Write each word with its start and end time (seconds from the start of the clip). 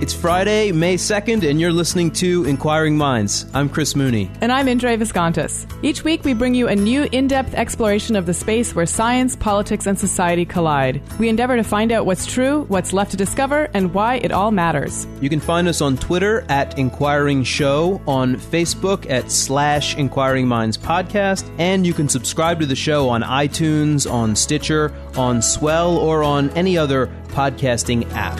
It's 0.00 0.14
Friday, 0.14 0.70
May 0.70 0.94
2nd, 0.94 1.50
and 1.50 1.60
you're 1.60 1.72
listening 1.72 2.12
to 2.12 2.44
Inquiring 2.44 2.96
Minds. 2.96 3.46
I'm 3.52 3.68
Chris 3.68 3.96
Mooney. 3.96 4.30
And 4.40 4.52
I'm 4.52 4.68
Indre 4.68 4.96
Viskontas. 4.96 5.66
Each 5.82 6.04
week, 6.04 6.22
we 6.22 6.34
bring 6.34 6.54
you 6.54 6.68
a 6.68 6.76
new 6.76 7.08
in 7.10 7.26
depth 7.26 7.52
exploration 7.54 8.14
of 8.14 8.24
the 8.24 8.32
space 8.32 8.76
where 8.76 8.86
science, 8.86 9.34
politics, 9.34 9.88
and 9.88 9.98
society 9.98 10.44
collide. 10.44 11.02
We 11.18 11.28
endeavor 11.28 11.56
to 11.56 11.64
find 11.64 11.90
out 11.90 12.06
what's 12.06 12.26
true, 12.26 12.62
what's 12.68 12.92
left 12.92 13.10
to 13.10 13.16
discover, 13.16 13.68
and 13.74 13.92
why 13.92 14.18
it 14.18 14.30
all 14.30 14.52
matters. 14.52 15.08
You 15.20 15.28
can 15.28 15.40
find 15.40 15.66
us 15.66 15.80
on 15.80 15.96
Twitter 15.96 16.46
at 16.48 16.78
Inquiring 16.78 17.42
Show, 17.42 18.00
on 18.06 18.36
Facebook 18.36 19.10
at 19.10 19.32
slash 19.32 19.96
Inquiring 19.96 20.46
Minds 20.46 20.78
Podcast, 20.78 21.52
and 21.58 21.84
you 21.84 21.92
can 21.92 22.08
subscribe 22.08 22.60
to 22.60 22.66
the 22.66 22.76
show 22.76 23.08
on 23.08 23.22
iTunes, 23.22 24.08
on 24.08 24.36
Stitcher, 24.36 24.94
on 25.16 25.42
Swell, 25.42 25.98
or 25.98 26.22
on 26.22 26.50
any 26.50 26.78
other 26.78 27.08
podcasting 27.30 28.08
app. 28.12 28.38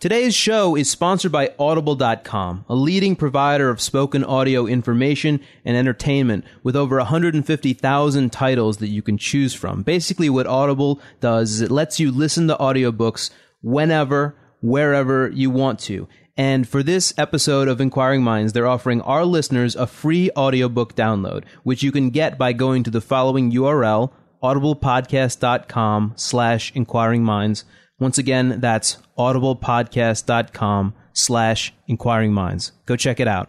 Today's 0.00 0.34
show 0.34 0.76
is 0.76 0.90
sponsored 0.90 1.30
by 1.30 1.52
Audible.com, 1.58 2.64
a 2.70 2.74
leading 2.74 3.16
provider 3.16 3.68
of 3.68 3.82
spoken 3.82 4.24
audio 4.24 4.64
information 4.64 5.40
and 5.62 5.76
entertainment 5.76 6.46
with 6.62 6.74
over 6.74 6.96
150,000 6.96 8.32
titles 8.32 8.78
that 8.78 8.88
you 8.88 9.02
can 9.02 9.18
choose 9.18 9.52
from. 9.52 9.82
Basically, 9.82 10.30
what 10.30 10.46
Audible 10.46 11.02
does 11.20 11.50
is 11.50 11.60
it 11.60 11.70
lets 11.70 12.00
you 12.00 12.10
listen 12.10 12.48
to 12.48 12.56
audiobooks 12.56 13.28
whenever, 13.60 14.34
wherever 14.62 15.28
you 15.28 15.50
want 15.50 15.78
to. 15.80 16.08
And 16.34 16.66
for 16.66 16.82
this 16.82 17.12
episode 17.18 17.68
of 17.68 17.78
Inquiring 17.78 18.22
Minds, 18.22 18.54
they're 18.54 18.66
offering 18.66 19.02
our 19.02 19.26
listeners 19.26 19.76
a 19.76 19.86
free 19.86 20.30
audiobook 20.34 20.96
download, 20.96 21.44
which 21.62 21.82
you 21.82 21.92
can 21.92 22.08
get 22.08 22.38
by 22.38 22.54
going 22.54 22.84
to 22.84 22.90
the 22.90 23.02
following 23.02 23.52
URL, 23.52 24.12
audiblepodcast.com 24.42 26.14
slash 26.16 26.72
inquiring 26.74 27.22
minds. 27.22 27.66
Once 28.00 28.18
again, 28.18 28.58
that's 28.60 28.98
audiblepodcast.com 29.16 30.94
slash 31.12 31.72
inquiring 31.86 32.32
minds. 32.32 32.72
Go 32.86 32.96
check 32.96 33.20
it 33.20 33.28
out. 33.28 33.48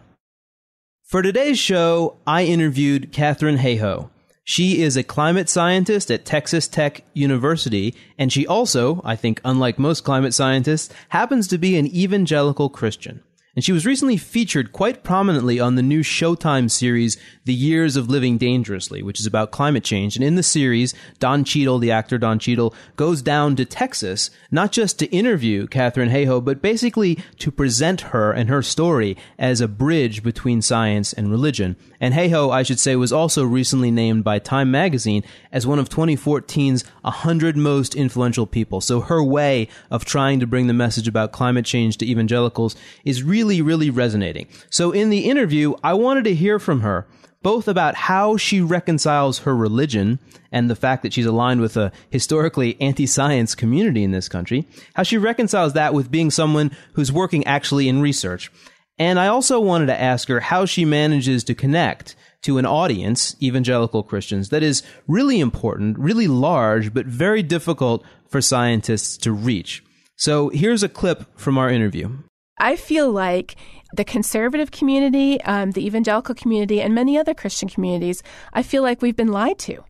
For 1.02 1.22
today's 1.22 1.58
show, 1.58 2.16
I 2.26 2.44
interviewed 2.44 3.12
Katharine 3.12 3.58
Hayhoe. 3.58 4.08
She 4.44 4.82
is 4.82 4.96
a 4.96 5.02
climate 5.02 5.48
scientist 5.48 6.10
at 6.10 6.24
Texas 6.24 6.66
Tech 6.66 7.04
University, 7.14 7.94
and 8.18 8.32
she 8.32 8.46
also, 8.46 9.00
I 9.04 9.14
think 9.14 9.40
unlike 9.44 9.78
most 9.78 10.04
climate 10.04 10.34
scientists, 10.34 10.92
happens 11.10 11.46
to 11.48 11.58
be 11.58 11.76
an 11.76 11.86
evangelical 11.86 12.68
Christian. 12.68 13.22
And 13.54 13.62
she 13.62 13.72
was 13.72 13.84
recently 13.84 14.16
featured 14.16 14.72
quite 14.72 15.02
prominently 15.02 15.60
on 15.60 15.74
the 15.74 15.82
new 15.82 16.00
Showtime 16.00 16.70
series, 16.70 17.18
The 17.44 17.52
Years 17.52 17.96
of 17.96 18.08
Living 18.08 18.38
Dangerously, 18.38 19.02
which 19.02 19.20
is 19.20 19.26
about 19.26 19.50
climate 19.50 19.84
change. 19.84 20.16
And 20.16 20.24
in 20.24 20.36
the 20.36 20.42
series, 20.42 20.94
Don 21.18 21.44
Cheadle, 21.44 21.78
the 21.78 21.90
actor 21.90 22.16
Don 22.16 22.38
Cheadle, 22.38 22.74
goes 22.96 23.20
down 23.20 23.56
to 23.56 23.66
Texas, 23.66 24.30
not 24.50 24.72
just 24.72 24.98
to 25.00 25.06
interview 25.14 25.66
Katharine 25.66 26.08
Hayhoe, 26.08 26.42
but 26.42 26.62
basically 26.62 27.18
to 27.40 27.50
present 27.50 28.00
her 28.00 28.32
and 28.32 28.48
her 28.48 28.62
story 28.62 29.18
as 29.38 29.60
a 29.60 29.68
bridge 29.68 30.22
between 30.22 30.62
science 30.62 31.12
and 31.12 31.30
religion. 31.30 31.76
And 32.00 32.14
Hayhoe, 32.14 32.50
I 32.50 32.62
should 32.62 32.80
say, 32.80 32.96
was 32.96 33.12
also 33.12 33.44
recently 33.44 33.90
named 33.90 34.24
by 34.24 34.38
Time 34.38 34.70
magazine 34.70 35.24
as 35.52 35.66
one 35.66 35.78
of 35.78 35.90
2014's 35.90 36.84
100 37.02 37.58
most 37.58 37.94
influential 37.94 38.46
people. 38.46 38.80
So 38.80 39.02
her 39.02 39.22
way 39.22 39.68
of 39.90 40.06
trying 40.06 40.40
to 40.40 40.46
bring 40.46 40.68
the 40.68 40.72
message 40.72 41.06
about 41.06 41.32
climate 41.32 41.66
change 41.66 41.98
to 41.98 42.06
evangelicals 42.06 42.76
is 43.04 43.22
really 43.22 43.41
really, 43.42 43.60
really 43.60 43.90
resonating. 43.90 44.46
So 44.70 44.92
in 44.92 45.10
the 45.10 45.28
interview, 45.28 45.74
I 45.82 45.94
wanted 45.94 46.24
to 46.24 46.34
hear 46.34 46.60
from 46.60 46.82
her 46.82 47.08
both 47.42 47.66
about 47.66 47.96
how 47.96 48.36
she 48.36 48.60
reconciles 48.60 49.40
her 49.40 49.56
religion 49.56 50.20
and 50.52 50.70
the 50.70 50.76
fact 50.76 51.02
that 51.02 51.12
she's 51.12 51.26
aligned 51.26 51.60
with 51.60 51.76
a 51.76 51.90
historically 52.10 52.80
anti-science 52.80 53.56
community 53.56 54.04
in 54.04 54.12
this 54.12 54.28
country, 54.28 54.68
how 54.94 55.02
she 55.02 55.18
reconciles 55.18 55.72
that 55.72 55.92
with 55.92 56.08
being 56.08 56.30
someone 56.30 56.70
who's 56.92 57.10
working 57.10 57.44
actually 57.44 57.88
in 57.88 58.00
research. 58.00 58.52
And 58.96 59.18
I 59.18 59.26
also 59.26 59.58
wanted 59.58 59.86
to 59.86 60.00
ask 60.00 60.28
her 60.28 60.38
how 60.38 60.66
she 60.66 60.84
manages 60.84 61.42
to 61.44 61.54
connect 61.54 62.14
to 62.42 62.58
an 62.58 62.66
audience, 62.66 63.34
evangelical 63.42 64.04
Christians, 64.04 64.50
that 64.50 64.62
is 64.62 64.84
really 65.08 65.40
important, 65.40 65.98
really 65.98 66.28
large, 66.28 66.94
but 66.94 67.06
very 67.06 67.42
difficult 67.42 68.04
for 68.28 68.40
scientists 68.40 69.16
to 69.16 69.32
reach. 69.32 69.82
So 70.14 70.50
here's 70.50 70.84
a 70.84 70.88
clip 70.88 71.26
from 71.36 71.58
our 71.58 71.70
interview. 71.70 72.18
I 72.62 72.76
feel 72.76 73.10
like 73.10 73.56
the 73.92 74.04
conservative 74.04 74.70
community, 74.70 75.40
um, 75.42 75.72
the 75.72 75.84
evangelical 75.84 76.36
community, 76.36 76.80
and 76.80 76.94
many 76.94 77.18
other 77.18 77.34
Christian 77.34 77.68
communities, 77.68 78.22
I 78.52 78.62
feel 78.62 78.84
like 78.84 79.02
we've 79.02 79.16
been 79.16 79.32
lied 79.32 79.58
to. 79.60 79.82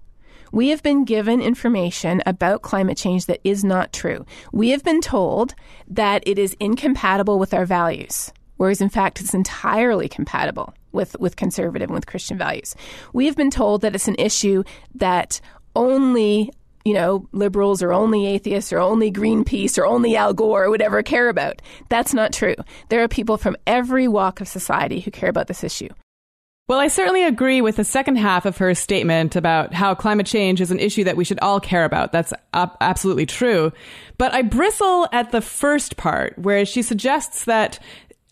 We 0.52 0.68
have 0.70 0.82
been 0.82 1.04
given 1.04 1.42
information 1.42 2.22
about 2.24 2.62
climate 2.62 2.96
change 2.96 3.26
that 3.26 3.40
is 3.44 3.62
not 3.62 3.92
true. 3.92 4.24
We 4.52 4.70
have 4.70 4.82
been 4.82 5.02
told 5.02 5.54
that 5.86 6.22
it 6.26 6.38
is 6.38 6.56
incompatible 6.60 7.38
with 7.38 7.52
our 7.52 7.66
values, 7.66 8.32
whereas 8.56 8.80
in 8.80 8.88
fact 8.88 9.20
it's 9.20 9.34
entirely 9.34 10.08
compatible 10.08 10.72
with, 10.92 11.14
with 11.20 11.36
conservative 11.36 11.90
and 11.90 11.94
with 11.94 12.06
Christian 12.06 12.38
values. 12.38 12.74
We 13.12 13.26
have 13.26 13.36
been 13.36 13.50
told 13.50 13.82
that 13.82 13.94
it's 13.94 14.08
an 14.08 14.16
issue 14.18 14.64
that 14.94 15.42
only 15.76 16.50
you 16.84 16.94
know, 16.94 17.28
liberals 17.32 17.82
or 17.82 17.92
only 17.92 18.26
atheists 18.26 18.72
or 18.72 18.78
only 18.78 19.10
Greenpeace 19.10 19.78
or 19.78 19.86
only 19.86 20.16
Al 20.16 20.34
Gore 20.34 20.70
would 20.70 20.82
ever 20.82 21.02
care 21.02 21.28
about. 21.28 21.62
That's 21.88 22.14
not 22.14 22.32
true. 22.32 22.56
There 22.88 23.02
are 23.02 23.08
people 23.08 23.36
from 23.36 23.56
every 23.66 24.08
walk 24.08 24.40
of 24.40 24.48
society 24.48 25.00
who 25.00 25.10
care 25.10 25.30
about 25.30 25.46
this 25.46 25.64
issue. 25.64 25.88
Well, 26.68 26.78
I 26.78 26.88
certainly 26.88 27.24
agree 27.24 27.60
with 27.60 27.76
the 27.76 27.84
second 27.84 28.16
half 28.16 28.46
of 28.46 28.56
her 28.58 28.74
statement 28.74 29.36
about 29.36 29.74
how 29.74 29.94
climate 29.94 30.26
change 30.26 30.60
is 30.60 30.70
an 30.70 30.78
issue 30.78 31.04
that 31.04 31.16
we 31.16 31.24
should 31.24 31.40
all 31.40 31.60
care 31.60 31.84
about. 31.84 32.12
That's 32.12 32.32
absolutely 32.54 33.26
true. 33.26 33.72
But 34.16 34.32
I 34.32 34.42
bristle 34.42 35.08
at 35.12 35.32
the 35.32 35.40
first 35.40 35.96
part 35.96 36.38
where 36.38 36.64
she 36.64 36.82
suggests 36.82 37.44
that 37.44 37.78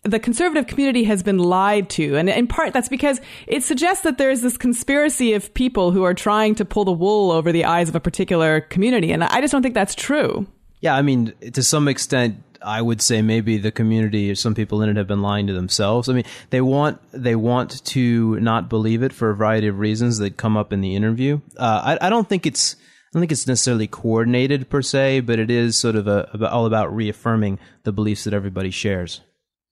the 0.02 0.18
conservative 0.18 0.66
community 0.66 1.04
has 1.04 1.22
been 1.22 1.38
lied 1.38 1.90
to. 1.90 2.16
And 2.16 2.28
in 2.28 2.46
part, 2.46 2.72
that's 2.72 2.88
because 2.88 3.20
it 3.46 3.62
suggests 3.62 4.02
that 4.04 4.18
there's 4.18 4.40
this 4.40 4.56
conspiracy 4.56 5.34
of 5.34 5.52
people 5.54 5.90
who 5.90 6.04
are 6.04 6.14
trying 6.14 6.54
to 6.56 6.64
pull 6.64 6.84
the 6.84 6.92
wool 6.92 7.30
over 7.30 7.52
the 7.52 7.64
eyes 7.64 7.88
of 7.88 7.94
a 7.94 8.00
particular 8.00 8.62
community. 8.62 9.12
And 9.12 9.22
I 9.22 9.40
just 9.40 9.52
don't 9.52 9.62
think 9.62 9.74
that's 9.74 9.94
true. 9.94 10.46
Yeah, 10.80 10.96
I 10.96 11.02
mean, 11.02 11.34
to 11.52 11.62
some 11.62 11.88
extent, 11.88 12.42
I 12.62 12.80
would 12.80 13.02
say 13.02 13.22
maybe 13.22 13.58
the 13.58 13.70
community 13.70 14.30
or 14.30 14.34
some 14.34 14.54
people 14.54 14.82
in 14.82 14.88
it 14.88 14.96
have 14.96 15.06
been 15.06 15.22
lying 15.22 15.46
to 15.46 15.52
themselves. 15.52 16.08
I 16.08 16.14
mean, 16.14 16.24
they 16.50 16.60
want 16.60 17.00
they 17.12 17.36
want 17.36 17.84
to 17.86 18.40
not 18.40 18.68
believe 18.68 19.02
it 19.02 19.12
for 19.12 19.30
a 19.30 19.36
variety 19.36 19.66
of 19.66 19.78
reasons 19.78 20.18
that 20.18 20.36
come 20.36 20.56
up 20.56 20.72
in 20.72 20.80
the 20.80 20.96
interview. 20.96 21.40
Uh, 21.56 21.96
I, 22.00 22.06
I 22.06 22.10
don't 22.10 22.28
think 22.28 22.46
it's 22.46 22.74
I 22.74 23.08
don't 23.12 23.20
think 23.20 23.32
it's 23.32 23.46
necessarily 23.46 23.86
coordinated 23.86 24.70
per 24.70 24.82
se, 24.82 25.20
but 25.20 25.38
it 25.38 25.50
is 25.50 25.76
sort 25.76 25.96
of 25.96 26.06
a, 26.06 26.50
all 26.50 26.66
about 26.66 26.94
reaffirming 26.94 27.58
the 27.84 27.92
beliefs 27.92 28.24
that 28.24 28.34
everybody 28.34 28.70
shares. 28.70 29.20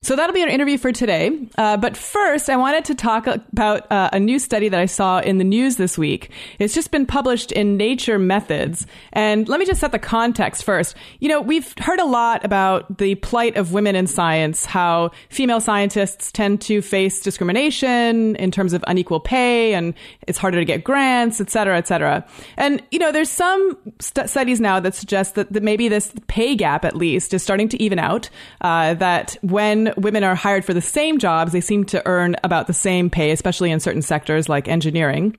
So 0.01 0.15
that'll 0.15 0.33
be 0.33 0.43
our 0.43 0.49
interview 0.49 0.79
for 0.79 0.93
today. 0.93 1.49
Uh, 1.59 1.77
but 1.77 1.97
first, 1.97 2.49
I 2.49 2.57
wanted 2.57 2.85
to 2.85 2.95
talk 2.95 3.27
about 3.27 3.91
uh, 3.91 4.11
a 4.13 4.21
new 4.21 4.39
study 4.39 4.69
that 4.69 4.79
I 4.79 4.87
saw 4.87 5.19
in 5.19 5.39
the 5.39 5.45
news 5.45 5.75
this 5.75 5.99
week. 5.99 6.31
It's 6.61 6.73
just 6.73 6.93
been 6.93 7.05
published 7.05 7.51
in 7.51 7.77
Nature 7.77 8.17
Methods. 8.17 8.87
And 9.13 9.49
let 9.49 9.59
me 9.59 9.67
just 9.67 9.81
set 9.81 9.91
the 9.91 9.99
context 9.99 10.63
first. 10.63 10.95
You 11.19 11.29
know, 11.29 11.41
we've 11.41 11.75
heard 11.79 11.99
a 11.99 12.05
lot 12.05 12.45
about 12.45 12.99
the 12.99 13.17
plight 13.17 13.57
of 13.57 13.73
women 13.73 13.97
in 13.97 14.07
science, 14.07 14.65
how 14.65 15.11
female 15.31 15.61
scientists 15.61 16.31
tend 16.31 16.61
to 16.63 16.81
face 16.81 17.21
discrimination 17.21 18.37
in 18.37 18.53
terms 18.53 18.75
of 18.75 18.85
unequal 18.87 19.19
pay, 19.19 19.75
and 19.75 19.95
it's 20.29 20.39
harder 20.39 20.61
to 20.61 20.65
get 20.65 20.85
grants, 20.85 21.41
et 21.41 21.51
cetera, 21.51 21.77
et 21.77 21.89
cetera. 21.89 22.25
And, 22.57 22.81
you 22.93 23.01
know, 23.01 23.11
there's 23.11 23.31
some 23.31 23.77
st- 23.99 24.31
studies 24.31 24.61
now 24.61 24.79
that 24.79 24.95
suggest 24.95 25.35
that, 25.35 25.53
that, 25.53 25.65
maybe 25.65 25.89
this 25.89 26.13
pay 26.29 26.55
gap, 26.55 26.85
at 26.85 26.95
least, 26.95 27.35
is 27.35 27.43
starting 27.43 27.69
to 27.71 27.83
even 27.83 27.99
out, 27.99 28.31
uh, 28.61 28.95
that 28.95 29.37
when 29.43 29.88
women 29.97 30.25
are 30.25 30.35
hired 30.35 30.65
for 30.65 30.75
the 30.75 30.81
same 30.81 31.19
jobs, 31.19 31.53
they 31.53 31.61
seem 31.61 31.85
to 31.87 32.07
earn 32.07 32.37
about 32.45 32.67
the 32.67 32.73
same 32.73 33.11
pay, 33.11 33.31
especially 33.31 33.71
in 33.71 33.81
certain 33.81 34.03
sectors 34.03 34.49
like 34.49 34.69
engineering. 34.69 35.37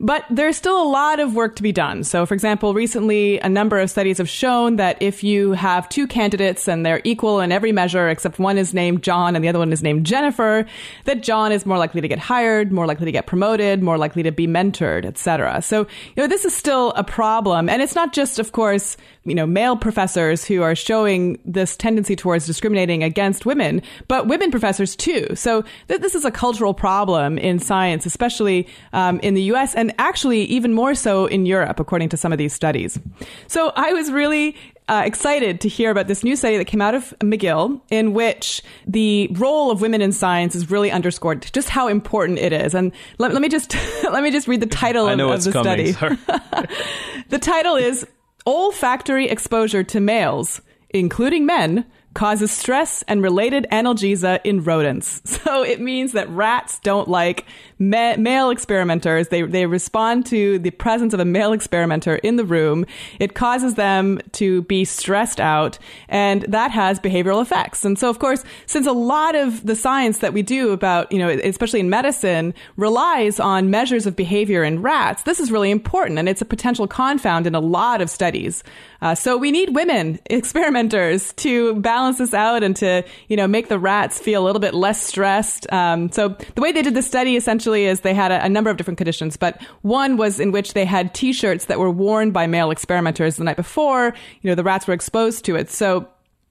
But 0.00 0.24
there's 0.30 0.56
still 0.56 0.80
a 0.80 0.86
lot 0.88 1.18
of 1.18 1.34
work 1.34 1.56
to 1.56 1.62
be 1.62 1.72
done. 1.72 2.04
So, 2.04 2.24
for 2.24 2.34
example, 2.34 2.72
recently 2.72 3.40
a 3.40 3.48
number 3.48 3.80
of 3.80 3.90
studies 3.90 4.18
have 4.18 4.28
shown 4.28 4.76
that 4.76 4.96
if 5.02 5.24
you 5.24 5.52
have 5.52 5.88
two 5.88 6.06
candidates 6.06 6.68
and 6.68 6.86
they're 6.86 7.00
equal 7.02 7.40
in 7.40 7.50
every 7.50 7.72
measure, 7.72 8.08
except 8.08 8.38
one 8.38 8.58
is 8.58 8.72
named 8.72 9.02
John 9.02 9.34
and 9.34 9.44
the 9.44 9.48
other 9.48 9.58
one 9.58 9.72
is 9.72 9.82
named 9.82 10.06
Jennifer, 10.06 10.66
that 11.04 11.24
John 11.24 11.50
is 11.50 11.66
more 11.66 11.78
likely 11.78 12.00
to 12.00 12.06
get 12.06 12.20
hired, 12.20 12.70
more 12.70 12.86
likely 12.86 13.06
to 13.06 13.12
get 13.12 13.26
promoted, 13.26 13.82
more 13.82 13.98
likely 13.98 14.22
to 14.22 14.30
be 14.30 14.46
mentored, 14.46 15.04
etc. 15.04 15.60
So, 15.62 15.80
you 15.80 16.22
know, 16.22 16.28
this 16.28 16.44
is 16.44 16.54
still 16.54 16.92
a 16.92 17.02
problem. 17.02 17.68
And 17.68 17.82
it's 17.82 17.96
not 17.96 18.12
just, 18.12 18.38
of 18.38 18.52
course, 18.52 18.96
you 19.24 19.34
know, 19.34 19.46
male 19.46 19.76
professors 19.76 20.44
who 20.44 20.62
are 20.62 20.74
showing 20.74 21.38
this 21.44 21.76
tendency 21.76 22.16
towards 22.16 22.46
discriminating 22.46 23.02
against 23.02 23.44
women, 23.44 23.82
but 24.06 24.26
women 24.26 24.50
professors 24.50 24.96
too. 24.96 25.26
So 25.34 25.64
th- 25.88 26.00
this 26.00 26.14
is 26.14 26.24
a 26.24 26.30
cultural 26.30 26.72
problem 26.72 27.36
in 27.36 27.58
science, 27.58 28.06
especially 28.06 28.66
um, 28.92 29.18
in 29.20 29.34
the 29.34 29.42
U.S. 29.42 29.74
and 29.74 29.87
actually 29.98 30.42
even 30.44 30.72
more 30.72 30.94
so 30.94 31.26
in 31.26 31.46
Europe, 31.46 31.80
according 31.80 32.08
to 32.10 32.16
some 32.16 32.32
of 32.32 32.38
these 32.38 32.52
studies. 32.52 32.98
So 33.46 33.72
I 33.76 33.92
was 33.92 34.10
really 34.10 34.56
uh, 34.88 35.02
excited 35.04 35.60
to 35.60 35.68
hear 35.68 35.90
about 35.90 36.06
this 36.06 36.24
new 36.24 36.34
study 36.34 36.56
that 36.56 36.64
came 36.64 36.80
out 36.80 36.94
of 36.94 37.14
McGill, 37.20 37.80
in 37.90 38.14
which 38.14 38.62
the 38.86 39.28
role 39.32 39.70
of 39.70 39.80
women 39.80 40.00
in 40.00 40.12
science 40.12 40.54
is 40.54 40.70
really 40.70 40.90
underscored, 40.90 41.48
just 41.52 41.68
how 41.68 41.88
important 41.88 42.38
it 42.38 42.52
is. 42.52 42.74
And 42.74 42.92
let, 43.18 43.32
let 43.32 43.42
me 43.42 43.48
just 43.48 43.74
let 44.04 44.22
me 44.22 44.30
just 44.30 44.48
read 44.48 44.60
the 44.60 44.66
title 44.66 45.06
of, 45.06 45.20
of 45.20 45.44
the 45.44 45.52
coming. 45.52 45.92
study. 45.92 46.18
the 47.28 47.38
title 47.38 47.76
is 47.76 48.06
olfactory 48.46 49.28
exposure 49.28 49.84
to 49.84 50.00
males, 50.00 50.62
including 50.90 51.44
men, 51.44 51.84
causes 52.14 52.50
stress 52.50 53.04
and 53.06 53.22
related 53.22 53.66
analgesia 53.70 54.40
in 54.42 54.64
rodents. 54.64 55.20
So 55.48 55.62
it 55.62 55.80
means 55.80 56.12
that 56.12 56.28
rats 56.28 56.78
don't 56.80 57.08
like 57.08 57.46
ma- 57.78 58.16
male 58.16 58.50
experimenters. 58.50 59.28
They, 59.28 59.42
they 59.42 59.66
respond 59.66 60.26
to 60.26 60.58
the 60.58 60.70
presence 60.70 61.14
of 61.14 61.20
a 61.20 61.24
male 61.24 61.52
experimenter 61.52 62.16
in 62.16 62.36
the 62.36 62.44
room. 62.44 62.84
It 63.20 63.34
causes 63.34 63.74
them 63.74 64.20
to 64.32 64.62
be 64.62 64.84
stressed 64.84 65.40
out, 65.40 65.78
and 66.08 66.42
that 66.42 66.70
has 66.70 67.00
behavioral 67.00 67.42
effects. 67.42 67.84
And 67.84 67.98
so, 67.98 68.10
of 68.10 68.18
course, 68.18 68.44
since 68.66 68.86
a 68.86 68.92
lot 68.92 69.34
of 69.34 69.64
the 69.64 69.76
science 69.76 70.18
that 70.18 70.32
we 70.32 70.42
do 70.42 70.72
about, 70.72 71.10
you 71.12 71.18
know, 71.18 71.28
especially 71.28 71.80
in 71.80 71.90
medicine, 71.90 72.54
relies 72.76 73.40
on 73.40 73.70
measures 73.70 74.06
of 74.06 74.16
behavior 74.16 74.64
in 74.64 74.82
rats, 74.82 75.22
this 75.22 75.40
is 75.40 75.50
really 75.50 75.70
important, 75.70 76.18
and 76.18 76.28
it's 76.28 76.42
a 76.42 76.46
potential 76.46 76.86
confound 76.86 77.46
in 77.46 77.54
a 77.54 77.60
lot 77.60 78.00
of 78.00 78.10
studies. 78.10 78.62
Uh, 79.00 79.14
so 79.14 79.36
we 79.36 79.52
need 79.52 79.74
women 79.74 80.18
experimenters 80.26 81.32
to 81.34 81.74
balance 81.76 82.18
this 82.18 82.34
out 82.34 82.62
and 82.62 82.74
to, 82.76 83.04
you 83.28 83.36
know, 83.36 83.46
make 83.46 83.68
the 83.68 83.78
rats 83.78 84.18
feel 84.18 84.42
a 84.42 84.44
little 84.44 84.60
bit 84.60 84.74
less 84.74 85.00
stressed. 85.00 85.70
Um, 85.72 86.10
so 86.10 86.30
the 86.54 86.60
way 86.60 86.72
they 86.72 86.82
did 86.82 86.94
the 86.94 87.02
study 87.02 87.36
essentially 87.36 87.67
is 87.74 88.00
they 88.00 88.14
had 88.14 88.30
a, 88.30 88.44
a, 88.44 88.48
number 88.48 88.70
of 88.70 88.76
different 88.76 88.98
conditions, 88.98 89.36
but 89.36 89.60
one 89.82 90.16
was 90.16 90.40
in 90.40 90.52
which 90.52 90.74
they 90.74 90.84
had 90.84 91.14
T-shirts 91.14 91.66
that 91.66 91.78
were 91.78 91.90
worn 91.90 92.30
by 92.30 92.46
male 92.46 92.70
experimenters 92.70 93.36
the 93.36 93.44
night 93.44 93.56
before. 93.56 94.14
You 94.42 94.50
know, 94.50 94.54
the 94.54 94.64
rats 94.64 94.86
were 94.86 94.94
exposed 94.94 95.44
to 95.46 95.56
it. 95.56 95.70
So 95.70 96.08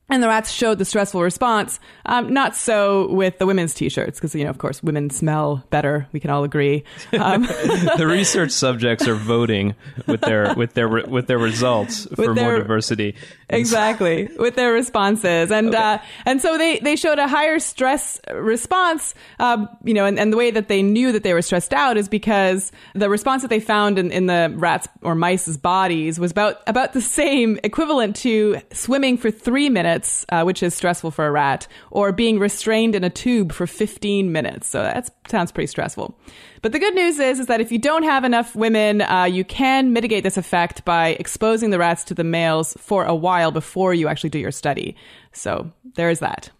and 0.09 0.23
the 0.23 0.27
rats 0.27 0.51
showed 0.51 0.79
the 0.79 0.85
stressful 0.85 1.21
response. 1.21 1.79
Um, 2.05 2.31
not 2.33 2.55
so 2.55 3.11
with 3.11 3.39
the 3.39 3.45
women's 3.45 3.73
t-shirts, 3.73 4.17
because 4.17 4.33
you 4.33 4.45
know, 4.45 4.49
of 4.49 4.57
course, 4.57 4.81
women 4.81 5.09
smell 5.09 5.65
better. 5.69 6.07
We 6.13 6.19
can 6.19 6.29
all 6.29 6.43
agree. 6.43 6.83
Um, 7.19 7.41
the 7.97 8.07
research 8.09 8.51
subjects 8.51 9.07
are 9.07 9.15
voting 9.15 9.75
with 10.05 10.21
their 10.21 10.53
with 10.55 10.73
their 10.75 10.87
with 10.87 11.27
their 11.27 11.37
results 11.37 12.05
for 12.15 12.33
their, 12.33 12.33
more 12.33 12.57
diversity. 12.57 13.15
Exactly, 13.49 14.29
with 14.39 14.55
their 14.55 14.71
responses, 14.71 15.51
and 15.51 15.69
okay. 15.69 15.77
uh, 15.77 15.97
and 16.25 16.41
so 16.41 16.57
they 16.57 16.79
they 16.79 16.95
showed 16.95 17.19
a 17.19 17.27
higher 17.27 17.59
stress 17.59 18.21
response. 18.33 19.13
Uh, 19.39 19.65
you 19.83 19.93
know, 19.93 20.05
and, 20.05 20.17
and 20.17 20.31
the 20.31 20.37
way 20.37 20.51
that 20.51 20.69
they 20.69 20.81
knew 20.81 21.11
that 21.11 21.23
they 21.23 21.33
were 21.33 21.41
stressed 21.41 21.73
out 21.73 21.97
is 21.97 22.07
because 22.07 22.71
the 22.95 23.09
response 23.09 23.41
that 23.41 23.49
they 23.49 23.59
found 23.59 23.99
in, 23.99 24.11
in 24.11 24.27
the 24.27 24.53
rats 24.55 24.87
or 25.01 25.15
mice's 25.15 25.57
bodies 25.57 26.17
was 26.17 26.31
about 26.31 26.61
about 26.65 26.93
the 26.93 27.01
same, 27.01 27.59
equivalent 27.63 28.15
to 28.15 28.61
swimming 28.71 29.17
for 29.17 29.31
three 29.31 29.69
minutes 29.69 29.96
minutes, 29.97 30.25
uh, 30.29 30.43
which 30.43 30.61
is 30.61 30.75
stressful 30.75 31.11
for 31.11 31.25
a 31.25 31.31
rat, 31.31 31.67
or 31.89 32.11
being 32.11 32.39
restrained 32.39 32.95
in 32.95 33.03
a 33.03 33.09
tube 33.09 33.51
for 33.51 33.65
15 33.65 34.31
minutes. 34.31 34.67
So 34.67 34.83
that 34.83 35.09
sounds 35.27 35.51
pretty 35.51 35.67
stressful. 35.67 36.15
But 36.61 36.71
the 36.71 36.79
good 36.79 36.93
news 36.93 37.19
is, 37.19 37.39
is 37.39 37.47
that 37.47 37.61
if 37.61 37.71
you 37.71 37.79
don't 37.79 38.03
have 38.03 38.23
enough 38.23 38.55
women, 38.55 39.01
uh, 39.01 39.23
you 39.23 39.43
can 39.43 39.93
mitigate 39.93 40.23
this 40.23 40.37
effect 40.37 40.85
by 40.85 41.09
exposing 41.19 41.71
the 41.71 41.79
rats 41.79 42.03
to 42.05 42.13
the 42.13 42.23
males 42.23 42.75
for 42.79 43.05
a 43.05 43.15
while 43.15 43.51
before 43.51 43.93
you 43.93 44.07
actually 44.07 44.29
do 44.29 44.39
your 44.39 44.51
study. 44.51 44.95
So 45.33 45.71
there 45.95 46.11
is 46.11 46.19
that. 46.19 46.51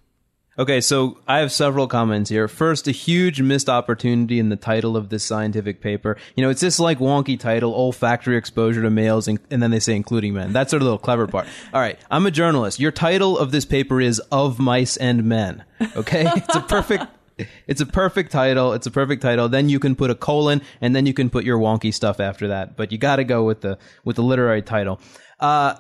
Okay, 0.59 0.81
so 0.81 1.19
I 1.27 1.39
have 1.39 1.51
several 1.51 1.87
comments 1.87 2.31
here. 2.31 2.47
First, 2.47 2.87
a 2.87 2.91
huge 2.91 3.41
missed 3.41 3.69
opportunity 3.69 4.39
in 4.39 4.49
the 4.49 4.55
title 4.55 4.97
of 4.97 5.09
this 5.09 5.23
scientific 5.23 5.81
paper. 5.81 6.17
You 6.35 6.43
know, 6.43 6.49
it's 6.49 6.61
this 6.61 6.79
like 6.79 6.97
wonky 6.97 7.39
title, 7.39 7.75
olfactory 7.75 8.37
exposure 8.37 8.81
to 8.81 8.89
males, 8.89 9.27
and, 9.27 9.39
and 9.51 9.61
then 9.61 9.69
they 9.69 9.79
say 9.79 9.95
including 9.95 10.33
men. 10.33 10.53
That's 10.53 10.71
sort 10.71 10.81
of 10.81 10.85
the 10.85 10.91
little 10.91 11.03
clever 11.03 11.27
part. 11.27 11.45
All 11.73 11.79
right, 11.79 11.99
I'm 12.09 12.25
a 12.25 12.31
journalist. 12.31 12.79
Your 12.79 12.91
title 12.91 13.37
of 13.37 13.51
this 13.51 13.65
paper 13.65 14.01
is 14.01 14.19
Of 14.31 14.57
Mice 14.57 14.97
and 14.97 15.25
Men. 15.25 15.63
Okay? 15.95 16.27
It's 16.37 16.55
a 16.55 16.61
perfect 16.61 17.05
it's 17.67 17.81
a 17.81 17.85
perfect 17.85 18.31
title. 18.31 18.73
It's 18.73 18.87
a 18.87 18.91
perfect 18.91 19.21
title. 19.21 19.49
Then 19.49 19.69
you 19.69 19.79
can 19.79 19.95
put 19.95 20.09
a 20.09 20.15
colon 20.15 20.61
and 20.81 20.95
then 20.95 21.05
you 21.05 21.13
can 21.13 21.29
put 21.29 21.43
your 21.43 21.59
wonky 21.59 21.93
stuff 21.93 22.19
after 22.19 22.47
that. 22.47 22.75
But 22.75 22.91
you 22.91 22.97
got 22.97 23.17
to 23.17 23.23
go 23.23 23.43
with 23.43 23.61
the 23.61 23.77
with 24.03 24.15
the 24.15 24.23
literary 24.23 24.61
title. 24.61 24.99
Uh, 25.39 25.75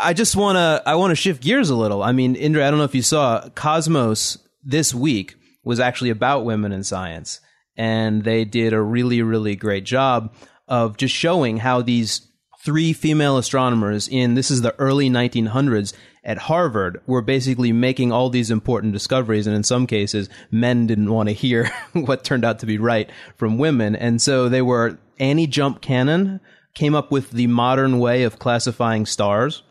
I 0.00 0.12
just 0.12 0.36
want 0.36 0.56
to 0.56 0.82
I 0.86 0.94
want 0.94 1.10
to 1.10 1.16
shift 1.16 1.42
gears 1.42 1.70
a 1.70 1.76
little. 1.76 2.02
I 2.02 2.12
mean, 2.12 2.34
Indre, 2.34 2.64
I 2.64 2.70
don't 2.70 2.78
know 2.78 2.84
if 2.84 2.94
you 2.94 3.02
saw 3.02 3.48
Cosmos 3.50 4.38
this 4.64 4.94
week 4.94 5.36
was 5.64 5.80
actually 5.80 6.10
about 6.10 6.44
women 6.44 6.72
in 6.72 6.82
science, 6.82 7.40
and 7.76 8.24
they 8.24 8.44
did 8.44 8.72
a 8.72 8.80
really 8.80 9.22
really 9.22 9.56
great 9.56 9.84
job 9.84 10.34
of 10.68 10.96
just 10.96 11.14
showing 11.14 11.58
how 11.58 11.82
these 11.82 12.26
three 12.62 12.92
female 12.92 13.38
astronomers 13.38 14.08
in 14.08 14.34
this 14.34 14.50
is 14.50 14.62
the 14.62 14.74
early 14.78 15.10
1900s 15.10 15.92
at 16.24 16.38
Harvard 16.38 17.00
were 17.06 17.22
basically 17.22 17.72
making 17.72 18.12
all 18.12 18.30
these 18.30 18.50
important 18.50 18.92
discoveries. 18.92 19.46
And 19.46 19.56
in 19.56 19.64
some 19.64 19.86
cases, 19.86 20.28
men 20.50 20.86
didn't 20.86 21.12
want 21.12 21.28
to 21.28 21.34
hear 21.34 21.70
what 21.92 22.24
turned 22.24 22.44
out 22.44 22.60
to 22.60 22.66
be 22.66 22.78
right 22.78 23.10
from 23.36 23.58
women. 23.58 23.96
And 23.96 24.22
so 24.22 24.48
they 24.48 24.62
were 24.62 24.98
Annie 25.18 25.46
Jump 25.48 25.80
Cannon 25.80 26.40
came 26.74 26.94
up 26.94 27.10
with 27.10 27.32
the 27.32 27.48
modern 27.48 27.98
way 27.98 28.22
of 28.22 28.38
classifying 28.38 29.06
stars. 29.06 29.62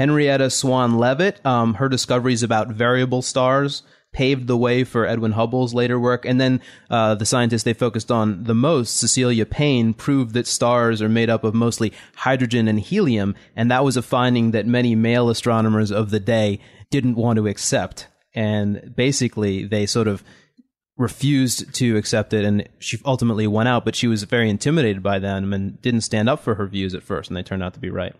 Henrietta 0.00 0.48
Swan 0.48 0.96
Leavitt, 0.96 1.44
um, 1.44 1.74
her 1.74 1.86
discoveries 1.86 2.42
about 2.42 2.68
variable 2.68 3.20
stars 3.20 3.82
paved 4.14 4.46
the 4.46 4.56
way 4.56 4.82
for 4.82 5.04
Edwin 5.04 5.32
Hubble's 5.32 5.74
later 5.74 6.00
work. 6.00 6.24
And 6.24 6.40
then 6.40 6.62
uh, 6.88 7.16
the 7.16 7.26
scientist 7.26 7.66
they 7.66 7.74
focused 7.74 8.10
on 8.10 8.44
the 8.44 8.54
most, 8.54 8.96
Cecilia 8.96 9.44
Payne, 9.44 9.92
proved 9.92 10.32
that 10.32 10.46
stars 10.46 11.02
are 11.02 11.08
made 11.10 11.28
up 11.28 11.44
of 11.44 11.52
mostly 11.52 11.92
hydrogen 12.16 12.66
and 12.66 12.80
helium. 12.80 13.34
And 13.54 13.70
that 13.70 13.84
was 13.84 13.98
a 13.98 14.02
finding 14.02 14.52
that 14.52 14.64
many 14.64 14.94
male 14.94 15.28
astronomers 15.28 15.92
of 15.92 16.08
the 16.08 16.18
day 16.18 16.60
didn't 16.88 17.16
want 17.16 17.36
to 17.36 17.46
accept. 17.46 18.06
And 18.34 18.94
basically, 18.96 19.66
they 19.66 19.84
sort 19.84 20.08
of 20.08 20.24
refused 20.96 21.74
to 21.74 21.98
accept 21.98 22.32
it 22.32 22.46
and 22.46 22.66
she 22.78 22.98
ultimately 23.06 23.46
went 23.46 23.66
out 23.66 23.86
but 23.86 23.96
she 23.96 24.06
was 24.06 24.22
very 24.24 24.50
intimidated 24.50 25.02
by 25.02 25.18
them 25.18 25.54
and 25.54 25.80
didn't 25.80 26.02
stand 26.02 26.28
up 26.28 26.40
for 26.40 26.56
her 26.56 26.66
views 26.66 26.94
at 26.94 27.02
first 27.02 27.30
and 27.30 27.36
they 27.38 27.42
turned 27.42 27.62
out 27.62 27.72
to 27.72 27.80
be 27.80 27.88
right 27.88 28.14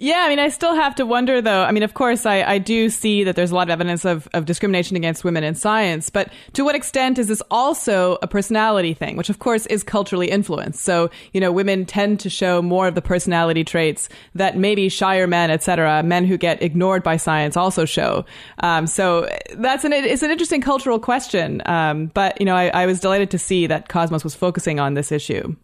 yeah, 0.00 0.20
I 0.24 0.28
mean, 0.28 0.38
I 0.38 0.48
still 0.48 0.76
have 0.76 0.94
to 0.94 1.04
wonder, 1.04 1.42
though. 1.42 1.62
I 1.62 1.72
mean, 1.72 1.82
of 1.82 1.94
course, 1.94 2.24
I, 2.24 2.42
I 2.42 2.58
do 2.58 2.88
see 2.88 3.24
that 3.24 3.34
there's 3.34 3.50
a 3.50 3.54
lot 3.54 3.66
of 3.66 3.70
evidence 3.70 4.04
of, 4.04 4.28
of 4.32 4.44
discrimination 4.44 4.96
against 4.96 5.24
women 5.24 5.42
in 5.42 5.56
science, 5.56 6.08
but 6.08 6.32
to 6.52 6.64
what 6.64 6.76
extent 6.76 7.18
is 7.18 7.26
this 7.26 7.42
also 7.50 8.16
a 8.22 8.28
personality 8.28 8.94
thing, 8.94 9.16
which, 9.16 9.28
of 9.28 9.40
course, 9.40 9.66
is 9.66 9.82
culturally 9.82 10.30
influenced? 10.30 10.84
So, 10.84 11.10
you 11.32 11.40
know, 11.40 11.50
women 11.50 11.84
tend 11.84 12.20
to 12.20 12.30
show 12.30 12.62
more 12.62 12.86
of 12.86 12.94
the 12.94 13.02
personality 13.02 13.64
traits 13.64 14.08
that 14.36 14.56
maybe 14.56 14.88
shyer 14.88 15.26
men, 15.26 15.50
et 15.50 15.64
cetera, 15.64 16.04
men 16.04 16.24
who 16.24 16.36
get 16.36 16.62
ignored 16.62 17.02
by 17.02 17.16
science 17.16 17.56
also 17.56 17.84
show. 17.84 18.24
Um, 18.60 18.86
so 18.86 19.28
that's 19.56 19.82
an, 19.82 19.92
it's 19.92 20.22
an 20.22 20.30
interesting 20.30 20.60
cultural 20.60 21.00
question. 21.00 21.60
Um, 21.66 22.06
but, 22.14 22.40
you 22.40 22.46
know, 22.46 22.54
I, 22.54 22.68
I 22.68 22.86
was 22.86 23.00
delighted 23.00 23.32
to 23.32 23.38
see 23.38 23.66
that 23.66 23.88
Cosmos 23.88 24.22
was 24.22 24.36
focusing 24.36 24.78
on 24.78 24.94
this 24.94 25.10
issue. 25.10 25.56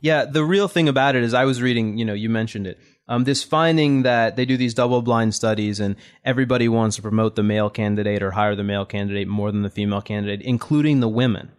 Yeah, 0.00 0.24
the 0.24 0.44
real 0.44 0.68
thing 0.68 0.88
about 0.88 1.16
it 1.16 1.22
is 1.22 1.34
I 1.34 1.44
was 1.44 1.60
reading, 1.60 1.98
you 1.98 2.04
know, 2.04 2.14
you 2.14 2.30
mentioned 2.30 2.66
it. 2.66 2.78
Um, 3.06 3.24
this 3.24 3.42
finding 3.42 4.02
that 4.02 4.36
they 4.36 4.46
do 4.46 4.56
these 4.56 4.72
double 4.74 5.02
blind 5.02 5.34
studies 5.34 5.78
and 5.78 5.96
everybody 6.24 6.68
wants 6.68 6.96
to 6.96 7.02
promote 7.02 7.36
the 7.36 7.42
male 7.42 7.68
candidate 7.68 8.22
or 8.22 8.30
hire 8.30 8.56
the 8.56 8.64
male 8.64 8.86
candidate 8.86 9.28
more 9.28 9.52
than 9.52 9.62
the 9.62 9.70
female 9.70 10.00
candidate, 10.00 10.40
including 10.42 11.00
the 11.00 11.08
women. 11.08 11.52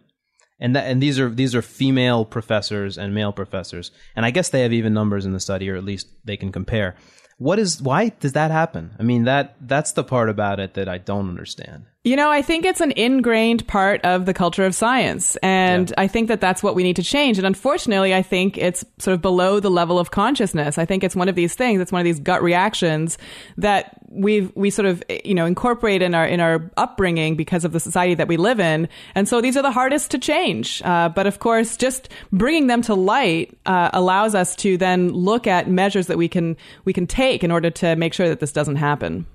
And 0.58 0.74
that, 0.74 0.86
and 0.90 1.02
these 1.02 1.20
are 1.20 1.28
these 1.28 1.54
are 1.54 1.62
female 1.62 2.24
professors 2.24 2.96
and 2.98 3.14
male 3.14 3.32
professors. 3.32 3.90
And 4.16 4.24
I 4.24 4.30
guess 4.30 4.48
they 4.48 4.62
have 4.62 4.72
even 4.72 4.94
numbers 4.94 5.26
in 5.26 5.32
the 5.32 5.40
study, 5.40 5.70
or 5.70 5.76
at 5.76 5.84
least 5.84 6.08
they 6.24 6.36
can 6.36 6.50
compare. 6.50 6.96
What 7.38 7.58
is 7.58 7.82
why 7.82 8.08
does 8.08 8.32
that 8.32 8.50
happen? 8.50 8.96
I 8.98 9.02
mean 9.02 9.24
that 9.24 9.56
that's 9.60 9.92
the 9.92 10.02
part 10.02 10.30
about 10.30 10.58
it 10.58 10.74
that 10.74 10.88
I 10.88 10.98
don't 10.98 11.28
understand. 11.28 11.84
You 12.06 12.14
know, 12.14 12.30
I 12.30 12.40
think 12.40 12.64
it's 12.64 12.80
an 12.80 12.92
ingrained 12.92 13.66
part 13.66 14.00
of 14.04 14.26
the 14.26 14.32
culture 14.32 14.64
of 14.64 14.76
science. 14.76 15.34
And 15.42 15.90
yeah. 15.90 15.94
I 15.98 16.06
think 16.06 16.28
that 16.28 16.40
that's 16.40 16.62
what 16.62 16.76
we 16.76 16.84
need 16.84 16.94
to 16.96 17.02
change. 17.02 17.36
And 17.36 17.44
unfortunately, 17.44 18.14
I 18.14 18.22
think 18.22 18.56
it's 18.56 18.84
sort 18.98 19.16
of 19.16 19.20
below 19.20 19.58
the 19.58 19.72
level 19.72 19.98
of 19.98 20.12
consciousness. 20.12 20.78
I 20.78 20.84
think 20.84 21.02
it's 21.02 21.16
one 21.16 21.28
of 21.28 21.34
these 21.34 21.56
things, 21.56 21.80
it's 21.80 21.90
one 21.90 21.98
of 21.98 22.04
these 22.04 22.20
gut 22.20 22.44
reactions 22.44 23.18
that 23.56 24.00
we 24.08 24.42
we 24.54 24.70
sort 24.70 24.86
of, 24.86 25.02
you 25.24 25.34
know, 25.34 25.46
incorporate 25.46 26.00
in 26.00 26.14
our, 26.14 26.24
in 26.24 26.38
our 26.38 26.70
upbringing 26.76 27.34
because 27.34 27.64
of 27.64 27.72
the 27.72 27.80
society 27.80 28.14
that 28.14 28.28
we 28.28 28.36
live 28.36 28.60
in. 28.60 28.88
And 29.16 29.28
so 29.28 29.40
these 29.40 29.56
are 29.56 29.62
the 29.62 29.72
hardest 29.72 30.12
to 30.12 30.18
change. 30.20 30.82
Uh, 30.84 31.08
but 31.08 31.26
of 31.26 31.40
course, 31.40 31.76
just 31.76 32.08
bringing 32.30 32.68
them 32.68 32.82
to 32.82 32.94
light 32.94 33.58
uh, 33.66 33.90
allows 33.92 34.36
us 34.36 34.54
to 34.56 34.76
then 34.76 35.10
look 35.10 35.48
at 35.48 35.68
measures 35.68 36.06
that 36.06 36.18
we 36.18 36.28
can, 36.28 36.56
we 36.84 36.92
can 36.92 37.08
take 37.08 37.42
in 37.42 37.50
order 37.50 37.70
to 37.70 37.96
make 37.96 38.14
sure 38.14 38.28
that 38.28 38.38
this 38.38 38.52
doesn't 38.52 38.76
happen. 38.76 39.26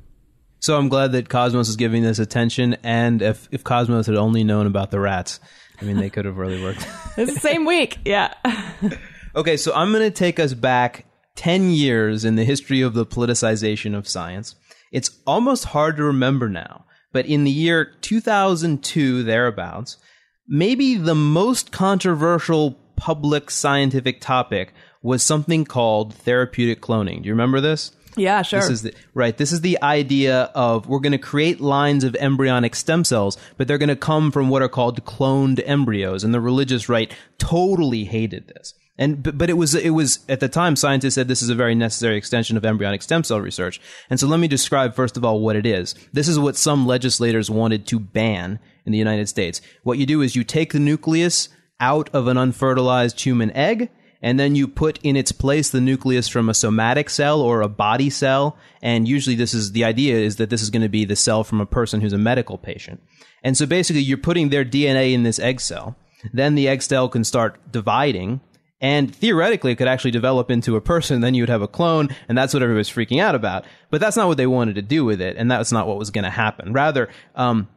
So 0.62 0.78
I'm 0.78 0.90
glad 0.90 1.12
that 1.14 1.28
Cosmos 1.28 1.70
is 1.70 1.76
giving 1.76 2.04
this 2.04 2.20
attention. 2.20 2.78
And 2.84 3.24
if, 3.24 3.50
if 3.52 3.64
Cosmos 3.64 4.06
had 4.06 4.16
only 4.16 4.44
known 4.44 4.68
about 4.68 4.92
the 4.92 5.00
rats, 5.00 5.40
I 5.82 5.86
mean, 5.86 5.98
they 5.98 6.12
could 6.12 6.26
have 6.26 6.38
really 6.38 6.62
worked. 6.62 6.88
it's 7.18 7.34
the 7.34 7.40
same 7.40 7.66
week. 7.66 7.98
Yeah. 8.06 8.36
okay, 9.36 9.58
so 9.58 9.74
I'm 9.74 9.92
going 9.92 10.04
to 10.04 10.12
take 10.12 10.40
us 10.40 10.54
back 10.54 11.06
10 11.36 11.72
years 11.72 12.24
in 12.24 12.36
the 12.36 12.44
history 12.44 12.82
of 12.82 12.94
the 12.94 13.08
politicization 13.08 13.98
of 13.98 14.08
science. 14.08 14.54
It's 14.92 15.20
almost 15.26 15.66
hard 15.66 15.98
to 15.98 16.04
remember 16.04 16.48
now, 16.48 16.86
but 17.12 17.26
in 17.26 17.44
the 17.44 17.52
year 17.52 17.96
2002, 18.02 19.24
thereabouts, 19.24 19.98
maybe 20.48 20.96
the 20.96 21.16
most 21.16 21.72
controversial 21.72 22.78
public 22.98 23.50
scientific 23.50 24.22
topic 24.22 24.76
was 25.02 25.24
something 25.24 25.66
called 25.66 26.14
therapeutic 26.14 26.82
cloning. 26.82 27.24
Do 27.24 27.28
you 27.28 27.34
remember 27.34 27.62
this? 27.62 27.94
Yeah, 28.18 28.42
sure. 28.42 28.60
This 28.60 28.70
is 28.70 28.82
the, 28.84 28.94
right. 29.14 29.36
This 29.38 29.52
is 29.52 29.62
the 29.62 29.82
idea 29.82 30.44
of 30.56 30.88
we're 30.88 31.00
going 31.00 31.12
to 31.12 31.18
create 31.18 31.62
lines 31.62 32.04
of 32.04 32.16
embryonic 32.16 32.76
stem 32.76 33.04
cells, 33.04 33.38
but 33.58 33.68
they're 33.68 33.78
going 33.78 33.90
to 33.90 33.96
come 33.96 34.32
from 34.32 34.50
what 34.50 34.62
are 34.62 34.70
called 34.70 35.04
cloned 35.06 35.62
embryos. 35.66 36.24
And 36.24 36.34
the 36.34 36.42
religious 36.42 36.90
right 36.90 37.14
totally 37.38 38.06
hated 38.06 38.48
this. 38.48 38.74
And 38.98 39.24
but, 39.24 39.38
but 39.38 39.50
it 39.50 39.54
was 39.54 39.74
it 39.74 39.92
was 39.92 40.20
at 40.30 40.42
the 40.42 40.50
time 40.50 40.76
scientists 40.76 41.16
said 41.16 41.28
this 41.28 41.42
is 41.42 41.50
a 41.50 41.56
very 41.56 41.74
necessary 41.74 42.18
extension 42.18 42.58
of 42.58 42.66
embryonic 42.66 43.02
stem 43.02 43.24
cell 43.24 43.40
research. 43.40 43.82
And 44.10 44.20
so 44.20 44.28
let 44.28 44.40
me 44.40 44.48
describe 44.48 44.94
first 44.94 45.18
of 45.18 45.26
all 45.26 45.40
what 45.40 45.56
it 45.56 45.66
is. 45.66 45.96
This 46.14 46.28
is 46.28 46.38
what 46.38 46.56
some 46.56 46.86
legislators 46.86 47.50
wanted 47.50 47.88
to 47.88 48.00
ban 48.00 48.60
in 48.86 48.92
the 48.92 48.98
United 48.98 49.30
States. 49.30 49.62
What 49.84 49.98
you 49.98 50.06
do 50.06 50.22
is 50.22 50.36
you 50.36 50.44
take 50.44 50.74
the 50.74 50.80
nucleus 50.80 51.50
out 51.80 52.10
of 52.14 52.28
an 52.28 52.38
unfertilized 52.38 53.20
human 53.20 53.50
egg 53.52 53.90
and 54.22 54.40
then 54.40 54.56
you 54.56 54.68
put 54.68 55.00
in 55.04 55.16
its 55.16 55.32
place 55.32 55.70
the 55.70 55.82
nucleus 55.82 56.28
from 56.28 56.50
a 56.50 56.54
somatic 56.54 57.10
cell 57.10 57.42
or 57.42 57.62
a 57.62 57.70
body 57.70 58.10
cell. 58.10 58.58
And 58.82 59.08
usually 59.08 59.36
this 59.36 59.54
is 59.54 59.72
the 59.72 59.84
idea 59.84 60.16
is 60.16 60.36
that 60.36 60.50
this 60.50 60.62
is 60.62 60.70
going 60.70 60.84
to 60.84 60.90
be 60.90 61.06
the 61.06 61.16
cell 61.16 61.44
from 61.44 61.60
a 61.60 61.66
person 61.66 62.02
who's 62.02 62.14
a 62.14 62.18
medical 62.18 62.58
patient. 62.58 63.02
And 63.44 63.58
so 63.58 63.66
basically 63.66 64.02
you're 64.02 64.18
putting 64.18 64.50
their 64.50 64.66
DNA 64.66 65.14
in 65.14 65.24
this 65.24 65.40
egg 65.40 65.60
cell. 65.60 65.96
Then 66.34 66.56
the 66.56 66.68
egg 66.68 66.84
cell 66.84 67.10
can 67.10 67.24
start 67.24 67.60
dividing 67.72 68.42
and 68.82 69.16
theoretically 69.16 69.72
it 69.72 69.76
could 69.76 69.88
actually 69.88 70.12
develop 70.12 70.50
into 70.50 70.76
a 70.76 70.82
person. 70.82 71.22
Then 71.22 71.36
you 71.36 71.44
would 71.44 71.50
have 71.50 71.62
a 71.62 71.68
clone, 71.68 72.10
and 72.28 72.36
that's 72.36 72.54
what 72.54 72.64
everybody's 72.64 72.90
freaking 72.90 73.22
out 73.22 73.36
about. 73.36 73.64
But 73.92 74.02
that's 74.02 74.18
not 74.18 74.28
what 74.28 74.38
they 74.38 74.48
wanted 74.48 74.76
to 74.76 74.82
do 74.82 75.06
with 75.06 75.22
it, 75.22 75.38
and 75.38 75.50
that's 75.50 75.72
not 75.72 75.88
what 75.88 76.00
was 76.00 76.10
going 76.10 76.24
to 76.24 76.32
happen. 76.32 76.74
Rather, 76.74 77.08
um, 77.36 77.68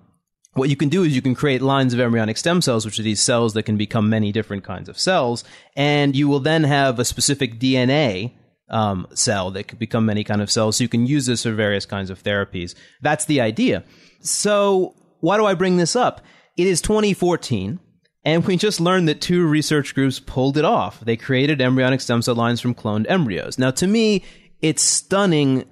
what 0.55 0.71
you 0.71 0.77
can 0.77 0.89
do 0.89 1.03
is 1.03 1.15
you 1.15 1.23
can 1.23 1.35
create 1.35 1.63
lines 1.63 1.95
of 1.95 2.01
embryonic 2.01 2.37
stem 2.37 2.63
cells, 2.63 2.85
which 2.85 2.99
are 2.99 3.03
these 3.03 3.21
cells 3.21 3.55
that 3.55 3.65
can 3.65 3.77
become 3.77 4.09
many 4.09 4.33
different 4.33 4.65
kinds 4.65 4.89
of 4.89 4.99
cells, 4.99 5.45
and 5.77 6.17
you 6.17 6.29
will 6.29 6.41
then 6.41 6.65
have 6.65 6.99
a 6.99 7.05
specific 7.05 7.59
DNA 7.59 8.33
um, 8.69 9.07
cell 9.15 9.51
that 9.51 9.69
could 9.69 9.79
become 9.79 10.07
many 10.07 10.25
kind 10.25 10.41
of 10.41 10.51
cells. 10.51 10.77
So 10.77 10.85
you 10.85 10.89
can 10.89 11.07
use 11.07 11.27
this 11.27 11.43
for 11.43 11.53
various 11.53 11.87
kinds 11.87 12.11
of 12.11 12.23
therapies. 12.23 12.75
That's 13.03 13.25
the 13.27 13.41
idea. 13.41 13.85
So 14.21 14.95
why 15.21 15.37
do 15.37 15.45
I 15.45 15.55
bring 15.55 15.77
this 15.77 15.97
up? 15.97 16.21
It 16.57 16.67
is 16.67 16.81
2014. 16.81 17.81
And 18.27 18.47
we 18.47 18.57
just 18.57 18.81
learned 18.81 19.09
that 19.09 19.21
two 19.21 19.47
research 19.47 19.95
groups 19.95 20.19
pulled 20.19 20.57
it 20.57 20.65
off. 20.65 21.01
They 21.01 21.17
created 21.17 21.61
embryonic 21.61 22.01
stem 22.01 22.23
cell 22.23 22.35
lines 22.35 22.61
from 22.61 22.75
cloned 22.75 23.05
embryos. 23.09 23.59
Now, 23.59 23.71
to 23.73 23.87
me, 23.87 24.25
it's 24.63 24.83
stunning 24.83 25.65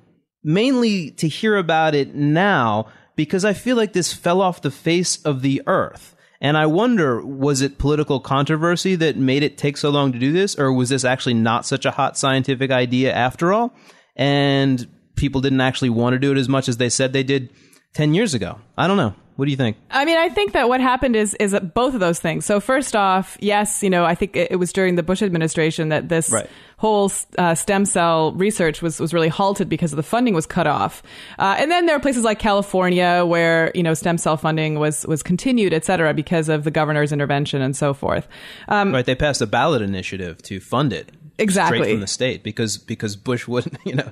mainly 0.44 1.12
to 1.12 1.28
hear 1.28 1.56
about 1.56 1.94
it 1.94 2.14
now 2.14 2.88
because 3.16 3.44
I 3.44 3.52
feel 3.52 3.76
like 3.76 3.92
this 3.92 4.12
fell 4.12 4.40
off 4.40 4.62
the 4.62 4.70
face 4.70 5.22
of 5.24 5.42
the 5.42 5.62
earth. 5.66 6.16
And 6.40 6.56
I 6.56 6.66
wonder, 6.66 7.24
was 7.24 7.60
it 7.60 7.78
political 7.78 8.18
controversy 8.18 8.96
that 8.96 9.16
made 9.16 9.44
it 9.44 9.56
take 9.56 9.76
so 9.76 9.90
long 9.90 10.12
to 10.12 10.18
do 10.18 10.32
this, 10.32 10.58
or 10.58 10.72
was 10.72 10.88
this 10.88 11.04
actually 11.04 11.34
not 11.34 11.64
such 11.64 11.86
a 11.86 11.92
hot 11.92 12.18
scientific 12.18 12.72
idea 12.72 13.12
after 13.12 13.52
all? 13.52 13.72
And 14.16 14.88
people 15.14 15.40
didn't 15.40 15.60
actually 15.60 15.90
want 15.90 16.14
to 16.14 16.18
do 16.18 16.32
it 16.32 16.38
as 16.38 16.48
much 16.48 16.68
as 16.68 16.78
they 16.78 16.88
said 16.88 17.12
they 17.12 17.22
did 17.22 17.52
10 17.94 18.14
years 18.14 18.34
ago. 18.34 18.58
I 18.76 18.88
don't 18.88 18.96
know. 18.96 19.14
What 19.36 19.46
do 19.46 19.50
you 19.50 19.56
think? 19.56 19.78
I 19.90 20.04
mean, 20.04 20.18
I 20.18 20.28
think 20.28 20.52
that 20.52 20.68
what 20.68 20.80
happened 20.80 21.16
is 21.16 21.34
is 21.34 21.56
both 21.74 21.94
of 21.94 22.00
those 22.00 22.20
things. 22.20 22.44
So 22.44 22.60
first 22.60 22.94
off, 22.94 23.38
yes, 23.40 23.82
you 23.82 23.88
know, 23.88 24.04
I 24.04 24.14
think 24.14 24.36
it, 24.36 24.58
was 24.58 24.72
during 24.72 24.96
the 24.96 25.02
Bush 25.02 25.22
administration 25.22 25.88
that 25.88 26.10
this 26.10 26.30
right. 26.30 26.48
whole 26.76 27.10
uh, 27.38 27.54
stem 27.54 27.86
cell 27.86 28.32
research 28.32 28.82
was 28.82 29.00
was 29.00 29.14
really 29.14 29.28
halted 29.28 29.68
because 29.68 29.92
the 29.92 30.02
funding 30.02 30.34
was 30.34 30.44
cut 30.44 30.66
off. 30.66 31.02
Uh, 31.38 31.56
and 31.58 31.70
then 31.70 31.86
there 31.86 31.96
are 31.96 32.00
places 32.00 32.24
like 32.24 32.38
California 32.38 33.24
where 33.26 33.72
you 33.74 33.82
know 33.82 33.94
stem 33.94 34.18
cell 34.18 34.36
funding 34.36 34.78
was 34.78 35.06
was 35.06 35.22
continued, 35.22 35.72
et 35.72 35.84
cetera, 35.84 36.12
because 36.12 36.50
of 36.50 36.64
the 36.64 36.70
governor's 36.70 37.10
intervention 37.10 37.62
and 37.62 37.74
so 37.74 37.94
forth. 37.94 38.28
Um, 38.68 38.92
right, 38.92 39.06
they 39.06 39.14
passed 39.14 39.40
a 39.40 39.46
ballot 39.46 39.80
initiative 39.80 40.42
to 40.42 40.60
fund 40.60 40.92
it 40.92 41.10
exactly 41.38 41.78
straight 41.78 41.92
from 41.92 42.00
the 42.00 42.06
state 42.06 42.42
because 42.42 42.78
because 42.78 43.16
Bush 43.16 43.48
wouldn't 43.48 43.78
you 43.84 43.94
know 43.94 44.10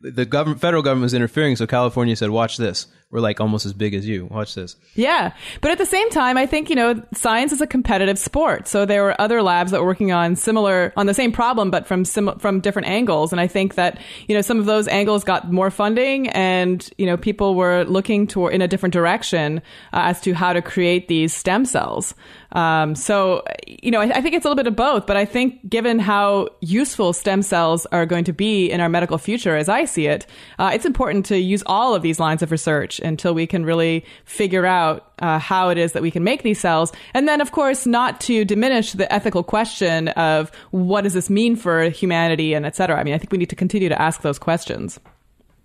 the 0.00 0.24
government 0.24 0.60
federal 0.60 0.82
government 0.82 1.04
was 1.04 1.14
interfering 1.14 1.56
so 1.56 1.66
California 1.66 2.14
said 2.16 2.30
watch 2.30 2.56
this. 2.56 2.86
We're 3.10 3.20
like 3.20 3.40
almost 3.40 3.64
as 3.64 3.72
big 3.72 3.94
as 3.94 4.06
you. 4.06 4.26
Watch 4.26 4.54
this. 4.54 4.76
Yeah. 4.94 5.32
But 5.62 5.70
at 5.70 5.78
the 5.78 5.86
same 5.86 6.10
time 6.10 6.36
I 6.36 6.46
think 6.46 6.68
you 6.68 6.76
know 6.76 7.02
science 7.14 7.52
is 7.52 7.60
a 7.60 7.66
competitive 7.66 8.18
sport. 8.18 8.68
So 8.68 8.84
there 8.84 9.02
were 9.02 9.18
other 9.20 9.42
labs 9.42 9.70
that 9.70 9.80
were 9.80 9.86
working 9.86 10.12
on 10.12 10.36
similar 10.36 10.92
on 10.96 11.06
the 11.06 11.14
same 11.14 11.32
problem 11.32 11.70
but 11.70 11.86
from 11.86 12.04
sim- 12.04 12.38
from 12.38 12.60
different 12.60 12.88
angles. 12.88 13.32
And 13.32 13.40
I 13.40 13.46
think 13.46 13.74
that 13.76 13.98
you 14.26 14.34
know 14.34 14.42
some 14.42 14.58
of 14.58 14.66
those 14.66 14.88
angles 14.88 15.24
got 15.24 15.50
more 15.50 15.70
funding 15.70 16.28
and 16.28 16.88
you 16.98 17.06
know 17.06 17.16
people 17.16 17.54
were 17.54 17.84
looking 17.84 18.26
to 18.28 18.48
in 18.48 18.62
a 18.62 18.68
different 18.68 18.92
direction 18.92 19.58
uh, 19.92 20.10
as 20.10 20.20
to 20.22 20.34
how 20.34 20.52
to 20.52 20.62
create 20.62 21.08
these 21.08 21.32
stem 21.32 21.64
cells 21.64 22.14
um, 22.52 22.94
so, 22.94 23.44
you 23.66 23.90
know, 23.90 24.00
I, 24.00 24.04
I, 24.04 24.20
think 24.22 24.34
it's 24.34 24.44
a 24.46 24.48
little 24.48 24.56
bit 24.56 24.66
of 24.66 24.74
both, 24.74 25.06
but 25.06 25.18
I 25.18 25.26
think 25.26 25.68
given 25.68 25.98
how 25.98 26.48
useful 26.60 27.12
stem 27.12 27.42
cells 27.42 27.84
are 27.86 28.06
going 28.06 28.24
to 28.24 28.32
be 28.32 28.70
in 28.70 28.80
our 28.80 28.88
medical 28.88 29.18
future, 29.18 29.54
as 29.56 29.68
I 29.68 29.84
see 29.84 30.06
it, 30.06 30.26
uh, 30.58 30.70
it's 30.72 30.86
important 30.86 31.26
to 31.26 31.38
use 31.38 31.62
all 31.66 31.94
of 31.94 32.00
these 32.00 32.18
lines 32.18 32.42
of 32.42 32.50
research 32.50 33.00
until 33.00 33.34
we 33.34 33.46
can 33.46 33.66
really 33.66 34.02
figure 34.24 34.64
out 34.64 35.12
uh, 35.18 35.38
how 35.38 35.68
it 35.68 35.76
is 35.76 35.92
that 35.92 36.00
we 36.00 36.10
can 36.10 36.24
make 36.24 36.42
these 36.42 36.58
cells. 36.58 36.90
And 37.12 37.28
then, 37.28 37.42
of 37.42 37.52
course, 37.52 37.86
not 37.86 38.18
to 38.22 38.46
diminish 38.46 38.92
the 38.92 39.12
ethical 39.12 39.42
question 39.42 40.08
of 40.08 40.50
what 40.70 41.02
does 41.02 41.12
this 41.12 41.28
mean 41.28 41.54
for 41.54 41.90
humanity 41.90 42.54
and 42.54 42.64
et 42.64 42.76
cetera. 42.76 42.98
I 42.98 43.04
mean, 43.04 43.12
I 43.12 43.18
think 43.18 43.30
we 43.30 43.38
need 43.38 43.50
to 43.50 43.56
continue 43.56 43.90
to 43.90 44.00
ask 44.00 44.22
those 44.22 44.38
questions. 44.38 44.98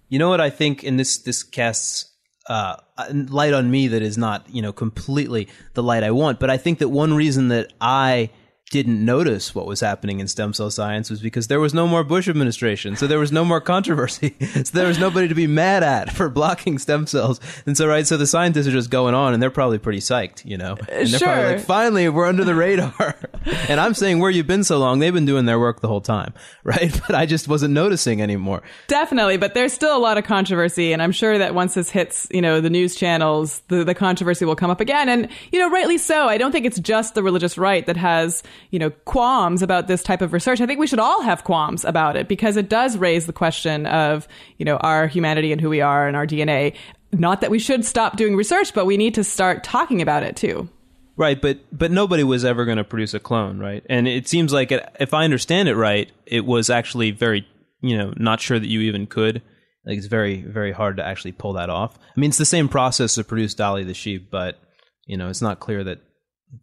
You 0.10 0.20
know 0.20 0.30
what 0.30 0.42
I 0.42 0.50
think, 0.50 0.84
and 0.84 1.00
this 1.00 1.18
this 1.18 1.44
casts 1.44 2.12
uh, 2.48 2.75
Uh, 2.95 3.07
light 3.12 3.53
on 3.53 3.71
me 3.71 3.88
that 3.88 4.03
is 4.03 4.19
not 4.19 4.47
you 4.51 4.62
know 4.62 4.71
completely 4.71 5.47
the 5.73 5.81
light 5.81 6.03
I 6.03 6.12
want. 6.12 6.39
But 6.39 6.50
I 6.50 6.57
think 6.57 6.79
that 6.79 6.89
one 6.89 7.15
reason 7.15 7.47
that 7.47 7.73
I 7.81 8.29
didn't 8.74 9.06
notice 9.06 9.53
what 9.53 9.68
was 9.68 9.82
happening 9.82 10.20
in 10.20 10.27
stem 10.27 10.51
cell 10.51 10.72
science 10.72 11.12
was 11.12 11.22
because 11.22 11.46
there 11.46 11.60
was 11.60 11.75
no 11.75 11.86
more 11.86 12.03
Bush 12.03 12.27
administration. 12.27 12.96
So 12.96 13.06
there 13.06 13.20
was 13.20 13.32
no 13.32 13.46
more 13.46 13.62
controversy. 13.62 14.36
so 14.56 14.63
there 14.63 14.88
was 14.88 14.98
nobody 14.98 15.27
to 15.27 15.36
be 15.36 15.46
mad 15.46 15.84
at 15.84 16.12
for 16.12 16.27
blocking 16.27 16.80
stem 16.80 17.06
cells. 17.06 17.39
And 17.68 17.77
so, 17.77 17.88
right, 17.88 18.08
so 18.08 18.18
the 18.18 18.25
scientists 18.25 18.65
are 18.65 18.72
just 18.72 18.89
going 18.89 19.13
on 19.13 19.32
and 19.32 19.44
they're 19.44 19.51
probably 19.51 19.77
pretty 19.77 20.00
psyched, 20.00 20.44
you 20.44 20.58
know? 20.58 20.74
Uh, 20.74 20.86
and 20.89 21.08
they're 21.08 21.20
sure. 21.20 21.27
probably 21.27 21.56
like, 21.58 21.65
finally, 21.65 22.10
we're 22.10 22.25
under 22.25 22.44
the 22.44 22.56
radar. 22.56 23.15
and 23.70 23.80
I'm 23.80 23.94
saying, 23.94 24.18
where 24.18 24.32
you've 24.32 24.48
been 24.48 24.63
so 24.63 24.80
long, 24.80 24.98
they've 24.98 25.13
been 25.13 25.27
doing 25.27 25.46
their 25.46 25.60
work 25.60 25.82
the 25.82 25.88
whole 25.88 26.01
time, 26.01 26.34
right? 26.63 27.00
But 27.06 27.13
I 27.13 27.27
just 27.27 27.48
wasn't 27.48 27.75
noticing 27.75 28.24
anymore. 28.24 28.63
Definitely. 28.88 29.38
But 29.38 29.53
there's 29.53 29.72
still 29.72 29.96
a 29.96 30.01
lot 30.01 30.18
of 30.18 30.24
controversy. 30.24 30.94
And 30.94 31.03
I'm 31.03 31.12
sure 31.12 31.38
that 31.38 31.53
once 31.53 31.75
this 31.75 31.92
hits, 31.92 32.27
you 32.32 32.42
know, 32.42 32.60
the 32.60 32.72
news 32.72 32.96
channels, 32.96 33.62
the, 33.68 33.84
the 33.84 33.94
controversy 33.94 34.46
will 34.46 34.56
come 34.56 34.72
up 34.72 34.82
again. 34.82 35.10
And, 35.10 35.30
you 35.51 35.60
know, 35.60 35.70
rightly 35.70 36.00
so. 36.00 36.27
I 36.27 36.39
don't 36.39 36.51
think 36.51 36.65
it's 36.65 36.80
just 36.80 37.13
the 37.13 37.22
religious 37.22 37.56
right 37.56 37.86
that 37.86 37.98
has 37.98 38.42
you 38.72 38.79
know, 38.79 38.89
qualms 38.89 39.62
about 39.62 39.88
this 39.88 40.03
type 40.03 40.22
of 40.22 40.34
research. 40.34 40.62
I 40.62 40.65
think 40.65 40.79
we 40.79 40.88
should 40.88 41.00
all 41.00 41.22
have 41.22 41.43
qualms 41.43 41.86
about 41.86 42.15
it 42.15 42.27
because 42.27 42.58
it 42.58 42.70
does 42.70 42.98
raise 42.98 43.25
the 43.25 43.34
question 43.34 43.86
of, 43.86 44.27
you 44.58 44.65
know, 44.65 44.77
our 44.77 45.08
humanity 45.08 45.51
and 45.51 45.62
who 45.62 45.70
we 45.70 45.82
are 45.82 46.08
and 46.08 46.17
our 46.17 46.27
DNA. 46.27 46.75
Not 47.12 47.41
that 47.41 47.51
we 47.51 47.60
should 47.60 47.86
stop 47.86 48.17
doing 48.17 48.36
research, 48.36 48.74
but 48.74 48.86
we 48.86 48.98
need 48.98 49.15
to 49.15 49.24
start 49.24 49.63
talking 49.63 50.01
about 50.01 50.24
it 50.24 50.36
too. 50.36 50.70
Right, 51.15 51.39
but 51.39 51.60
but 51.72 51.91
nobody 51.91 52.24
was 52.24 52.43
ever 52.43 52.65
going 52.65 52.77
to 52.77 52.84
produce 52.84 53.13
a 53.13 53.20
clone, 53.20 53.60
right? 53.60 53.86
And 53.88 54.08
it 54.08 54.27
seems 54.27 54.51
like, 54.51 54.72
it, 54.72 54.84
if 55.00 55.13
I 55.13 55.25
understand 55.25 55.70
it 55.70 55.75
right, 55.75 56.12
it 56.25 56.43
was 56.43 56.72
actually 56.72 57.12
very, 57.12 57.48
you 57.82 57.98
know, 57.98 58.13
not 58.17 58.41
sure 58.41 58.58
that 58.58 58.67
you 58.67 58.82
even 58.82 59.05
could. 59.05 59.43
Like 59.86 59.98
it's 59.98 60.08
very 60.08 60.41
very 60.41 60.72
hard 60.72 60.98
to 60.98 61.05
actually 61.05 61.34
pull 61.34 61.53
that 61.53 61.70
off. 61.70 62.00
I 62.00 62.20
mean, 62.20 62.29
it's 62.29 62.38
the 62.38 62.46
same 62.46 62.67
process 62.67 63.15
to 63.15 63.24
produce 63.24 63.53
Dolly 63.53 63.84
the 63.84 63.93
sheep, 63.93 64.32
but 64.32 64.58
you 65.05 65.17
know, 65.17 65.29
it's 65.29 65.41
not 65.41 65.60
clear 65.60 65.84
that 65.84 66.00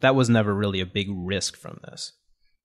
that 0.00 0.14
was 0.14 0.30
never 0.30 0.54
really 0.54 0.80
a 0.80 0.86
big 0.86 1.08
risk 1.10 1.56
from 1.56 1.80
this. 1.84 2.12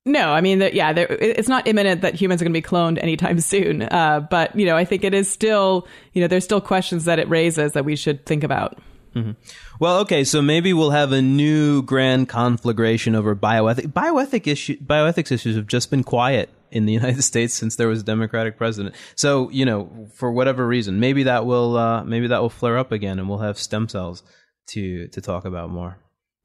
No, 0.06 0.32
I 0.32 0.42
mean, 0.42 0.60
that. 0.60 0.76
yeah, 0.76 0.94
it's 0.96 1.50
not 1.50 1.68
imminent 1.68 2.02
that 2.02 2.14
humans 2.14 2.42
are 2.42 2.46
going 2.46 2.54
to 2.54 2.62
be 2.62 2.66
cloned 2.66 3.02
anytime 3.02 3.40
soon. 3.40 3.82
Uh, 3.84 4.20
but 4.30 4.56
you 4.56 4.66
know, 4.66 4.78
I 4.78 4.86
think 4.86 5.04
it 5.04 5.14
is 5.14 5.30
still, 5.30 5.88
you 6.14 6.22
know, 6.22 6.28
there's 6.28 6.44
still 6.44 6.62
questions 6.62 7.06
that 7.06 7.20
it 7.20 7.28
raises 7.28 7.72
that 7.74 7.86
we 7.86 7.96
should 7.96 8.26
think 8.26 8.44
about. 8.44 8.78
Mm-hmm. 9.16 9.32
Well, 9.80 10.00
okay, 10.00 10.26
so 10.26 10.42
maybe 10.42 10.74
we'll 10.74 10.92
have 10.92 11.14
a 11.14 11.22
new 11.22 11.82
grand 11.82 12.28
conflagration 12.28 13.16
over 13.16 13.36
bioethic. 13.36 13.94
Bioethic 13.94 14.46
issue, 14.46 14.78
bioethics 14.78 15.32
issues 15.32 15.56
have 15.56 15.68
just 15.68 15.90
been 15.90 16.04
quiet 16.04 16.50
in 16.70 16.86
the 16.86 16.94
United 17.02 17.24
States 17.24 17.54
since 17.54 17.78
there 17.78 17.88
was 17.88 18.02
a 18.02 18.04
Democratic 18.04 18.58
president. 18.58 18.94
So 19.16 19.50
you 19.50 19.66
know, 19.66 20.08
for 20.14 20.32
whatever 20.32 20.68
reason, 20.68 21.00
maybe 21.00 21.24
that 21.24 21.46
will 21.46 21.78
uh, 21.78 22.04
maybe 22.04 22.28
that 22.28 22.42
will 22.42 22.50
flare 22.50 22.78
up 22.78 22.92
again, 22.92 23.18
and 23.18 23.28
we'll 23.28 23.40
have 23.40 23.58
stem 23.58 23.90
cells 23.90 24.22
to 24.68 25.08
to 25.08 25.22
talk 25.22 25.46
about 25.46 25.70
more. 25.70 25.98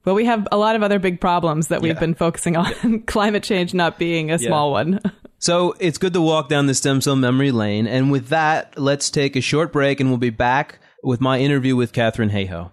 Well, 0.05 0.15
we 0.15 0.25
have 0.25 0.49
a 0.51 0.57
lot 0.57 0.77
of 0.77 0.83
other 0.83 0.99
big 0.99 1.21
problems 1.21 1.69
that 1.69 1.83
we've 1.83 1.95
yeah. 1.95 2.01
been 2.01 2.15
focusing 2.15 2.57
on, 2.57 3.03
climate 3.07 3.43
change 3.43 3.75
not 3.75 3.99
being 3.99 4.31
a 4.31 4.37
yeah. 4.39 4.49
small 4.49 4.73
one. 4.73 5.01
so 5.39 5.75
it's 5.79 5.99
good 5.99 6.15
to 6.15 6.23
walk 6.23 6.49
down 6.49 6.67
the 6.67 6.75
stem 6.75 7.01
cell 7.01 7.17
memory 7.17 7.53
lane. 7.53 7.87
And 7.87 8.11
with 8.11 8.29
that, 8.29 8.79
let's 8.79 9.11
take 9.11 9.37
a 9.37 9.41
short 9.41 9.73
break 9.73 10.01
and 10.01 10.09
we'll 10.09 10.19
be 10.19 10.31
back 10.31 10.79
with 11.03 11.21
my 11.21 11.39
interview 11.39 11.77
with 11.77 11.93
Katharine 11.93 12.31
Hayhoe. 12.31 12.71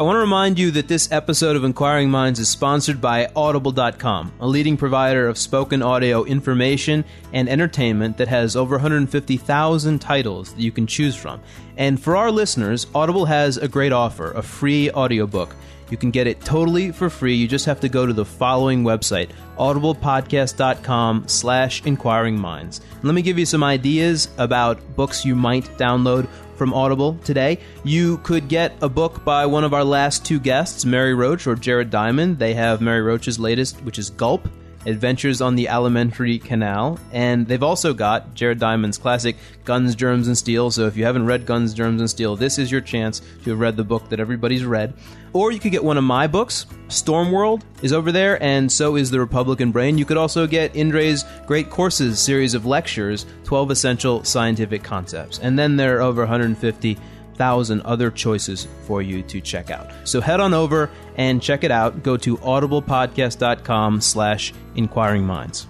I 0.00 0.02
want 0.02 0.16
to 0.16 0.20
remind 0.20 0.58
you 0.58 0.70
that 0.70 0.88
this 0.88 1.12
episode 1.12 1.56
of 1.56 1.64
Inquiring 1.64 2.10
Minds 2.10 2.40
is 2.40 2.48
sponsored 2.48 3.02
by 3.02 3.28
Audible.com, 3.36 4.32
a 4.40 4.48
leading 4.48 4.78
provider 4.78 5.28
of 5.28 5.36
spoken 5.36 5.82
audio 5.82 6.24
information 6.24 7.04
and 7.34 7.50
entertainment 7.50 8.16
that 8.16 8.28
has 8.28 8.56
over 8.56 8.76
150,000 8.76 9.98
titles 9.98 10.54
that 10.54 10.62
you 10.62 10.72
can 10.72 10.86
choose 10.86 11.14
from. 11.14 11.42
And 11.76 12.00
for 12.02 12.16
our 12.16 12.30
listeners, 12.30 12.86
Audible 12.94 13.26
has 13.26 13.58
a 13.58 13.68
great 13.68 13.92
offer 13.92 14.32
a 14.32 14.40
free 14.40 14.90
audiobook. 14.90 15.54
You 15.90 15.96
can 15.96 16.10
get 16.10 16.26
it 16.26 16.40
totally 16.40 16.92
for 16.92 17.10
free. 17.10 17.34
You 17.34 17.48
just 17.48 17.66
have 17.66 17.80
to 17.80 17.88
go 17.88 18.06
to 18.06 18.12
the 18.12 18.24
following 18.24 18.84
website, 18.84 19.30
audiblepodcast.com 19.58 21.28
slash 21.28 21.84
inquiring 21.84 22.38
minds. 22.38 22.80
Let 23.02 23.14
me 23.14 23.22
give 23.22 23.38
you 23.38 23.46
some 23.46 23.64
ideas 23.64 24.28
about 24.38 24.78
books 24.96 25.24
you 25.24 25.34
might 25.34 25.64
download 25.76 26.28
from 26.56 26.74
Audible 26.74 27.14
today. 27.24 27.58
You 27.84 28.18
could 28.18 28.46
get 28.48 28.74
a 28.82 28.88
book 28.88 29.24
by 29.24 29.46
one 29.46 29.64
of 29.64 29.72
our 29.74 29.84
last 29.84 30.24
two 30.24 30.38
guests, 30.38 30.84
Mary 30.84 31.14
Roach 31.14 31.46
or 31.46 31.54
Jared 31.54 31.90
Diamond. 31.90 32.38
They 32.38 32.54
have 32.54 32.80
Mary 32.80 33.02
Roach's 33.02 33.38
latest, 33.38 33.82
which 33.82 33.98
is 33.98 34.10
Gulp. 34.10 34.46
Adventures 34.86 35.40
on 35.40 35.56
the 35.56 35.68
Alimentary 35.68 36.38
Canal, 36.38 36.98
and 37.12 37.46
they've 37.46 37.62
also 37.62 37.92
got 37.92 38.34
Jared 38.34 38.58
Diamond's 38.58 38.98
classic 38.98 39.36
Guns, 39.64 39.94
Germs, 39.94 40.26
and 40.26 40.36
Steel. 40.36 40.70
So 40.70 40.86
if 40.86 40.96
you 40.96 41.04
haven't 41.04 41.26
read 41.26 41.46
Guns, 41.46 41.74
Germs, 41.74 42.00
and 42.00 42.08
Steel, 42.08 42.34
this 42.36 42.58
is 42.58 42.70
your 42.70 42.80
chance 42.80 43.20
to 43.44 43.50
have 43.50 43.60
read 43.60 43.76
the 43.76 43.84
book 43.84 44.08
that 44.08 44.20
everybody's 44.20 44.64
read. 44.64 44.94
Or 45.32 45.52
you 45.52 45.60
could 45.60 45.70
get 45.70 45.84
one 45.84 45.96
of 45.96 46.04
my 46.04 46.26
books. 46.26 46.66
Stormworld 46.88 47.62
is 47.82 47.92
over 47.92 48.10
there, 48.10 48.42
and 48.42 48.70
so 48.70 48.96
is 48.96 49.10
The 49.10 49.20
Republican 49.20 49.70
Brain. 49.70 49.96
You 49.96 50.04
could 50.04 50.16
also 50.16 50.46
get 50.46 50.74
Indre's 50.74 51.24
Great 51.46 51.70
Courses 51.70 52.18
series 52.18 52.54
of 52.54 52.66
lectures, 52.66 53.26
12 53.44 53.70
Essential 53.70 54.24
Scientific 54.24 54.82
Concepts. 54.82 55.38
And 55.38 55.58
then 55.58 55.76
there 55.76 55.98
are 55.98 56.02
over 56.02 56.22
150 56.22 56.98
thousand 57.40 57.80
other 57.86 58.10
choices 58.10 58.68
for 58.86 59.00
you 59.00 59.22
to 59.22 59.40
check 59.40 59.70
out. 59.70 59.90
So 60.04 60.20
head 60.20 60.40
on 60.40 60.52
over 60.52 60.90
and 61.16 61.40
check 61.40 61.64
it 61.64 61.70
out. 61.70 62.02
Go 62.02 62.18
to 62.18 62.36
audiblepodcast.com 62.36 64.02
slash 64.02 64.52
inquiring 64.74 65.24
minds. 65.24 65.66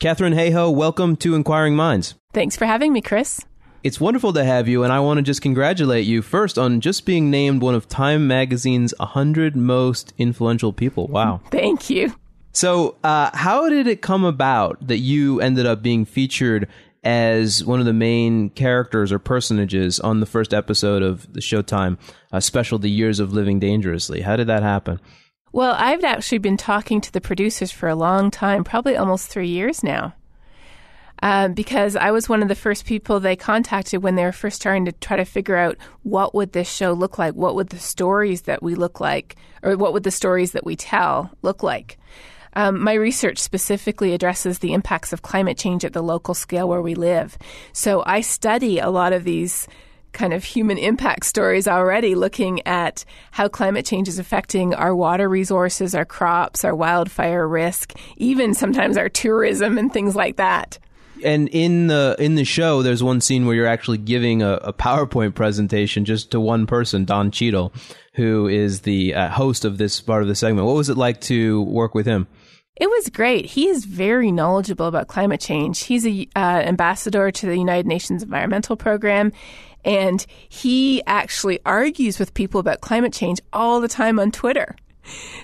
Katharine 0.00 0.34
Hayhoe, 0.34 0.74
welcome 0.74 1.16
to 1.16 1.34
Inquiring 1.34 1.76
Minds. 1.76 2.16
Thanks 2.34 2.56
for 2.56 2.66
having 2.66 2.92
me, 2.92 3.00
Chris. 3.00 3.40
It's 3.82 4.00
wonderful 4.00 4.32
to 4.34 4.44
have 4.44 4.68
you, 4.68 4.82
and 4.82 4.92
I 4.92 5.00
want 5.00 5.18
to 5.18 5.22
just 5.22 5.40
congratulate 5.40 6.04
you 6.04 6.22
first 6.22 6.58
on 6.58 6.80
just 6.80 7.06
being 7.06 7.30
named 7.30 7.62
one 7.62 7.74
of 7.74 7.88
Time 7.88 8.26
Magazine's 8.26 8.92
100 8.98 9.56
most 9.56 10.12
influential 10.18 10.72
people. 10.72 11.06
Wow. 11.06 11.40
Thank 11.50 11.88
you. 11.88 12.14
So, 12.52 12.96
uh, 13.02 13.30
how 13.34 13.68
did 13.70 13.86
it 13.86 14.02
come 14.02 14.24
about 14.24 14.86
that 14.86 14.98
you 14.98 15.40
ended 15.40 15.64
up 15.64 15.82
being 15.82 16.04
featured 16.04 16.68
as 17.02 17.64
one 17.64 17.80
of 17.80 17.86
the 17.86 17.92
main 17.92 18.50
characters 18.50 19.10
or 19.10 19.18
personages 19.18 19.98
on 19.98 20.20
the 20.20 20.26
first 20.26 20.52
episode 20.52 21.02
of 21.02 21.32
the 21.32 21.40
Showtime 21.40 21.98
uh, 22.30 22.40
special, 22.40 22.78
The 22.78 22.90
Years 22.90 23.20
of 23.20 23.32
Living 23.32 23.58
Dangerously? 23.58 24.20
How 24.20 24.36
did 24.36 24.46
that 24.48 24.62
happen? 24.62 25.00
Well, 25.52 25.74
I've 25.78 26.04
actually 26.04 26.38
been 26.38 26.56
talking 26.56 27.00
to 27.00 27.12
the 27.12 27.20
producers 27.20 27.72
for 27.72 27.88
a 27.88 27.94
long 27.94 28.30
time, 28.30 28.64
probably 28.64 28.96
almost 28.96 29.28
three 29.28 29.48
years 29.48 29.82
now. 29.82 30.14
Um, 31.22 31.54
because 31.54 31.94
I 31.94 32.10
was 32.10 32.28
one 32.28 32.42
of 32.42 32.48
the 32.48 32.54
first 32.56 32.84
people 32.84 33.20
they 33.20 33.36
contacted 33.36 34.02
when 34.02 34.16
they 34.16 34.24
were 34.24 34.32
first 34.32 34.56
starting 34.56 34.86
to 34.86 34.92
try 34.92 35.16
to 35.16 35.24
figure 35.24 35.56
out 35.56 35.76
what 36.02 36.34
would 36.34 36.52
this 36.52 36.70
show 36.70 36.92
look 36.92 37.16
like, 37.16 37.34
what 37.34 37.54
would 37.54 37.68
the 37.68 37.78
stories 37.78 38.42
that 38.42 38.62
we 38.62 38.74
look 38.74 38.98
like, 38.98 39.36
or 39.62 39.76
what 39.76 39.92
would 39.92 40.02
the 40.02 40.10
stories 40.10 40.50
that 40.52 40.66
we 40.66 40.74
tell 40.74 41.30
look 41.42 41.62
like. 41.62 41.98
Um, 42.54 42.80
my 42.80 42.94
research 42.94 43.38
specifically 43.38 44.12
addresses 44.14 44.58
the 44.58 44.72
impacts 44.72 45.12
of 45.12 45.22
climate 45.22 45.56
change 45.56 45.84
at 45.84 45.92
the 45.92 46.02
local 46.02 46.34
scale 46.34 46.68
where 46.68 46.82
we 46.82 46.94
live. 46.94 47.38
So 47.72 48.02
I 48.06 48.20
study 48.20 48.78
a 48.78 48.90
lot 48.90 49.12
of 49.12 49.24
these 49.24 49.66
kind 50.12 50.32
of 50.32 50.44
human 50.44 50.78
impact 50.78 51.26
stories 51.26 51.66
already, 51.66 52.14
looking 52.14 52.64
at 52.66 53.04
how 53.30 53.48
climate 53.48 53.86
change 53.86 54.08
is 54.08 54.18
affecting 54.18 54.74
our 54.74 54.94
water 54.94 55.28
resources, 55.28 55.94
our 55.94 56.04
crops, 56.04 56.64
our 56.64 56.74
wildfire 56.74 57.48
risk, 57.48 57.94
even 58.16 58.54
sometimes 58.54 58.96
our 58.96 59.08
tourism 59.08 59.78
and 59.78 59.92
things 59.92 60.14
like 60.14 60.36
that. 60.36 60.78
And 61.24 61.48
in 61.50 61.86
the 61.86 62.16
in 62.18 62.34
the 62.34 62.44
show, 62.44 62.82
there's 62.82 63.02
one 63.02 63.20
scene 63.20 63.46
where 63.46 63.54
you're 63.54 63.66
actually 63.66 63.98
giving 63.98 64.42
a, 64.42 64.54
a 64.54 64.72
PowerPoint 64.72 65.34
presentation 65.34 66.04
just 66.04 66.32
to 66.32 66.40
one 66.40 66.66
person, 66.66 67.04
Don 67.04 67.30
Cheadle, 67.30 67.72
who 68.14 68.48
is 68.48 68.80
the 68.80 69.14
uh, 69.14 69.28
host 69.28 69.64
of 69.64 69.78
this 69.78 70.00
part 70.00 70.22
of 70.22 70.28
the 70.28 70.34
segment. 70.34 70.66
What 70.66 70.74
was 70.74 70.88
it 70.88 70.96
like 70.96 71.20
to 71.22 71.62
work 71.62 71.94
with 71.94 72.06
him? 72.06 72.26
It 72.76 72.88
was 72.88 73.10
great. 73.10 73.44
He 73.46 73.68
is 73.68 73.84
very 73.84 74.32
knowledgeable 74.32 74.86
about 74.86 75.06
climate 75.08 75.40
change. 75.40 75.84
He's 75.84 76.04
an 76.06 76.26
uh, 76.34 76.62
ambassador 76.64 77.30
to 77.30 77.46
the 77.46 77.56
United 77.56 77.86
Nations 77.86 78.22
Environmental 78.22 78.76
Program, 78.76 79.30
and 79.84 80.24
he 80.48 81.02
actually 81.06 81.60
argues 81.66 82.18
with 82.18 82.32
people 82.34 82.60
about 82.60 82.80
climate 82.80 83.12
change 83.12 83.40
all 83.52 83.80
the 83.80 83.88
time 83.88 84.18
on 84.18 84.30
Twitter. 84.30 84.74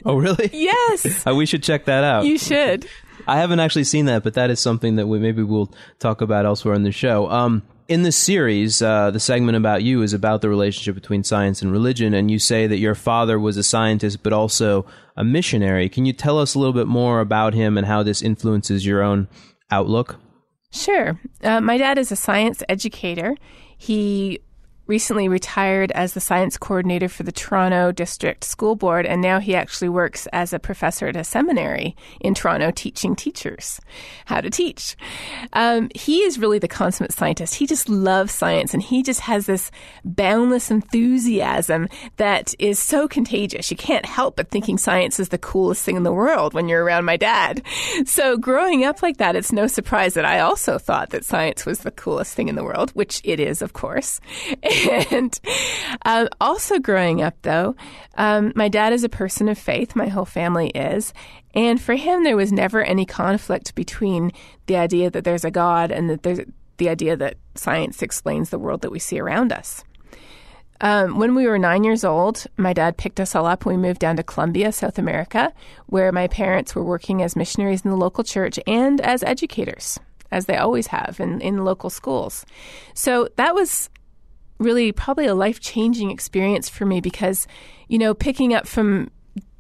Oh, 0.05 0.17
really? 0.17 0.49
Yes. 0.53 1.27
uh, 1.27 1.35
we 1.35 1.45
should 1.45 1.63
check 1.63 1.85
that 1.85 2.03
out. 2.03 2.25
You 2.25 2.39
should. 2.39 2.87
I 3.27 3.37
haven't 3.37 3.61
actually 3.61 3.85
seen 3.85 4.07
that, 4.07 4.23
but 4.23 4.35
that 4.35 4.49
is 4.51 4.59
something 4.59 4.97
that 4.97 5.07
we 5.07 5.19
maybe 5.19 5.43
we'll 5.43 5.71
talk 5.99 6.23
about 6.23 6.47
elsewhere 6.47 6.75
in 6.75 6.83
the 6.83 6.93
show. 6.93 7.31
Um, 7.31 7.63
in 7.89 8.03
this 8.03 8.17
series, 8.17 8.83
uh, 8.83 9.11
the 9.11 9.19
segment 9.19 9.57
about 9.57 9.83
you 9.83 10.03
is 10.03 10.13
about 10.13 10.43
the 10.43 10.49
relationship 10.51 10.95
between 10.95 11.25
science 11.25 11.63
and 11.63 11.73
religion, 11.73 12.13
and 12.13 12.31
you 12.31 12.39
say 12.39 12.67
that 12.67 12.77
your 12.79 12.95
father 12.95 13.39
was 13.39 13.57
a 13.57 13.63
scientist 13.63 14.23
but 14.23 14.35
also 14.35 14.85
a 15.17 15.25
missionary. 15.25 15.89
Can 15.89 16.05
you 16.05 16.13
tell 16.13 16.39
us 16.39 16.55
a 16.55 16.59
little 16.59 16.75
bit 16.75 16.87
more 16.87 17.21
about 17.21 17.55
him 17.55 17.79
and 17.79 17.87
how 17.87 18.03
this 18.03 18.21
influences 18.21 18.85
your 18.85 19.03
own 19.03 19.27
outlook? 19.71 20.17
Sure. 20.71 21.19
Uh, 21.43 21.63
my 21.63 21.79
dad 21.79 21.97
is 21.97 22.13
a 22.13 22.17
science 22.17 22.63
educator. 22.69 23.35
He 23.79 24.41
recently 24.89 25.29
retired 25.29 25.93
as 25.93 26.15
the 26.15 26.21
science 26.21 26.57
coordinator 26.57 27.09
for 27.09 27.23
the 27.23 27.31
Toronto 27.31 27.93
District 27.93 28.43
School 28.43 28.75
Board, 28.75 29.05
and 29.05 29.21
now 29.21 29.39
he 29.39 29.55
actually 29.55 29.91
works 29.91 30.27
as 30.33 30.53
a 30.53 30.59
professor 30.59 31.07
at 31.07 31.17
a 31.17 31.23
seminary 31.23 31.95
in 32.21 32.35
Toronto 32.35 32.71
teaching 32.71 33.15
teachers 33.15 33.81
how 34.25 34.41
to 34.41 34.51
teach. 34.51 34.97
Um, 35.53 35.91
he 35.95 36.23
is 36.23 36.39
really 36.39 36.59
the 36.59 36.69
consummate 36.69 37.13
scientist. 37.13 37.55
He 37.55 37.67
just 37.67 37.89
loves 37.89 38.33
science, 38.33 38.73
and 38.73 38.83
he 38.83 39.03
just 39.03 39.21
has 39.21 39.47
this 39.47 39.71
boundless 40.05 40.71
enthusiasm 40.71 41.89
that 42.17 42.55
is 42.59 42.79
so 42.79 43.07
contagious. 43.07 43.71
You 43.71 43.77
can't 43.77 44.07
help 44.07 44.37
but 44.37 44.51
thinking 44.51 44.79
science 44.79 45.21
is 45.21 45.29
the 45.29 45.39
coolest 45.39 45.85
thing 45.85 45.97
in 45.97 46.03
the 46.03 46.13
world 46.13 46.55
when 46.55 46.69
you're 46.69 46.83
around 46.83 47.05
my 47.05 47.19
dad. 47.19 47.63
So, 48.07 48.39
growing 48.39 48.85
up 48.85 49.03
like 49.03 49.19
that, 49.19 49.37
it's 49.37 49.53
no 49.53 49.67
surprise 49.67 50.15
that 50.15 50.25
I 50.25 50.41
also 50.41 50.79
thought 50.79 51.11
that 51.11 51.27
science 51.27 51.67
was 51.67 51.81
the 51.81 51.91
coolest 51.91 52.35
thing 52.35 52.49
in 52.49 52.55
the 52.55 52.65
world, 52.65 52.91
which 52.93 53.21
it 53.23 53.39
is, 53.39 53.61
of 53.61 53.75
course. 53.75 54.21
and 55.11 55.39
um, 56.05 56.29
also 56.41 56.79
growing 56.79 57.23
up, 57.23 57.35
though, 57.43 57.75
um, 58.17 58.53
my 58.55 58.69
dad 58.69 58.93
is 58.93 59.05
a 59.05 59.09
person 59.09 59.49
of 59.49 59.59
faith. 59.59 59.97
My 59.97 60.09
whole 60.09 60.25
family 60.25 60.69
is. 60.71 61.13
And 61.55 61.81
for 61.81 61.95
him, 61.95 62.25
there 62.25 62.37
was 62.37 62.53
never 62.53 62.83
any 62.83 63.07
conflict 63.07 63.75
between 63.75 64.33
the 64.67 64.77
idea 64.77 65.11
that 65.11 65.25
there's 65.25 65.45
a 65.45 65.51
God 65.51 65.91
and 65.91 66.11
that 66.11 66.23
there's 66.23 66.41
the 66.77 66.89
idea 66.89 67.17
that 67.17 67.37
science 67.55 68.03
explains 68.03 68.51
the 68.51 68.59
world 68.59 68.83
that 68.83 68.93
we 68.93 68.99
see 68.99 69.19
around 69.19 69.53
us. 69.53 69.83
Um, 70.81 71.19
when 71.19 71.35
we 71.35 71.49
were 71.49 71.59
nine 71.59 71.83
years 71.83 72.05
old, 72.05 72.47
my 72.57 72.73
dad 72.73 72.97
picked 72.97 73.19
us 73.19 73.35
all 73.35 73.47
up 73.47 73.67
we 73.67 73.77
moved 73.77 73.99
down 73.99 74.17
to 74.17 74.23
Colombia, 74.23 74.71
South 74.71 74.97
America, 74.97 75.53
where 75.87 76.13
my 76.13 76.29
parents 76.29 76.77
were 76.77 76.85
working 76.85 77.21
as 77.21 77.35
missionaries 77.35 77.85
in 77.85 77.91
the 77.91 77.97
local 77.97 78.23
church 78.23 78.61
and 78.65 79.01
as 79.01 79.25
educators. 79.25 79.99
as 80.31 80.47
they 80.47 80.57
always 80.57 80.89
have 80.89 81.21
in, 81.21 81.41
in 81.41 81.65
local 81.65 81.91
schools. 81.91 82.45
So 82.95 83.29
that 83.37 83.55
was 83.55 83.91
really 84.59 84.93
probably 84.93 85.27
a 85.27 85.35
life 85.35 85.61
changing 85.61 86.11
experience 86.11 86.69
for 86.69 86.85
me 86.85 87.01
because, 87.01 87.47
you 87.89 87.99
know, 87.99 88.15
picking 88.15 88.55
up 88.55 88.67
from 88.67 89.11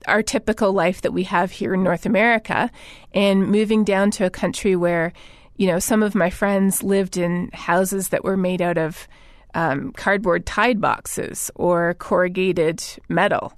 our 0.06 0.22
typical 0.22 0.72
life 0.72 1.02
that 1.02 1.12
we 1.12 1.24
have 1.24 1.50
here 1.50 1.74
in 1.74 1.82
North 1.82 2.06
America 2.06 2.70
and 3.12 3.48
moving 3.48 3.84
down 3.84 4.10
to 4.12 4.24
a 4.24 4.30
country 4.30 4.76
where, 4.76 5.12
you 5.56 5.66
know, 5.66 5.78
some 5.78 6.02
of 6.02 6.14
my 6.14 6.30
friends 6.30 6.82
lived 6.82 7.16
in 7.16 7.50
houses 7.52 8.08
that 8.08 8.24
were 8.24 8.36
made 8.36 8.62
out 8.62 8.78
of 8.78 9.08
um, 9.54 9.92
cardboard 9.92 10.46
tide 10.46 10.80
boxes 10.80 11.50
or 11.54 11.94
corrugated 11.94 12.82
metal. 13.08 13.52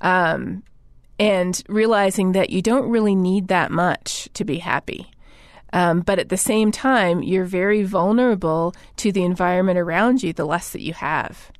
Um, 0.00 0.62
and 1.18 1.62
realizing 1.68 2.32
that 2.32 2.50
you 2.50 2.62
don't 2.62 2.88
really 2.88 3.14
need 3.14 3.48
that 3.48 3.70
much 3.72 4.28
to 4.34 4.44
be 4.44 4.58
happy. 4.58 5.10
Um, 5.72 6.00
but 6.00 6.18
at 6.18 6.28
the 6.28 6.36
same 6.36 6.72
time, 6.72 7.22
you're 7.22 7.44
very 7.44 7.82
vulnerable 7.82 8.74
to 8.96 9.12
the 9.12 9.24
environment 9.24 9.78
around 9.78 10.22
you 10.22 10.32
the 10.32 10.46
less 10.46 10.70
that 10.72 10.82
you 10.82 10.94
have. 10.94 11.50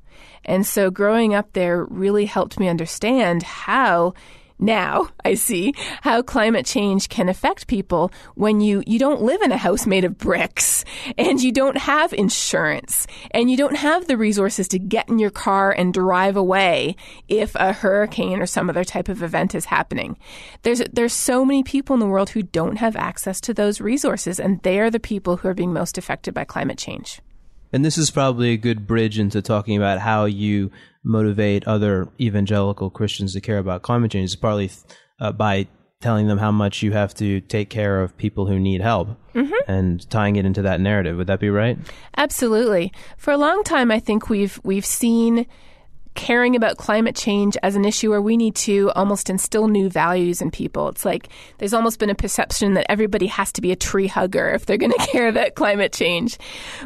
And 0.45 0.65
so 0.65 0.89
growing 0.89 1.33
up 1.33 1.53
there 1.53 1.85
really 1.85 2.25
helped 2.25 2.59
me 2.59 2.67
understand 2.67 3.43
how 3.43 4.13
now 4.59 5.09
I 5.23 5.35
see 5.35 5.73
how 6.01 6.21
climate 6.21 6.65
change 6.65 7.07
can 7.07 7.29
affect 7.29 7.67
people 7.67 8.11
when 8.35 8.59
you, 8.59 8.83
you 8.85 8.99
don't 8.99 9.21
live 9.21 9.41
in 9.41 9.51
a 9.51 9.57
house 9.57 9.87
made 9.87 10.03
of 10.03 10.17
bricks 10.17 10.83
and 11.17 11.41
you 11.41 11.51
don't 11.51 11.77
have 11.77 12.13
insurance 12.13 13.07
and 13.31 13.49
you 13.49 13.55
don't 13.55 13.77
have 13.77 14.07
the 14.07 14.17
resources 14.17 14.67
to 14.69 14.79
get 14.79 15.07
in 15.07 15.17
your 15.17 15.29
car 15.29 15.71
and 15.71 15.93
drive 15.93 16.35
away 16.35 16.95
if 17.29 17.55
a 17.55 17.71
hurricane 17.71 18.39
or 18.39 18.45
some 18.45 18.69
other 18.69 18.83
type 18.83 19.07
of 19.07 19.23
event 19.23 19.55
is 19.55 19.65
happening. 19.65 20.17
There's, 20.63 20.81
there's 20.91 21.13
so 21.13 21.45
many 21.45 21.63
people 21.63 21.93
in 21.93 22.01
the 22.01 22.07
world 22.07 22.31
who 22.31 22.43
don't 22.43 22.77
have 22.77 22.95
access 22.95 23.39
to 23.41 23.53
those 23.53 23.79
resources 23.79 24.39
and 24.39 24.61
they 24.63 24.79
are 24.79 24.91
the 24.91 24.99
people 24.99 25.37
who 25.37 25.47
are 25.47 25.53
being 25.53 25.73
most 25.73 25.97
affected 25.97 26.33
by 26.33 26.43
climate 26.43 26.77
change. 26.77 27.21
And 27.71 27.85
this 27.85 27.97
is 27.97 28.09
probably 28.09 28.49
a 28.49 28.57
good 28.57 28.87
bridge 28.87 29.19
into 29.19 29.41
talking 29.41 29.77
about 29.77 29.99
how 29.99 30.25
you 30.25 30.71
motivate 31.03 31.65
other 31.67 32.09
evangelical 32.19 32.89
Christians 32.89 33.33
to 33.33 33.41
care 33.41 33.57
about 33.57 33.81
climate 33.81 34.11
change. 34.11 34.25
It's 34.25 34.35
partly 34.35 34.71
uh, 35.19 35.31
by 35.31 35.67
telling 36.01 36.27
them 36.27 36.37
how 36.37 36.51
much 36.51 36.81
you 36.81 36.93
have 36.93 37.13
to 37.13 37.41
take 37.41 37.69
care 37.69 38.01
of 38.01 38.15
people 38.17 38.47
who 38.47 38.57
need 38.57 38.81
help 38.81 39.09
mm-hmm. 39.33 39.53
and 39.67 40.09
tying 40.09 40.37
it 40.37 40.45
into 40.45 40.61
that 40.61 40.79
narrative. 40.79 41.17
Would 41.17 41.27
that 41.27 41.39
be 41.39 41.49
right? 41.49 41.77
Absolutely. 42.15 42.93
For 43.17 43.31
a 43.31 43.37
long 43.37 43.63
time, 43.63 43.91
I 43.91 43.99
think 43.99 44.29
we've 44.29 44.59
we've 44.63 44.85
seen 44.85 45.45
caring 46.15 46.55
about 46.55 46.77
climate 46.77 47.15
change 47.15 47.55
as 47.63 47.75
an 47.75 47.85
issue 47.85 48.09
where 48.09 48.21
we 48.21 48.35
need 48.35 48.55
to 48.55 48.91
almost 48.95 49.29
instill 49.29 49.67
new 49.67 49.89
values 49.89 50.41
in 50.41 50.51
people. 50.51 50.89
It's 50.89 51.05
like 51.05 51.29
there's 51.59 51.73
almost 51.73 51.99
been 51.99 52.09
a 52.09 52.15
perception 52.15 52.73
that 52.73 52.89
everybody 52.89 53.27
has 53.27 53.51
to 53.53 53.61
be 53.61 53.71
a 53.71 53.75
tree 53.75 54.07
hugger 54.07 54.49
if 54.49 54.65
they're 54.65 54.77
going 54.77 54.91
to 54.97 55.07
care 55.07 55.29
about 55.29 55.55
climate 55.55 55.93
change. 55.93 56.37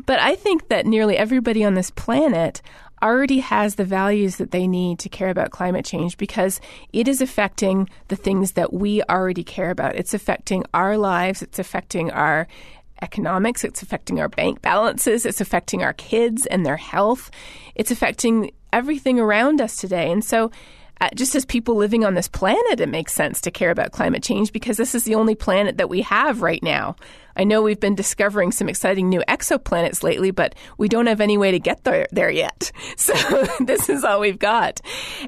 But 0.05 0.19
I 0.19 0.35
think 0.35 0.67
that 0.67 0.85
nearly 0.85 1.17
everybody 1.17 1.63
on 1.63 1.73
this 1.73 1.89
planet 1.91 2.61
already 3.03 3.39
has 3.39 3.75
the 3.75 3.85
values 3.85 4.37
that 4.37 4.51
they 4.51 4.67
need 4.67 4.97
to 4.99 5.09
care 5.09 5.29
about 5.29 5.51
climate 5.51 5.85
change 5.85 6.17
because 6.17 6.61
it 6.93 7.07
is 7.07 7.21
affecting 7.21 7.89
the 8.07 8.15
things 8.15 8.53
that 8.53 8.73
we 8.73 9.03
already 9.03 9.43
care 9.43 9.69
about. 9.69 9.95
It's 9.95 10.13
affecting 10.13 10.63
our 10.73 10.97
lives, 10.97 11.41
it's 11.41 11.59
affecting 11.59 12.09
our 12.11 12.47
economics, 13.01 13.63
it's 13.63 13.83
affecting 13.83 14.21
our 14.21 14.29
bank 14.29 14.61
balances, 14.61 15.25
it's 15.25 15.41
affecting 15.41 15.83
our 15.83 15.93
kids 15.93 16.45
and 16.45 16.65
their 16.65 16.77
health, 16.77 17.29
it's 17.75 17.91
affecting 17.91 18.51
everything 18.71 19.19
around 19.19 19.59
us 19.59 19.75
today. 19.75 20.11
And 20.11 20.23
so, 20.23 20.49
Uh, 21.01 21.09
just 21.15 21.35
as 21.35 21.45
people 21.45 21.75
living 21.75 22.05
on 22.05 22.13
this 22.13 22.27
planet, 22.27 22.79
it 22.79 22.89
makes 22.89 23.13
sense 23.13 23.41
to 23.41 23.51
care 23.51 23.71
about 23.71 23.91
climate 23.91 24.23
change 24.23 24.53
because 24.53 24.77
this 24.77 24.95
is 24.95 25.03
the 25.03 25.15
only 25.15 25.35
planet 25.35 25.77
that 25.77 25.89
we 25.89 26.01
have 26.01 26.41
right 26.41 26.63
now. 26.63 26.95
I 27.35 27.43
know 27.43 27.61
we've 27.61 27.79
been 27.79 27.95
discovering 27.95 28.51
some 28.51 28.69
exciting 28.69 29.09
new 29.09 29.21
exoplanets 29.27 30.03
lately, 30.03 30.31
but 30.31 30.55
we 30.77 30.87
don't 30.87 31.07
have 31.07 31.19
any 31.19 31.37
way 31.37 31.51
to 31.51 31.59
get 31.59 31.83
there, 31.83 32.07
there 32.11 32.29
yet. 32.29 32.71
So 32.95 33.13
this 33.59 33.89
is 33.89 34.03
all 34.03 34.19
we've 34.19 34.39
got. 34.39 34.79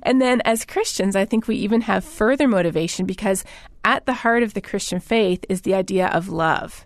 And 0.04 0.22
then 0.22 0.42
as 0.46 0.66
Christians, 0.66 1.16
I 1.16 1.26
think 1.26 1.48
we 1.48 1.56
even 1.58 1.82
have 1.82 2.06
further 2.06 2.48
motivation 2.48 3.06
because 3.06 3.44
at 3.84 4.06
the 4.06 4.14
heart 4.14 4.44
of 4.44 4.54
the 4.54 4.62
Christian 4.62 5.00
faith 5.00 5.44
is 5.50 5.62
the 5.62 5.74
idea 5.74 6.08
of 6.08 6.30
love 6.30 6.86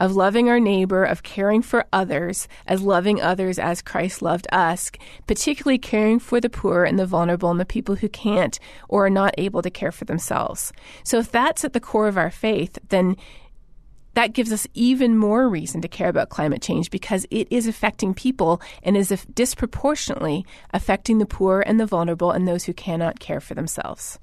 of 0.00 0.16
loving 0.16 0.48
our 0.48 0.58
neighbor, 0.58 1.04
of 1.04 1.22
caring 1.22 1.62
for 1.62 1.86
others, 1.92 2.48
as 2.66 2.82
loving 2.82 3.20
others 3.20 3.58
as 3.58 3.82
Christ 3.82 4.22
loved 4.22 4.48
us, 4.50 4.90
particularly 5.28 5.78
caring 5.78 6.18
for 6.18 6.40
the 6.40 6.50
poor 6.50 6.82
and 6.84 6.98
the 6.98 7.06
vulnerable 7.06 7.50
and 7.50 7.60
the 7.60 7.64
people 7.64 7.94
who 7.94 8.08
can't 8.08 8.58
or 8.88 9.06
are 9.06 9.10
not 9.10 9.34
able 9.38 9.62
to 9.62 9.70
care 9.70 9.92
for 9.92 10.06
themselves. 10.06 10.72
So 11.04 11.18
if 11.18 11.30
that's 11.30 11.64
at 11.64 11.74
the 11.74 11.80
core 11.80 12.08
of 12.08 12.18
our 12.18 12.30
faith, 12.30 12.78
then 12.88 13.16
that 14.14 14.32
gives 14.32 14.52
us 14.52 14.66
even 14.74 15.16
more 15.16 15.48
reason 15.48 15.80
to 15.82 15.88
care 15.88 16.08
about 16.08 16.30
climate 16.30 16.62
change 16.62 16.90
because 16.90 17.26
it 17.30 17.46
is 17.50 17.68
affecting 17.68 18.12
people 18.14 18.60
and 18.82 18.96
is 18.96 19.26
disproportionately 19.34 20.44
affecting 20.72 21.18
the 21.18 21.26
poor 21.26 21.62
and 21.64 21.78
the 21.78 21.86
vulnerable 21.86 22.32
and 22.32 22.48
those 22.48 22.64
who 22.64 22.72
cannot 22.72 23.20
care 23.20 23.40
for 23.40 23.54
themselves. 23.54 24.18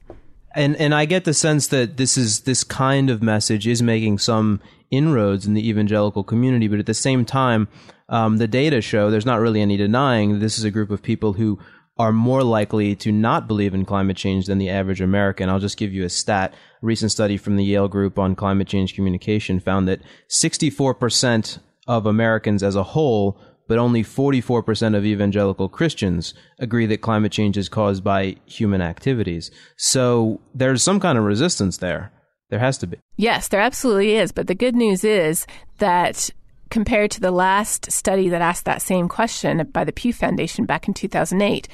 And 0.55 0.75
and 0.77 0.93
I 0.95 1.05
get 1.05 1.25
the 1.25 1.33
sense 1.33 1.67
that 1.67 1.97
this 1.97 2.17
is 2.17 2.41
this 2.41 2.63
kind 2.63 3.09
of 3.09 3.21
message 3.21 3.67
is 3.67 3.81
making 3.81 4.19
some 4.19 4.59
inroads 4.89 5.45
in 5.45 5.53
the 5.53 5.67
evangelical 5.67 6.23
community, 6.23 6.67
but 6.67 6.79
at 6.79 6.85
the 6.85 6.93
same 6.93 7.25
time, 7.25 7.67
um, 8.09 8.37
the 8.37 8.47
data 8.47 8.81
show 8.81 9.11
there's 9.11 9.25
not 9.25 9.39
really 9.39 9.61
any 9.61 9.77
denying 9.77 10.39
this 10.39 10.57
is 10.57 10.63
a 10.63 10.71
group 10.71 10.89
of 10.89 11.03
people 11.03 11.33
who 11.33 11.59
are 11.99 12.11
more 12.11 12.43
likely 12.43 12.95
to 12.95 13.11
not 13.11 13.47
believe 13.47 13.73
in 13.73 13.85
climate 13.85 14.17
change 14.17 14.45
than 14.45 14.57
the 14.57 14.69
average 14.69 15.01
American. 15.01 15.49
I'll 15.49 15.59
just 15.59 15.77
give 15.77 15.93
you 15.93 16.03
a 16.03 16.09
stat. 16.09 16.53
A 16.53 16.85
recent 16.85 17.11
study 17.11 17.37
from 17.37 17.55
the 17.55 17.63
Yale 17.63 17.87
Group 17.87 18.19
on 18.19 18.35
Climate 18.35 18.67
Change 18.67 18.93
Communication 18.93 19.59
found 19.59 19.87
that 19.87 20.01
64% 20.29 21.59
of 21.87 22.05
Americans 22.05 22.61
as 22.61 22.75
a 22.75 22.83
whole, 22.83 23.39
but 23.67 23.77
only 23.77 24.03
44% 24.03 24.95
of 24.95 25.05
evangelical 25.05 25.69
Christians 25.69 26.33
agree 26.59 26.85
that 26.87 27.01
climate 27.01 27.31
change 27.31 27.57
is 27.57 27.69
caused 27.69 28.03
by 28.03 28.37
human 28.45 28.81
activities. 28.81 29.51
So 29.77 30.39
there's 30.53 30.83
some 30.83 30.99
kind 30.99 31.17
of 31.17 31.23
resistance 31.23 31.77
there. 31.77 32.11
There 32.49 32.59
has 32.59 32.77
to 32.79 32.87
be. 32.87 32.97
Yes, 33.17 33.49
there 33.49 33.59
absolutely 33.59 34.15
is. 34.15 34.31
But 34.31 34.47
the 34.47 34.55
good 34.55 34.75
news 34.75 35.03
is 35.03 35.45
that 35.79 36.29
compared 36.69 37.11
to 37.11 37.19
the 37.19 37.31
last 37.31 37.91
study 37.91 38.29
that 38.29 38.41
asked 38.41 38.65
that 38.65 38.81
same 38.81 39.07
question 39.09 39.67
by 39.73 39.83
the 39.83 39.91
Pew 39.91 40.13
Foundation 40.13 40.65
back 40.65 40.87
in 40.87 40.93
2008, 40.93 41.67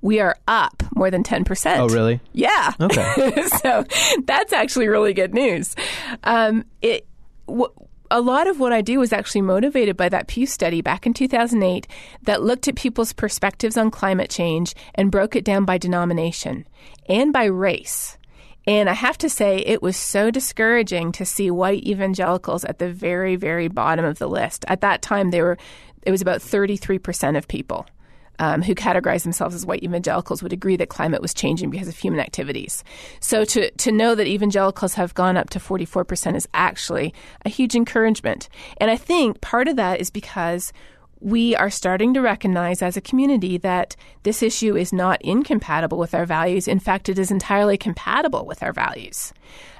we 0.00 0.20
are 0.20 0.36
up 0.46 0.82
more 0.94 1.10
than 1.10 1.22
10%. 1.22 1.78
Oh, 1.78 1.88
really? 1.88 2.20
Yeah. 2.32 2.72
Okay. 2.80 3.32
so 3.62 3.84
that's 4.24 4.52
actually 4.52 4.88
really 4.88 5.14
good 5.14 5.34
news. 5.34 5.74
Um, 6.24 6.64
it, 6.82 7.06
a 8.10 8.20
lot 8.20 8.46
of 8.46 8.60
what 8.60 8.72
I 8.72 8.82
do 8.82 8.98
was 8.98 9.12
actually 9.12 9.42
motivated 9.42 9.96
by 9.96 10.08
that 10.08 10.28
Pew 10.28 10.46
study 10.46 10.80
back 10.80 11.06
in 11.06 11.14
2008 11.14 11.86
that 12.22 12.42
looked 12.42 12.68
at 12.68 12.76
people's 12.76 13.12
perspectives 13.12 13.76
on 13.76 13.90
climate 13.90 14.30
change 14.30 14.74
and 14.94 15.10
broke 15.10 15.34
it 15.36 15.44
down 15.44 15.64
by 15.64 15.78
denomination 15.78 16.66
and 17.08 17.32
by 17.32 17.44
race. 17.44 18.18
And 18.66 18.88
I 18.88 18.94
have 18.94 19.18
to 19.18 19.28
say, 19.28 19.58
it 19.58 19.82
was 19.82 19.96
so 19.96 20.30
discouraging 20.30 21.12
to 21.12 21.26
see 21.26 21.50
white 21.50 21.84
evangelicals 21.84 22.64
at 22.64 22.78
the 22.78 22.90
very, 22.90 23.36
very 23.36 23.68
bottom 23.68 24.04
of 24.04 24.18
the 24.18 24.28
list. 24.28 24.64
At 24.68 24.80
that 24.80 25.02
time, 25.02 25.30
they 25.30 25.42
were, 25.42 25.58
it 26.02 26.10
was 26.10 26.22
about 26.22 26.40
33% 26.40 27.36
of 27.36 27.46
people 27.46 27.86
um, 28.38 28.62
who 28.62 28.74
categorize 28.74 29.22
themselves 29.22 29.54
as 29.54 29.66
white 29.66 29.82
evangelicals 29.82 30.42
would 30.42 30.52
agree 30.52 30.76
that 30.76 30.88
climate 30.88 31.22
was 31.22 31.34
changing 31.34 31.70
because 31.70 31.88
of 31.88 31.96
human 31.96 32.20
activities. 32.20 32.84
So 33.20 33.44
to, 33.44 33.70
to 33.70 33.92
know 33.92 34.14
that 34.14 34.26
evangelicals 34.26 34.94
have 34.94 35.14
gone 35.14 35.36
up 35.36 35.50
to 35.50 35.58
44% 35.58 36.36
is 36.36 36.48
actually 36.54 37.14
a 37.44 37.48
huge 37.48 37.74
encouragement. 37.74 38.48
And 38.78 38.90
I 38.90 38.96
think 38.96 39.40
part 39.40 39.68
of 39.68 39.76
that 39.76 40.00
is 40.00 40.10
because 40.10 40.72
we 41.24 41.56
are 41.56 41.70
starting 41.70 42.12
to 42.12 42.20
recognize 42.20 42.82
as 42.82 42.98
a 42.98 43.00
community 43.00 43.56
that 43.56 43.96
this 44.24 44.42
issue 44.42 44.76
is 44.76 44.92
not 44.92 45.22
incompatible 45.22 45.96
with 45.96 46.12
our 46.12 46.26
values. 46.26 46.68
In 46.68 46.78
fact, 46.78 47.08
it 47.08 47.18
is 47.18 47.30
entirely 47.30 47.78
compatible 47.78 48.44
with 48.44 48.62
our 48.62 48.74
values. 48.74 49.32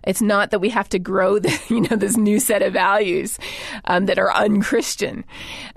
It's 0.04 0.22
not 0.22 0.50
that 0.50 0.60
we 0.60 0.70
have 0.70 0.88
to 0.88 0.98
grow, 0.98 1.38
the, 1.40 1.54
you 1.68 1.82
know, 1.82 1.96
this 1.96 2.16
new 2.16 2.40
set 2.40 2.62
of 2.62 2.72
values 2.72 3.38
um, 3.84 4.06
that 4.06 4.18
are 4.18 4.32
unchristian. 4.32 5.22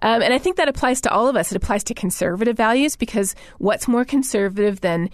Um, 0.02 0.22
and 0.22 0.34
I 0.34 0.38
think 0.38 0.56
that 0.56 0.70
applies 0.70 1.02
to 1.02 1.12
all 1.12 1.28
of 1.28 1.36
us. 1.36 1.52
It 1.52 1.58
applies 1.58 1.84
to 1.86 1.94
conservative 1.94 2.56
values 2.56 2.96
because 2.96 3.36
what's 3.58 3.90
more 3.90 4.06
conservative 4.06 4.80
than 4.80 5.10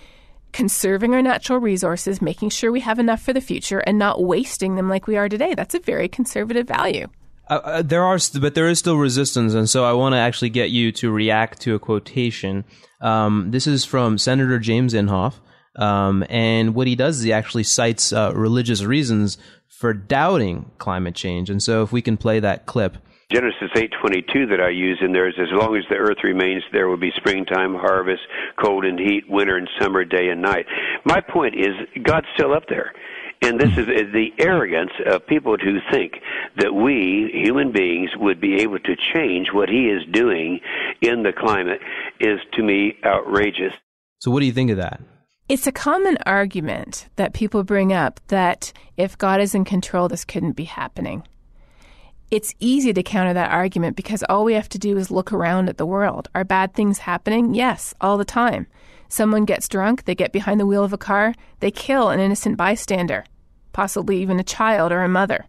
conserving 0.52 1.16
our 1.16 1.24
natural 1.24 1.58
resources, 1.58 2.22
making 2.22 2.50
sure 2.50 2.72
we 2.72 2.82
have 2.82 3.00
enough 3.00 3.24
for 3.24 3.34
the 3.34 3.42
future, 3.42 3.80
and 3.80 3.98
not 3.98 4.24
wasting 4.24 4.76
them 4.76 4.88
like 4.88 5.08
we 5.08 5.18
are 5.18 5.30
today? 5.30 5.56
That's 5.56 5.74
a 5.74 5.80
very 5.80 6.08
conservative 6.08 6.68
value. 6.68 7.08
Uh, 7.50 7.60
uh, 7.64 7.82
there 7.82 8.04
are, 8.04 8.18
st- 8.18 8.42
but 8.42 8.56
there 8.56 8.68
is 8.68 8.80
still 8.80 8.98
resistance, 8.98 9.54
and 9.54 9.70
so 9.70 9.84
I 9.84 9.94
want 9.94 10.14
to 10.14 10.20
actually 10.20 10.50
get 10.50 10.70
you 10.70 10.92
to 10.94 11.12
react 11.12 11.60
to 11.62 11.76
a 11.76 11.80
quotation. 11.80 12.64
Um, 13.02 13.52
this 13.52 13.68
is 13.68 13.84
from 13.84 14.18
Senator 14.18 14.60
James 14.60 14.94
Inhofe, 14.94 15.36
um, 15.76 16.24
and 16.30 16.74
what 16.74 16.88
he 16.88 16.96
does 16.96 17.18
is 17.18 17.24
he 17.24 17.34
actually 17.34 17.64
cites 17.64 18.14
uh, 18.14 18.32
religious 18.34 18.84
reasons 18.84 19.38
for 19.68 19.94
doubting 19.94 20.72
climate 20.78 21.16
change. 21.16 21.50
And 21.50 21.62
so, 21.62 21.84
if 21.84 21.92
we 21.92 22.02
can 22.02 22.16
play 22.16 22.40
that 22.40 22.66
clip. 22.66 22.98
Genesis 23.30 23.72
8:22 23.76 24.50
that 24.50 24.62
I 24.62 24.70
use 24.70 25.00
in 25.02 25.12
there 25.12 25.28
is 25.28 25.36
as 25.40 25.48
long 25.52 25.76
as 25.76 25.84
the 25.90 25.96
earth 25.96 26.24
remains 26.24 26.64
there 26.72 26.88
will 26.88 26.98
be 26.98 27.12
springtime 27.18 27.74
harvest 27.74 28.22
cold 28.64 28.86
and 28.86 29.00
heat 29.00 29.24
winter 29.28 29.58
and 29.58 29.68
summer 29.82 30.06
day 30.06 30.30
and 30.30 30.42
night. 30.42 30.66
My 31.04 31.20
point 31.20 31.56
is 31.56 31.74
God's 32.04 32.28
still 32.36 32.54
up 32.54 32.64
there 32.70 32.94
And 33.44 33.60
this 33.60 33.78
is 33.78 33.86
the 34.14 34.30
arrogance 34.40 34.92
of 35.06 35.28
people 35.28 35.58
who 35.58 35.80
think 35.92 36.14
that 36.58 36.74
we, 36.74 37.30
human 37.34 37.74
beings, 37.74 38.12
would 38.16 38.40
be 38.40 38.62
able 38.62 38.80
to 38.80 38.96
change 38.96 39.50
what 39.52 39.68
he 39.68 39.90
is 39.90 40.02
doing 40.12 40.62
in 41.02 41.24
the 41.24 41.34
climate 41.34 41.82
is, 42.22 42.40
to 42.54 42.64
me, 42.64 42.96
outrageous. 43.04 43.74
So, 44.20 44.32
what 44.32 44.40
do 44.40 44.46
you 44.46 44.54
think 44.54 44.72
of 44.72 44.78
that? 44.78 45.02
It's 45.50 45.68
a 45.68 45.74
common 45.74 46.18
argument 46.26 47.10
that 47.18 47.34
people 47.34 47.66
bring 47.66 47.92
up 47.92 48.22
that 48.28 48.72
if 48.96 49.18
God 49.18 49.42
is 49.42 49.54
in 49.54 49.66
control, 49.66 50.08
this 50.08 50.24
couldn't 50.24 50.54
be 50.54 50.64
happening. 50.64 51.28
It's 52.32 52.56
easy 52.60 52.94
to 52.94 53.04
counter 53.04 53.34
that 53.34 53.52
argument 53.52 53.98
because 53.98 54.24
all 54.30 54.46
we 54.46 54.54
have 54.54 54.70
to 54.70 54.80
do 54.80 54.98
is 54.98 55.12
look 55.12 55.34
around 55.34 55.68
at 55.68 55.78
the 55.78 55.86
world. 55.86 56.30
Are 56.34 56.46
bad 56.46 56.74
things 56.74 57.00
happening? 57.00 57.54
Yes, 57.54 57.94
all 58.00 58.18
the 58.18 58.24
time. 58.24 58.68
Someone 59.10 59.44
gets 59.44 59.68
drunk, 59.68 60.06
they 60.06 60.16
get 60.16 60.32
behind 60.32 60.60
the 60.60 60.66
wheel 60.66 60.84
of 60.84 60.94
a 60.94 60.98
car, 60.98 61.36
they 61.60 61.70
kill 61.70 62.10
an 62.10 62.20
innocent 62.20 62.58
bystander, 62.58 63.26
possibly 63.74 64.22
even 64.22 64.40
a 64.40 64.44
child 64.44 64.92
or 64.92 65.04
a 65.04 65.10
mother. 65.10 65.46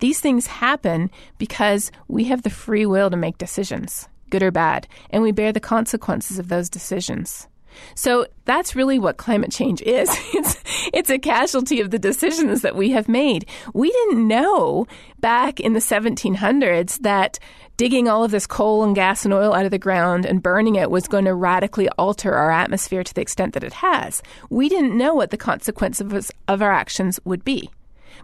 These 0.00 0.20
things 0.20 0.46
happen 0.46 1.10
because 1.38 1.90
we 2.08 2.24
have 2.24 2.42
the 2.42 2.50
free 2.50 2.84
will 2.86 3.10
to 3.10 3.16
make 3.16 3.38
decisions, 3.38 4.08
good 4.28 4.42
or 4.42 4.50
bad, 4.50 4.86
and 5.10 5.22
we 5.22 5.32
bear 5.32 5.52
the 5.52 5.60
consequences 5.60 6.38
of 6.38 6.48
those 6.48 6.68
decisions. 6.68 7.48
So 7.94 8.26
that's 8.44 8.76
really 8.76 8.98
what 8.98 9.16
climate 9.16 9.50
change 9.50 9.82
is. 9.82 10.10
It's, 10.40 10.56
it's 10.92 11.10
a 11.10 11.18
casualty 11.18 11.80
of 11.80 11.90
the 11.90 11.98
decisions 11.98 12.62
that 12.62 12.74
we 12.74 12.90
have 12.90 13.08
made. 13.08 13.46
We 13.74 13.90
didn't 13.90 14.26
know 14.26 14.86
back 15.18 15.60
in 15.60 15.74
the 15.74 15.80
1700s 15.80 17.00
that 17.00 17.38
digging 17.76 18.08
all 18.08 18.24
of 18.24 18.30
this 18.30 18.46
coal 18.46 18.84
and 18.84 18.94
gas 18.94 19.24
and 19.24 19.34
oil 19.34 19.54
out 19.54 19.64
of 19.64 19.70
the 19.70 19.78
ground 19.78 20.24
and 20.24 20.42
burning 20.42 20.76
it 20.76 20.90
was 20.90 21.08
going 21.08 21.24
to 21.24 21.34
radically 21.34 21.88
alter 21.98 22.34
our 22.34 22.50
atmosphere 22.50 23.02
to 23.02 23.12
the 23.12 23.20
extent 23.20 23.54
that 23.54 23.64
it 23.64 23.72
has. 23.72 24.22
We 24.48 24.68
didn't 24.68 24.96
know 24.96 25.14
what 25.14 25.30
the 25.30 25.36
consequences 25.36 26.30
of 26.48 26.62
our 26.62 26.72
actions 26.72 27.20
would 27.24 27.44
be. 27.44 27.70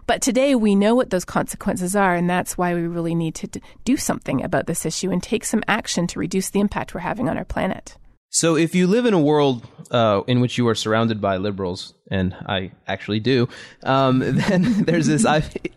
But 0.05 0.21
today 0.21 0.55
we 0.55 0.75
know 0.75 0.95
what 0.95 1.09
those 1.09 1.25
consequences 1.25 1.95
are, 1.95 2.15
and 2.15 2.29
that's 2.29 2.57
why 2.57 2.73
we 2.73 2.81
really 2.81 3.15
need 3.15 3.35
to 3.35 3.59
do 3.83 3.97
something 3.97 4.43
about 4.43 4.67
this 4.67 4.85
issue 4.85 5.11
and 5.11 5.21
take 5.21 5.43
some 5.43 5.63
action 5.67 6.07
to 6.07 6.19
reduce 6.19 6.49
the 6.49 6.59
impact 6.59 6.93
we're 6.93 7.01
having 7.01 7.27
on 7.27 7.37
our 7.37 7.45
planet. 7.45 7.97
So, 8.29 8.55
if 8.55 8.75
you 8.75 8.87
live 8.87 9.05
in 9.05 9.13
a 9.13 9.19
world 9.19 9.65
uh, 9.89 10.21
in 10.27 10.41
which 10.41 10.57
you 10.57 10.67
are 10.67 10.75
surrounded 10.75 11.21
by 11.21 11.37
liberals, 11.37 11.93
and 12.11 12.35
I 12.45 12.71
actually 12.85 13.19
do, 13.19 13.47
um, 13.83 14.19
then 14.19 14.83
there's 14.83 15.07
this 15.07 15.25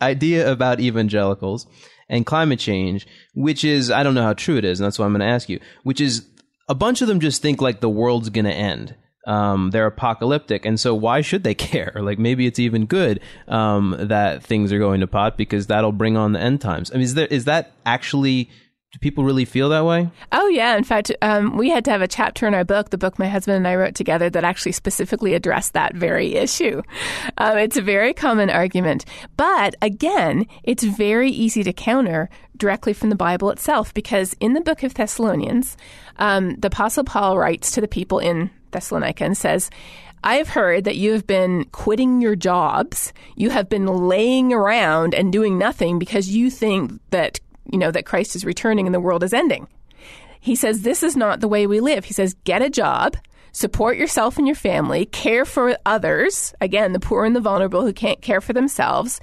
idea 0.03 0.51
about 0.51 0.81
evangelicals 0.81 1.67
and 2.09 2.27
climate 2.27 2.59
change, 2.59 3.07
which 3.35 3.65
is, 3.65 3.91
I 3.91 4.03
don't 4.03 4.15
know 4.15 4.25
how 4.25 4.35
true 4.35 4.57
it 4.57 4.65
is, 4.65 4.81
and 4.81 4.85
that's 4.85 4.99
why 4.99 5.07
I'm 5.07 5.13
going 5.13 5.21
to 5.21 5.27
ask 5.27 5.49
you, 5.49 5.61
which 5.85 6.01
is 6.01 6.27
a 6.69 6.75
bunch 6.75 7.03
of 7.03 7.09
them 7.09 7.21
just 7.21 7.41
think 7.41 7.63
like 7.63 7.81
the 7.81 7.89
world's 7.89 8.31
going 8.31 8.45
to 8.45 8.53
end. 8.53 8.97
Um, 9.27 9.71
they're 9.71 9.87
apocalyptic, 9.87 10.65
and 10.65 10.79
so 10.79 10.95
why 10.95 11.21
should 11.21 11.45
they 11.45 11.55
care? 11.71 11.93
Like 11.97 12.19
maybe 12.19 12.47
it's 12.47 12.59
even 12.59 12.87
good 12.87 13.21
um, 13.47 13.97
that 13.99 14.43
things 14.43 14.73
are 14.73 14.79
going 14.79 15.01
to 15.01 15.07
pot 15.07 15.37
because 15.37 15.69
that'll 15.69 15.93
bring 15.93 16.17
on 16.17 16.33
the 16.33 16.41
end 16.41 16.61
times. 16.61 16.91
I 16.91 16.95
mean, 16.95 17.05
is 17.05 17.15
there 17.15 17.27
is 17.27 17.45
that 17.45 17.73
actually 17.87 18.51
do 18.93 18.99
people 18.99 19.25
really 19.25 19.45
feel 19.45 19.69
that 19.69 19.85
way? 19.85 20.11
Oh, 20.33 20.49
yeah. 20.49 20.77
In 20.77 20.83
fact, 20.83 21.13
um, 21.23 21.57
we 21.57 21.71
had 21.71 21.85
to 21.85 21.93
have 21.93 22.03
a 22.03 22.09
chapter 22.09 22.49
in 22.49 22.55
our 22.55 22.65
book, 22.65 22.91
the 22.91 22.99
book 22.99 23.21
my 23.21 23.29
husband 23.29 23.57
and 23.57 23.69
I 23.69 23.77
wrote 23.77 23.95
together, 23.95 24.29
that 24.31 24.43
actually 24.43 24.73
specifically 24.73 25.35
addressed 25.35 25.75
that 25.75 25.95
very 25.95 26.35
issue. 26.35 26.83
Um, 27.39 27.57
it's 27.57 27.77
a 27.77 27.83
very 27.83 28.13
common 28.13 28.51
argument. 28.51 29.05
But 29.37 29.77
again, 29.81 30.47
it's 30.65 30.83
very 30.83 31.31
easy 31.31 31.63
to 31.63 31.73
counter 31.73 32.29
directly 32.57 32.93
from 32.93 33.11
the 33.11 33.17
Bible 33.17 33.51
itself 33.51 33.95
because 33.95 34.35
in 34.41 34.55
the 34.55 34.61
book 34.61 34.83
of 34.83 34.95
Thessalonians, 34.95 35.77
um, 36.17 36.57
the 36.57 36.69
Apostle 36.69 37.05
Paul 37.05 37.39
writes 37.39 37.71
to 37.73 37.81
the 37.81 37.89
people 37.89 38.19
in 38.19 38.51
Thessalonica 38.73 39.25
and 39.25 39.37
says, 39.37 39.71
I 40.25 40.35
have 40.35 40.49
heard 40.49 40.85
that 40.85 40.97
you 40.97 41.13
have 41.13 41.27
been 41.27 41.65
quitting 41.67 42.21
your 42.21 42.37
jobs. 42.37 43.13
You 43.37 43.51
have 43.51 43.69
been 43.69 43.87
laying 43.87 44.53
around 44.53 45.15
and 45.15 45.33
doing 45.33 45.59
nothing 45.59 45.99
because 45.99 46.29
you 46.29 46.51
think 46.51 47.01
that 47.11 47.39
you 47.71 47.79
know, 47.79 47.91
that 47.91 48.07
Christ 48.07 48.37
is 48.37 48.45
returning 48.45 48.87
and 48.87 48.95
the 48.95 49.01
world 49.01 49.23
is 49.23 49.33
ending. 49.33 49.69
He 50.41 50.55
says, 50.55 50.83
This 50.83 51.03
is 51.03 51.17
not 51.17 51.41
the 51.41 51.49
way 51.49 51.67
we 51.67 51.81
live. 51.81 52.07
He 52.07 52.15
says, 52.15 52.35
Get 52.45 52.63
a 52.63 52.71
job, 52.71 53.17
support 53.53 53.97
yourself 53.97 54.39
and 54.39 54.47
your 54.47 54.57
family, 54.57 55.07
care 55.07 55.45
for 55.45 55.77
others, 55.87 56.55
again, 56.61 56.93
the 56.93 57.01
poor 57.01 57.25
and 57.25 57.35
the 57.35 57.41
vulnerable 57.41 57.83
who 57.83 57.93
can't 57.93 58.23
care 58.23 58.41
for 58.41 58.53
themselves, 58.53 59.21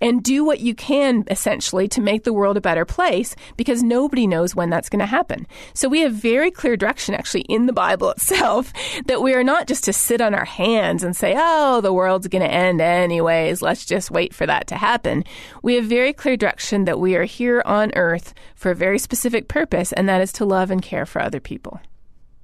and 0.00 0.22
do 0.22 0.44
what 0.44 0.60
you 0.60 0.74
can 0.74 1.24
essentially 1.28 1.88
to 1.88 2.00
make 2.00 2.24
the 2.24 2.32
world 2.32 2.56
a 2.56 2.60
better 2.60 2.84
place 2.84 3.34
because 3.56 3.82
nobody 3.82 4.26
knows 4.26 4.54
when 4.54 4.70
that's 4.70 4.88
going 4.88 5.00
to 5.00 5.06
happen. 5.06 5.46
So 5.74 5.88
we 5.88 6.00
have 6.00 6.12
very 6.12 6.50
clear 6.50 6.76
direction 6.76 7.14
actually 7.14 7.42
in 7.42 7.66
the 7.66 7.72
Bible 7.72 8.10
itself 8.18 8.72
that 9.06 9.22
we 9.22 9.34
are 9.34 9.44
not 9.44 9.66
just 9.66 9.84
to 9.84 9.92
sit 9.92 10.20
on 10.20 10.34
our 10.34 10.44
hands 10.44 11.02
and 11.02 11.16
say, 11.16 11.34
oh, 11.36 11.80
the 11.80 11.92
world's 11.92 12.28
going 12.28 12.42
to 12.42 12.52
end 12.52 12.80
anyways, 12.80 13.62
let's 13.62 13.84
just 13.84 14.10
wait 14.10 14.34
for 14.34 14.46
that 14.46 14.66
to 14.68 14.76
happen. 14.76 15.24
We 15.62 15.74
have 15.74 15.84
very 15.84 16.12
clear 16.12 16.36
direction 16.36 16.84
that 16.84 17.00
we 17.00 17.16
are 17.16 17.24
here 17.24 17.62
on 17.64 17.92
earth 17.94 18.34
for 18.54 18.70
a 18.70 18.74
very 18.74 18.98
specific 18.98 19.48
purpose, 19.48 19.92
and 19.92 20.08
that 20.08 20.20
is 20.20 20.32
to 20.34 20.44
love 20.44 20.70
and 20.70 20.82
care 20.82 21.06
for 21.06 21.20
other 21.22 21.40
people. 21.40 21.80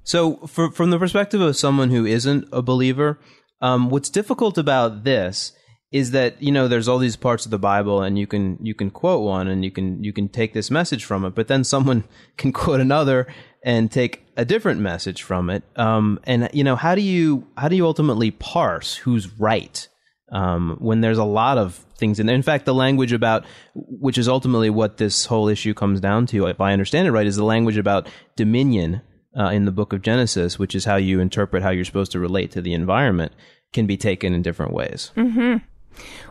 So, 0.05 0.35
for, 0.47 0.71
from 0.71 0.91
the 0.91 0.99
perspective 0.99 1.41
of 1.41 1.57
someone 1.57 1.89
who 1.89 2.05
isn't 2.05 2.47
a 2.51 2.61
believer, 2.61 3.19
um, 3.59 3.89
what's 3.89 4.09
difficult 4.09 4.57
about 4.57 5.03
this 5.03 5.51
is 5.91 6.11
that 6.11 6.41
you 6.41 6.51
know 6.51 6.67
there's 6.67 6.87
all 6.87 6.99
these 6.99 7.15
parts 7.15 7.45
of 7.45 7.51
the 7.51 7.57
Bible, 7.57 8.03
and 8.03 8.17
you 8.17 8.27
can 8.27 8.59
you 8.61 8.75
can 8.75 8.91
quote 8.91 9.23
one, 9.23 9.47
and 9.47 9.65
you 9.65 9.71
can 9.71 10.03
you 10.03 10.13
can 10.13 10.29
take 10.29 10.53
this 10.53 10.69
message 10.69 11.03
from 11.03 11.25
it, 11.25 11.33
but 11.33 11.47
then 11.47 11.63
someone 11.63 12.03
can 12.37 12.53
quote 12.53 12.79
another 12.79 13.27
and 13.63 13.91
take 13.91 14.27
a 14.37 14.45
different 14.45 14.79
message 14.79 15.23
from 15.23 15.49
it. 15.49 15.63
Um, 15.75 16.19
and 16.25 16.49
you 16.53 16.63
know 16.63 16.75
how 16.75 16.93
do 16.93 17.01
you 17.01 17.47
how 17.57 17.67
do 17.67 17.75
you 17.75 17.87
ultimately 17.87 18.29
parse 18.29 18.95
who's 18.95 19.27
right 19.39 19.87
um, 20.31 20.77
when 20.79 21.01
there's 21.01 21.17
a 21.17 21.23
lot 21.23 21.57
of 21.57 21.83
things 21.97 22.19
in 22.19 22.27
there? 22.27 22.35
In 22.35 22.43
fact, 22.43 22.65
the 22.65 22.75
language 22.75 23.11
about 23.11 23.43
which 23.73 24.19
is 24.19 24.27
ultimately 24.27 24.69
what 24.69 24.97
this 24.97 25.25
whole 25.25 25.47
issue 25.47 25.73
comes 25.73 25.99
down 25.99 26.27
to, 26.27 26.45
if 26.45 26.61
I 26.61 26.73
understand 26.73 27.07
it 27.07 27.11
right, 27.11 27.25
is 27.25 27.37
the 27.37 27.43
language 27.43 27.77
about 27.77 28.07
dominion 28.35 29.01
uh, 29.37 29.49
in 29.49 29.65
the 29.65 29.71
book 29.71 29.93
of 29.93 30.01
Genesis, 30.01 30.57
which 30.57 30.75
is 30.75 30.85
how 30.85 30.95
you 30.95 31.19
interpret 31.19 31.63
how 31.63 31.69
you're 31.69 31.85
supposed 31.85 32.11
to 32.13 32.19
relate 32.19 32.51
to 32.51 32.61
the 32.61 32.73
environment, 32.73 33.33
can 33.73 33.85
be 33.85 33.97
taken 33.97 34.33
in 34.33 34.41
different 34.41 34.73
ways. 34.73 35.11
Mm-hmm. 35.15 35.57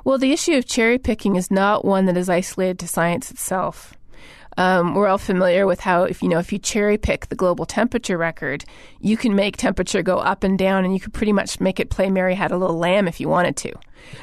Well, 0.05 0.19
the 0.19 0.33
issue 0.33 0.55
of 0.55 0.67
cherry 0.67 0.99
picking 0.99 1.37
is 1.37 1.51
not 1.51 1.85
one 1.85 2.07
that 2.07 2.17
is 2.17 2.29
isolated 2.29 2.79
to 2.81 2.89
science 2.89 3.31
itself. 3.31 3.95
Um, 4.57 4.95
we're 4.95 5.09
all 5.09 5.19
familiar 5.19 5.67
with 5.67 5.81
how 5.81 6.05
if 6.05 6.23
you 6.23 6.29
know 6.29 6.39
if 6.39 6.53
you 6.53 6.59
cherry 6.59 6.99
pick 6.99 7.29
the 7.29 7.37
global 7.37 7.67
temperature 7.67 8.19
record, 8.19 8.65
you 9.01 9.17
can 9.17 9.35
make 9.35 9.57
temperature 9.57 10.03
go 10.03 10.19
up 10.19 10.45
and 10.45 10.59
down, 10.59 10.85
and 10.85 10.95
you 10.95 11.01
could 11.01 11.13
pretty 11.13 11.33
much 11.33 11.61
make 11.61 11.81
it 11.81 11.91
play 11.91 12.11
Mary 12.11 12.35
Had 12.35 12.53
a 12.53 12.57
Little 12.57 12.79
Lamb 12.79 13.09
if 13.09 13.21
you 13.21 13.29
wanted 13.29 13.57
to. 13.59 13.73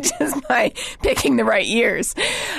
just 0.00 0.48
by 0.48 0.72
picking 1.02 1.36
the 1.36 1.44
right 1.44 1.66
years. 1.66 2.14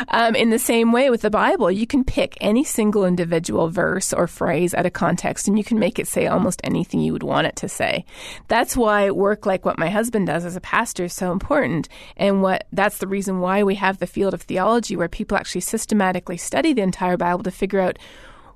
Um, 0.09 0.35
in 0.35 0.49
the 0.49 0.59
same 0.59 0.91
way 0.91 1.09
with 1.09 1.21
the 1.21 1.29
Bible, 1.29 1.71
you 1.71 1.87
can 1.87 2.03
pick 2.03 2.37
any 2.41 2.63
single 2.63 3.05
individual 3.05 3.69
verse 3.69 4.13
or 4.13 4.27
phrase 4.27 4.73
out 4.73 4.85
of 4.85 4.93
context 4.93 5.47
and 5.47 5.57
you 5.57 5.63
can 5.63 5.79
make 5.79 5.99
it 5.99 6.07
say 6.07 6.27
almost 6.27 6.61
anything 6.63 6.99
you 6.99 7.13
would 7.13 7.23
want 7.23 7.47
it 7.47 7.55
to 7.57 7.69
say. 7.69 8.05
That's 8.47 8.75
why 8.75 9.11
work 9.11 9.45
like 9.45 9.65
what 9.65 9.79
my 9.79 9.89
husband 9.89 10.27
does 10.27 10.45
as 10.45 10.55
a 10.55 10.61
pastor 10.61 11.05
is 11.05 11.13
so 11.13 11.31
important. 11.31 11.89
And 12.15 12.41
what 12.41 12.67
that's 12.71 12.97
the 12.97 13.07
reason 13.07 13.39
why 13.39 13.63
we 13.63 13.75
have 13.75 13.99
the 13.99 14.07
field 14.07 14.33
of 14.33 14.41
theology 14.41 14.95
where 14.95 15.09
people 15.09 15.37
actually 15.37 15.61
systematically 15.61 16.37
study 16.37 16.73
the 16.73 16.81
entire 16.97 17.17
Bible 17.17 17.43
to 17.43 17.51
figure 17.51 17.79
out 17.79 17.99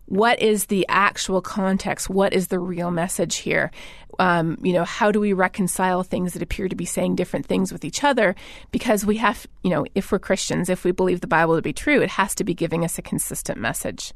what 0.07 0.41
is 0.41 0.65
the 0.65 0.85
actual 0.89 1.41
context? 1.41 2.09
What 2.09 2.33
is 2.33 2.47
the 2.47 2.59
real 2.59 2.91
message 2.91 3.37
here? 3.37 3.71
Um, 4.19 4.57
you 4.61 4.73
know, 4.73 4.83
how 4.83 5.09
do 5.09 5.21
we 5.21 5.31
reconcile 5.31 6.03
things 6.03 6.33
that 6.33 6.41
appear 6.41 6.67
to 6.67 6.75
be 6.75 6.85
saying 6.85 7.15
different 7.15 7.45
things 7.45 7.71
with 7.71 7.85
each 7.85 8.03
other? 8.03 8.35
Because 8.71 9.05
we 9.05 9.17
have, 9.17 9.47
you 9.63 9.69
know, 9.69 9.85
if 9.95 10.11
we're 10.11 10.19
Christians, 10.19 10.69
if 10.69 10.83
we 10.83 10.91
believe 10.91 11.21
the 11.21 11.27
Bible 11.27 11.55
to 11.55 11.61
be 11.61 11.71
true, 11.71 12.01
it 12.01 12.09
has 12.09 12.35
to 12.35 12.43
be 12.43 12.53
giving 12.53 12.83
us 12.83 12.97
a 12.97 13.01
consistent 13.01 13.57
message. 13.57 14.11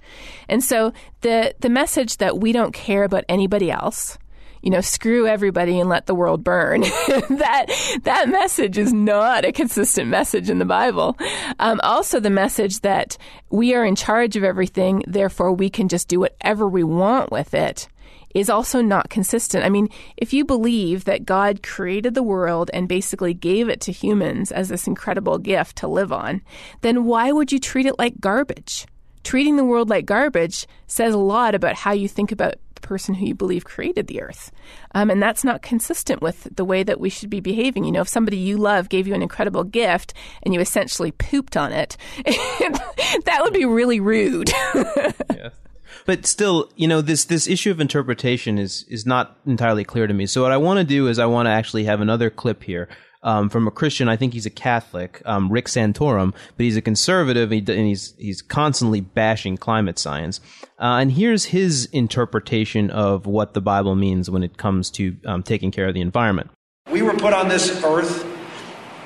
And 0.50 0.62
so 0.62 0.92
the 1.22 1.56
the 1.60 1.70
message 1.70 2.18
that 2.18 2.40
we 2.40 2.52
don't 2.52 2.74
care 2.74 3.06
about 3.06 3.24
anybody 3.30 3.72
else, 3.72 4.18
you 4.66 4.72
know, 4.72 4.82
screw 4.82 5.28
everybody 5.28 5.80
and 5.80 5.88
let 5.88 6.08
the 6.08 6.16
world 6.16 6.44
burn. 6.44 6.82
that 7.08 7.68
that 8.02 8.30
message 8.30 8.80
is 8.80 8.92
not 8.92 9.46
a 9.46 9.52
consistent 9.52 10.10
message 10.10 10.50
in 10.50 10.58
the 10.58 10.66
Bible. 10.66 11.16
Um, 11.60 11.80
also, 11.84 12.20
the 12.20 12.32
message 12.32 12.80
that 12.80 13.16
we 13.52 13.76
are 13.76 13.86
in 13.86 13.96
charge 13.96 14.36
of 14.36 14.44
everything, 14.44 15.04
therefore 15.06 15.54
we 15.54 15.70
can 15.70 15.88
just 15.88 16.08
do 16.08 16.20
whatever 16.20 16.68
we 16.68 16.84
want 16.84 17.32
with 17.32 17.54
it 17.54 17.88
is 18.34 18.50
also 18.50 18.82
not 18.82 19.12
consistent. 19.12 19.64
I 19.64 19.70
mean, 19.70 19.88
if 20.18 20.34
you 20.34 20.44
believe 20.44 21.06
that 21.06 21.26
God 21.26 21.62
created 21.62 22.16
the 22.16 22.24
world 22.24 22.72
and 22.74 22.88
basically 22.88 23.36
gave 23.36 23.70
it 23.70 23.80
to 23.82 23.92
humans 23.92 24.52
as 24.52 24.70
this 24.70 24.88
incredible 24.88 25.38
gift 25.38 25.78
to 25.78 25.88
live 25.88 26.12
on, 26.12 26.42
then 26.82 27.06
why 27.06 27.32
would 27.32 27.52
you 27.52 27.60
treat 27.60 27.86
it 27.86 28.00
like 28.00 28.20
garbage? 28.20 28.88
Treating 29.24 29.58
the 29.58 29.64
world 29.64 29.90
like 29.90 30.06
garbage 30.06 30.68
says 30.88 31.14
a 31.14 31.20
lot 31.20 31.56
about 31.56 31.76
how 31.76 31.94
you 31.94 32.08
think 32.08 32.32
about 32.32 32.56
person 32.86 33.16
who 33.16 33.26
you 33.26 33.36
believe 33.36 33.66
created 33.66 34.08
the 34.08 34.22
earth. 34.22 34.52
Um, 34.94 35.10
and 35.10 35.22
that's 35.22 35.44
not 35.44 35.62
consistent 35.62 36.22
with 36.22 36.48
the 36.56 36.64
way 36.64 36.84
that 36.84 37.00
we 37.00 37.10
should 37.10 37.30
be 37.30 37.40
behaving. 37.42 37.84
You 37.84 37.92
know, 37.92 38.02
if 38.02 38.08
somebody 38.08 38.38
you 38.38 38.58
love 38.58 38.88
gave 38.88 39.08
you 39.08 39.14
an 39.14 39.22
incredible 39.22 39.64
gift 39.64 40.14
and 40.44 40.54
you 40.54 40.60
essentially 40.60 41.12
pooped 41.12 41.58
on 41.58 41.74
it, 41.74 41.98
that 42.26 43.40
would 43.42 43.54
be 43.54 43.66
really 43.66 44.00
rude. 44.00 44.52
but 46.06 46.26
still, 46.26 46.72
you 46.76 46.88
know, 46.88 47.02
this 47.02 47.26
this 47.26 47.48
issue 47.48 47.72
of 47.72 47.80
interpretation 47.80 48.58
is 48.58 48.86
is 48.88 49.06
not 49.06 49.38
entirely 49.46 49.84
clear 49.84 50.08
to 50.08 50.14
me. 50.14 50.26
So 50.26 50.44
what 50.44 50.52
I 50.52 50.58
want 50.58 50.78
to 50.78 50.86
do 50.86 51.08
is 51.08 51.20
I 51.20 51.26
want 51.26 51.48
to 51.48 51.52
actually 51.52 51.86
have 51.86 52.02
another 52.02 52.30
clip 52.30 52.64
here. 52.64 52.88
Um, 53.26 53.50
from 53.50 53.68
a 53.68 53.72
Christian, 53.72 54.08
I 54.08 54.16
think 54.16 54.34
he's 54.34 54.46
a 54.46 54.52
Catholic, 54.52 55.20
um, 55.26 55.52
Rick 55.52 55.66
Santorum, 55.66 56.32
but 56.32 56.64
he's 56.64 56.78
a 56.78 56.82
conservative 56.82 57.52
and, 57.52 57.68
he, 57.68 57.76
and 57.76 57.88
he's 57.88 58.14
he's 58.20 58.44
constantly 58.44 59.02
bashing 59.02 59.58
climate 59.58 59.98
science. 59.98 60.40
Uh, 60.80 61.02
and 61.02 61.12
here's 61.12 61.46
his 61.46 61.86
interpretation 61.92 62.92
of 62.92 63.26
what 63.26 63.56
the 63.56 63.62
Bible 63.62 63.96
means 63.96 64.30
when 64.30 64.44
it 64.44 64.58
comes 64.58 64.92
to 64.92 65.18
um, 65.26 65.42
taking 65.42 65.72
care 65.72 65.88
of 65.88 65.96
the 65.96 66.02
environment. 66.02 66.52
We 66.92 67.02
were 67.02 67.16
put 67.16 67.34
on 67.34 67.50
this 67.50 67.84
earth 67.84 68.24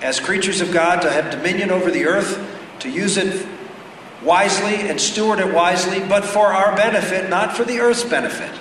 as 0.02 0.20
creatures 0.20 0.60
of 0.60 0.74
God 0.74 1.02
to 1.02 1.10
have 1.10 1.32
dominion 1.32 1.72
over 1.72 1.90
the 1.90 2.06
earth, 2.06 2.46
to 2.80 2.90
use 2.90 3.16
it 3.16 3.48
wisely 4.22 4.90
and 4.90 5.00
steward 5.00 5.40
it 5.40 5.54
wisely, 5.54 6.02
but 6.02 6.26
for 6.26 6.48
our 6.48 6.76
benefit, 6.76 7.30
not 7.30 7.56
for 7.56 7.64
the 7.64 7.80
earth's 7.80 8.04
benefit. 8.04 8.52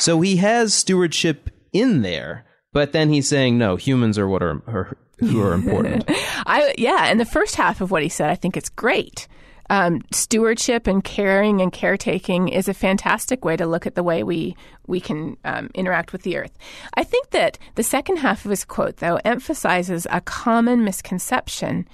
So 0.00 0.20
he 0.20 0.36
has 0.36 0.72
stewardship 0.72 1.50
in 1.72 2.02
there, 2.02 2.44
but 2.72 2.92
then 2.92 3.10
he's 3.10 3.28
saying 3.28 3.58
no, 3.58 3.76
humans 3.76 4.18
are 4.18 4.28
what 4.28 4.42
are, 4.42 4.62
are 4.66 4.96
who 5.18 5.42
are 5.42 5.52
important. 5.52 6.04
I 6.46 6.74
yeah, 6.78 7.06
and 7.06 7.20
the 7.20 7.24
first 7.24 7.56
half 7.56 7.80
of 7.80 7.90
what 7.90 8.02
he 8.02 8.08
said, 8.08 8.30
I 8.30 8.34
think 8.34 8.56
it's 8.56 8.68
great. 8.68 9.28
Um, 9.68 10.02
stewardship 10.10 10.88
and 10.88 11.04
caring 11.04 11.60
and 11.60 11.72
caretaking 11.72 12.48
is 12.48 12.66
a 12.66 12.74
fantastic 12.74 13.44
way 13.44 13.56
to 13.56 13.66
look 13.66 13.86
at 13.86 13.94
the 13.94 14.02
way 14.02 14.24
we 14.24 14.56
we 14.88 15.00
can 15.00 15.36
um, 15.44 15.70
interact 15.74 16.12
with 16.12 16.22
the 16.22 16.36
earth. 16.36 16.56
I 16.94 17.04
think 17.04 17.30
that 17.30 17.58
the 17.76 17.84
second 17.84 18.16
half 18.16 18.44
of 18.44 18.50
his 18.50 18.64
quote, 18.64 18.96
though, 18.96 19.20
emphasizes 19.24 20.06
a 20.10 20.20
common 20.20 20.84
misconception 20.84 21.86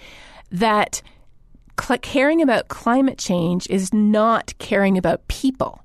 that 0.51 1.03
cl- 1.79 1.99
caring 1.99 2.41
about 2.41 2.69
climate 2.69 3.19
change 3.19 3.69
is 3.69 3.93
not 3.93 4.55
caring 4.59 4.97
about 4.97 5.29
people. 5.29 5.83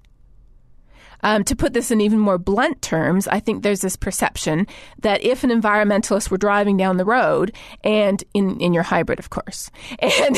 Um, 1.23 1.43
to 1.45 1.55
put 1.55 1.73
this 1.73 1.91
in 1.91 2.01
even 2.01 2.19
more 2.19 2.38
blunt 2.38 2.81
terms, 2.81 3.27
I 3.27 3.39
think 3.39 3.63
there's 3.63 3.81
this 3.81 3.95
perception 3.95 4.67
that 4.99 5.23
if 5.23 5.43
an 5.43 5.49
environmentalist 5.49 6.29
were 6.29 6.38
driving 6.38 6.77
down 6.77 6.97
the 6.97 7.05
road, 7.05 7.53
and 7.84 8.23
in, 8.34 8.60
in 8.60 8.73
your 8.73 8.84
hybrid, 8.84 9.19
of 9.19 9.29
course, 9.29 9.71
and 9.99 10.38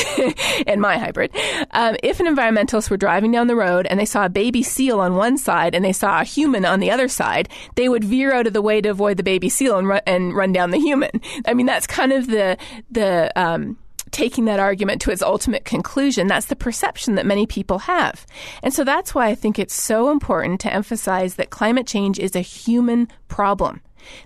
in 0.67 0.80
my 0.80 0.98
hybrid, 0.98 1.32
um, 1.72 1.96
if 2.04 2.19
an 2.19 2.28
environmentalist 2.28 2.89
were 2.89 2.98
driving 2.98 3.32
down 3.32 3.48
the 3.48 3.56
road 3.56 3.88
and 3.88 4.00
they 4.00 4.06
saw 4.06 4.26
a 4.26 4.30
baby 4.30 4.63
seal 4.63 5.00
on 5.00 5.15
one 5.15 5.38
side 5.38 5.76
and 5.76 5.84
they 5.84 5.93
saw 5.93 6.22
a 6.22 6.26
human 6.26 6.65
on 6.65 6.80
the 6.80 6.91
other 6.91 7.08
side, 7.08 7.50
they 7.76 7.89
would 7.89 8.04
veer 8.04 8.34
out 8.34 8.48
of 8.48 8.54
the 8.54 8.62
way 8.62 8.82
to 8.82 8.89
avoid 8.89 9.17
the 9.17 9.24
baby 9.24 9.50
seal 9.50 9.78
and, 9.78 9.88
ru- 9.88 10.00
and 10.06 10.36
run 10.36 10.52
down 10.52 10.72
the 10.72 10.80
human. 10.80 11.22
I 11.46 11.54
mean, 11.54 11.65
that's 11.65 11.88
kind 11.88 12.12
of 12.12 12.28
the 12.28 12.58
the 12.91 13.32
um, 13.36 13.78
taking 14.13 14.45
that 14.45 14.60
argument 14.60 15.02
to 15.02 15.12
its 15.12 15.21
ultimate 15.21 15.65
conclusion. 15.65 16.28
That's 16.28 16.45
the 16.45 16.56
perception 16.56 17.15
that 17.15 17.26
many 17.26 17.45
people 17.45 17.80
have. 17.80 18.26
And 18.62 18.73
so 18.73 18.84
that's 18.84 19.13
why 19.13 19.28
I 19.28 19.36
think 19.36 19.60
it's 19.60 19.73
so 19.73 20.12
important 20.12 20.62
to 20.62 20.73
emphasize 20.73 21.36
that 21.36 21.49
climate 21.49 21.88
change 21.88 22.19
is 22.19 22.36
a 22.36 22.41
human 22.41 23.10
problem. 23.28 23.82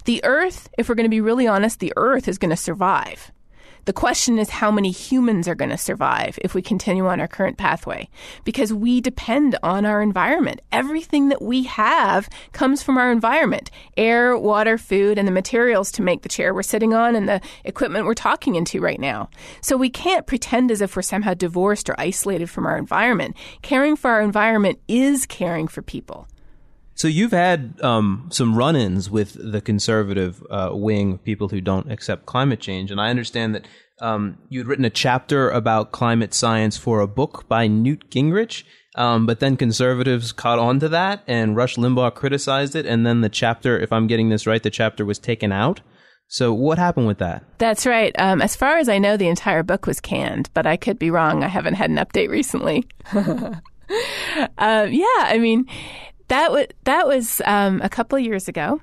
The 0.06 0.23
Earth, 0.23 0.69
if 0.78 0.89
we're 0.89 0.95
going 0.95 1.06
to 1.06 1.10
be 1.10 1.21
really 1.21 1.47
honest, 1.47 1.80
the 1.80 1.93
Earth 1.95 2.28
is 2.28 2.38
going 2.38 2.50
to 2.50 2.56
survive. 2.56 3.32
The 3.88 3.93
question 3.93 4.38
is 4.38 4.50
how 4.50 4.69
many 4.69 4.91
humans 4.91 5.47
are 5.47 5.56
going 5.56 5.69
to 5.69 5.78
survive 5.78 6.38
if 6.41 6.54
we 6.54 6.62
continue 6.62 7.08
on 7.08 7.21
our 7.21 7.28
current 7.30 7.58
pathway 7.58 8.10
because 8.43 8.73
we 8.73 9.00
depend 9.00 9.58
on 9.63 9.86
our 9.86 10.02
environment. 10.02 10.62
Everything 10.73 11.30
that 11.30 11.41
we 11.41 11.63
have 11.63 12.28
comes 12.52 12.84
from 12.84 12.97
our 12.97 13.13
environment 13.13 13.71
air, 13.95 14.38
water, 14.38 14.78
food, 14.78 15.17
and 15.17 15.26
the 15.26 15.32
materials 15.32 15.89
to 15.93 16.02
make 16.02 16.23
the 16.23 16.28
chair 16.28 16.54
we're 16.54 16.63
sitting 16.63 16.93
on 16.93 17.15
and 17.15 17.30
the 17.30 17.39
equipment 17.63 18.06
we're 18.06 18.13
talking 18.13 18.56
into 18.56 18.82
right 18.82 19.00
now. 19.00 19.30
So 19.62 19.78
we 19.78 19.89
can't 19.89 20.28
pretend 20.28 20.69
as 20.69 20.82
if 20.82 20.97
we're 20.97 21.02
somehow 21.02 21.34
divorced 21.34 21.89
or 21.89 21.95
isolated 21.97 22.50
from 22.50 22.65
our 22.65 22.78
environment. 22.78 23.38
Caring 23.62 23.95
for 23.95 24.12
our 24.12 24.21
environment 24.21 24.82
is 24.89 25.26
caring 25.26 25.69
for 25.69 25.82
people. 25.82 26.28
So 26.98 27.08
you've 27.08 27.32
had 27.32 27.80
um, 27.82 28.28
some 28.32 28.56
run-ins 28.56 29.08
with 29.08 29.38
the 29.40 29.62
conservative 29.62 30.44
uh, 30.50 30.72
wing, 30.74 31.20
people 31.20 31.50
who 31.50 31.62
don't 31.62 31.92
accept 31.92 32.26
climate 32.26 32.60
change, 32.60 32.90
and 32.90 33.00
I 33.00 33.12
understand 33.12 33.54
that 33.54 33.68
um, 34.02 34.40
you'd 34.50 34.66
written 34.66 34.84
a 34.84 34.90
chapter 34.90 35.48
about 35.52 35.92
climate 35.92 36.34
science 36.34 36.76
for 36.76 37.00
a 37.00 37.08
book 37.08 37.48
by 37.48 37.68
Newt 37.68 38.10
Gingrich. 38.10 38.64
Um, 38.96 39.28
but 39.28 39.40
then 39.40 39.58
conservatives 39.58 40.32
caught 40.32 40.58
on 40.58 40.80
to 40.80 40.90
that, 40.90 41.22
and 41.28 41.56
Rush 41.56 41.76
Limbaugh 41.76 42.16
criticized 42.16 42.76
it, 42.76 42.88
and 42.88 43.06
then 43.06 43.22
the 43.22 43.30
chapter, 43.30 43.78
if 43.78 43.94
I'm 43.94 44.08
getting 44.08 44.30
this 44.30 44.48
right, 44.48 44.64
the 44.64 44.72
chapter 44.72 45.06
was 45.06 45.20
taken 45.20 45.52
out. 45.52 45.82
So 46.28 46.52
what 46.52 46.80
happened 46.80 47.06
with 47.06 47.20
that? 47.20 47.44
That's 47.60 47.86
right. 47.86 48.16
Um, 48.18 48.42
as 48.42 48.56
far 48.56 48.78
as 48.78 48.90
I 48.90 48.98
know, 48.98 49.18
the 49.18 49.28
entire 49.28 49.62
book 49.62 49.86
was 49.86 50.02
canned, 50.02 50.50
but 50.56 50.66
I 50.66 50.78
could 50.78 50.98
be 50.98 51.12
wrong. 51.12 51.44
I 51.44 51.48
haven't 51.48 51.76
had 51.76 51.92
an 51.92 51.98
update 51.98 52.30
recently. 52.30 52.86
uh, 53.14 53.60
yeah, 54.58 55.20
I 55.20 55.38
mean 55.40 55.68
that 56.28 56.52
was 56.52 56.68
that 56.84 57.08
was 57.08 57.42
um, 57.46 57.82
a 57.82 57.90
couple 57.90 58.20
years 58.20 58.48
ago, 58.48 58.82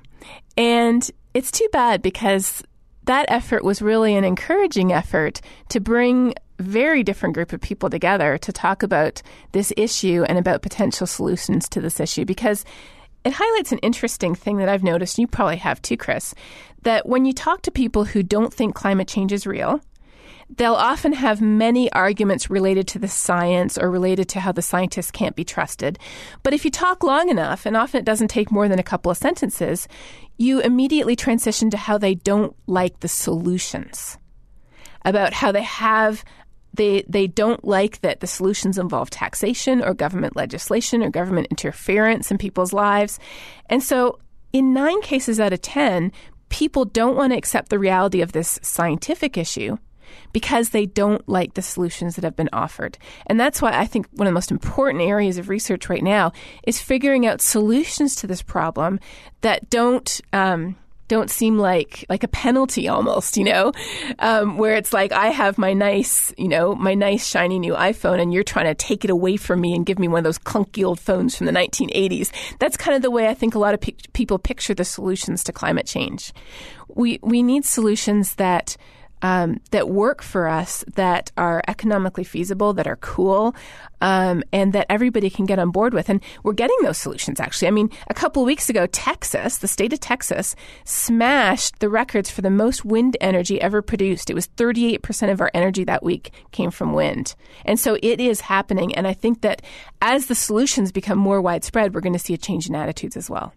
and 0.57 1.09
it's 1.33 1.51
too 1.51 1.67
bad 1.71 2.01
because 2.01 2.63
that 3.03 3.25
effort 3.29 3.63
was 3.63 3.81
really 3.81 4.15
an 4.15 4.23
encouraging 4.23 4.91
effort 4.91 5.41
to 5.69 5.79
bring 5.79 6.33
very 6.59 7.03
different 7.03 7.35
group 7.35 7.53
of 7.53 7.61
people 7.61 7.89
together 7.89 8.37
to 8.37 8.51
talk 8.51 8.81
about 8.81 9.21
this 9.51 9.73
issue 9.77 10.23
and 10.27 10.37
about 10.37 10.61
potential 10.61 11.05
solutions 11.05 11.69
to 11.69 11.81
this 11.81 11.99
issue. 11.99 12.25
Because 12.25 12.65
it 13.23 13.33
highlights 13.33 13.71
an 13.71 13.79
interesting 13.79 14.35
thing 14.35 14.57
that 14.57 14.69
I've 14.69 14.83
noticed, 14.83 15.17
you 15.17 15.27
probably 15.27 15.57
have 15.57 15.81
too, 15.81 15.97
Chris, 15.97 16.33
that 16.83 17.07
when 17.07 17.25
you 17.25 17.33
talk 17.33 17.63
to 17.63 17.71
people 17.71 18.05
who 18.05 18.23
don't 18.23 18.53
think 18.53 18.75
climate 18.75 19.07
change 19.07 19.33
is 19.33 19.45
real, 19.45 19.81
they'll 20.49 20.75
often 20.75 21.13
have 21.13 21.41
many 21.41 21.91
arguments 21.91 22.49
related 22.49 22.87
to 22.87 22.99
the 22.99 23.07
science 23.07 23.77
or 23.77 23.89
related 23.89 24.29
to 24.29 24.39
how 24.39 24.51
the 24.51 24.61
scientists 24.61 25.11
can't 25.11 25.35
be 25.35 25.43
trusted. 25.43 25.97
But 26.43 26.53
if 26.53 26.63
you 26.65 26.71
talk 26.71 27.03
long 27.03 27.29
enough, 27.29 27.65
and 27.65 27.75
often 27.75 27.99
it 27.99 28.05
doesn't 28.05 28.27
take 28.27 28.51
more 28.51 28.67
than 28.67 28.79
a 28.79 28.83
couple 28.83 29.11
of 29.11 29.17
sentences, 29.17 29.87
you 30.37 30.59
immediately 30.59 31.15
transition 31.15 31.69
to 31.71 31.77
how 31.77 31.97
they 31.97 32.15
don't 32.15 32.55
like 32.67 32.99
the 32.99 33.07
solutions, 33.07 34.17
about 35.03 35.33
how 35.33 35.51
they 35.51 35.63
have. 35.63 36.23
They, 36.73 37.05
they 37.07 37.27
don't 37.27 37.63
like 37.63 38.01
that 38.01 38.19
the 38.19 38.27
solutions 38.27 38.77
involve 38.77 39.09
taxation 39.09 39.81
or 39.81 39.93
government 39.93 40.35
legislation 40.35 41.01
or 41.01 41.09
government 41.09 41.47
interference 41.49 42.31
in 42.31 42.37
people's 42.37 42.73
lives. 42.73 43.17
And 43.69 43.81
so, 43.81 44.19
in 44.51 44.73
nine 44.73 45.01
cases 45.01 45.39
out 45.39 45.53
of 45.53 45.61
10, 45.61 46.11
people 46.49 46.83
don't 46.83 47.15
want 47.15 47.31
to 47.31 47.37
accept 47.37 47.69
the 47.69 47.79
reality 47.79 48.19
of 48.19 48.33
this 48.33 48.59
scientific 48.61 49.37
issue 49.37 49.77
because 50.33 50.69
they 50.69 50.85
don't 50.85 51.27
like 51.27 51.53
the 51.53 51.61
solutions 51.61 52.15
that 52.15 52.23
have 52.23 52.35
been 52.35 52.49
offered. 52.53 52.97
And 53.27 53.39
that's 53.39 53.61
why 53.61 53.77
I 53.77 53.85
think 53.85 54.07
one 54.13 54.27
of 54.27 54.31
the 54.31 54.35
most 54.35 54.51
important 54.51 55.03
areas 55.03 55.37
of 55.37 55.49
research 55.49 55.89
right 55.89 56.03
now 56.03 56.31
is 56.63 56.81
figuring 56.81 57.25
out 57.25 57.41
solutions 57.41 58.15
to 58.17 58.27
this 58.27 58.41
problem 58.41 58.99
that 59.41 59.69
don't. 59.69 60.21
Um, 60.33 60.75
don't 61.07 61.29
seem 61.29 61.57
like 61.57 62.05
like 62.09 62.23
a 62.23 62.27
penalty 62.27 62.87
almost, 62.87 63.37
you 63.37 63.43
know, 63.43 63.71
um, 64.19 64.57
where 64.57 64.75
it's 64.75 64.93
like 64.93 65.11
I 65.11 65.27
have 65.27 65.57
my 65.57 65.73
nice, 65.73 66.33
you 66.37 66.47
know, 66.47 66.73
my 66.73 66.93
nice 66.93 67.27
shiny 67.27 67.59
new 67.59 67.73
iPhone, 67.73 68.19
and 68.19 68.33
you're 68.33 68.43
trying 68.43 68.65
to 68.65 68.75
take 68.75 69.03
it 69.03 69.11
away 69.11 69.37
from 69.37 69.61
me 69.61 69.75
and 69.75 69.85
give 69.85 69.99
me 69.99 70.07
one 70.07 70.19
of 70.19 70.23
those 70.23 70.39
clunky 70.39 70.85
old 70.85 70.99
phones 70.99 71.35
from 71.35 71.45
the 71.45 71.51
1980s. 71.51 72.31
That's 72.59 72.77
kind 72.77 72.95
of 72.95 73.01
the 73.01 73.11
way 73.11 73.27
I 73.27 73.33
think 73.33 73.55
a 73.55 73.59
lot 73.59 73.73
of 73.73 73.81
pe- 73.81 73.93
people 74.13 74.39
picture 74.39 74.73
the 74.73 74.85
solutions 74.85 75.43
to 75.43 75.51
climate 75.51 75.85
change. 75.85 76.33
We 76.87 77.19
we 77.21 77.43
need 77.43 77.65
solutions 77.65 78.35
that 78.35 78.77
um, 79.25 79.59
that 79.71 79.89
work 79.89 80.21
for 80.21 80.47
us, 80.47 80.85
that 80.93 81.31
are 81.35 81.63
economically 81.67 82.23
feasible, 82.23 82.73
that 82.73 82.85
are 82.85 82.97
cool, 82.97 83.55
um, 83.99 84.43
and 84.53 84.71
that 84.73 84.85
everybody 84.87 85.31
can 85.31 85.47
get 85.47 85.57
on 85.57 85.71
board 85.71 85.95
with. 85.95 86.09
And 86.09 86.21
we're 86.43 86.53
getting 86.53 86.77
those 86.83 86.99
solutions, 86.99 87.39
actually. 87.39 87.67
I 87.67 87.71
mean, 87.71 87.89
a 88.07 88.13
couple 88.13 88.43
of 88.43 88.45
weeks 88.45 88.69
ago, 88.69 88.85
Texas, 88.85 89.57
the 89.57 89.67
state 89.67 89.93
of 89.93 89.99
Texas, 89.99 90.55
smashed 90.83 91.79
the 91.79 91.89
records 91.89 92.29
for 92.29 92.43
the 92.43 92.51
most 92.51 92.85
wind 92.85 93.17
energy 93.19 93.59
ever 93.59 93.81
produced. 93.81 94.29
It 94.29 94.35
was 94.35 94.47
38% 94.49 95.31
of 95.31 95.41
our 95.41 95.49
energy 95.55 95.83
that 95.85 96.03
week 96.03 96.31
came 96.51 96.69
from 96.69 96.93
wind. 96.93 97.33
And 97.65 97.79
so 97.79 97.97
it 98.03 98.19
is 98.19 98.41
happening. 98.41 98.93
And 98.93 99.07
I 99.07 99.13
think 99.13 99.41
that 99.41 99.63
as 100.03 100.27
the 100.27 100.35
solutions 100.35 100.91
become 100.91 101.17
more 101.17 101.41
widespread, 101.41 101.95
we're 101.95 102.01
going 102.01 102.13
to 102.13 102.19
see 102.19 102.35
a 102.35 102.37
change 102.37 102.69
in 102.69 102.75
attitudes 102.75 103.17
as 103.17 103.27
well. 103.27 103.53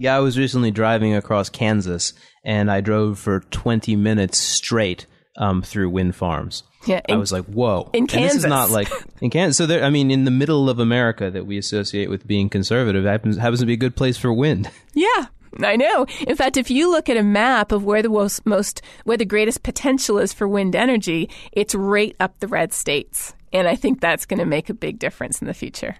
Yeah, 0.00 0.16
I 0.16 0.20
was 0.20 0.38
recently 0.38 0.70
driving 0.70 1.16
across 1.16 1.48
Kansas, 1.48 2.12
and 2.48 2.70
I 2.70 2.80
drove 2.80 3.18
for 3.18 3.40
20 3.40 3.94
minutes 3.94 4.38
straight 4.38 5.04
um, 5.36 5.60
through 5.62 5.90
wind 5.90 6.16
farms. 6.16 6.62
Yeah, 6.86 7.00
I 7.08 7.16
was 7.16 7.32
like, 7.32 7.44
"Whoa!" 7.44 7.90
In 7.92 8.02
and 8.02 8.08
Kansas, 8.08 8.34
this 8.34 8.44
is 8.44 8.48
not 8.48 8.70
like 8.70 8.88
in 9.20 9.30
Kansas. 9.30 9.58
So 9.58 9.66
there, 9.66 9.84
I 9.84 9.90
mean, 9.90 10.10
in 10.10 10.24
the 10.24 10.30
middle 10.30 10.70
of 10.70 10.78
America 10.78 11.30
that 11.30 11.44
we 11.44 11.58
associate 11.58 12.08
with 12.08 12.26
being 12.26 12.48
conservative, 12.48 13.04
happens 13.04 13.36
happens 13.36 13.60
to 13.60 13.66
be 13.66 13.74
a 13.74 13.76
good 13.76 13.94
place 13.94 14.16
for 14.16 14.32
wind. 14.32 14.70
Yeah, 14.94 15.26
I 15.62 15.76
know. 15.76 16.06
In 16.26 16.34
fact, 16.34 16.56
if 16.56 16.72
you 16.72 16.90
look 16.90 17.08
at 17.08 17.16
a 17.16 17.22
map 17.22 17.70
of 17.70 17.84
where 17.84 18.02
the 18.02 18.08
most, 18.08 18.44
most 18.44 18.82
where 19.04 19.16
the 19.16 19.24
greatest 19.24 19.62
potential 19.62 20.18
is 20.18 20.32
for 20.32 20.48
wind 20.48 20.74
energy, 20.74 21.30
it's 21.52 21.72
right 21.74 22.16
up 22.18 22.40
the 22.40 22.48
red 22.48 22.72
states, 22.72 23.32
and 23.52 23.68
I 23.68 23.76
think 23.76 24.00
that's 24.00 24.26
going 24.26 24.40
to 24.40 24.44
make 24.44 24.70
a 24.70 24.74
big 24.74 24.98
difference 24.98 25.40
in 25.40 25.46
the 25.46 25.54
future. 25.54 25.96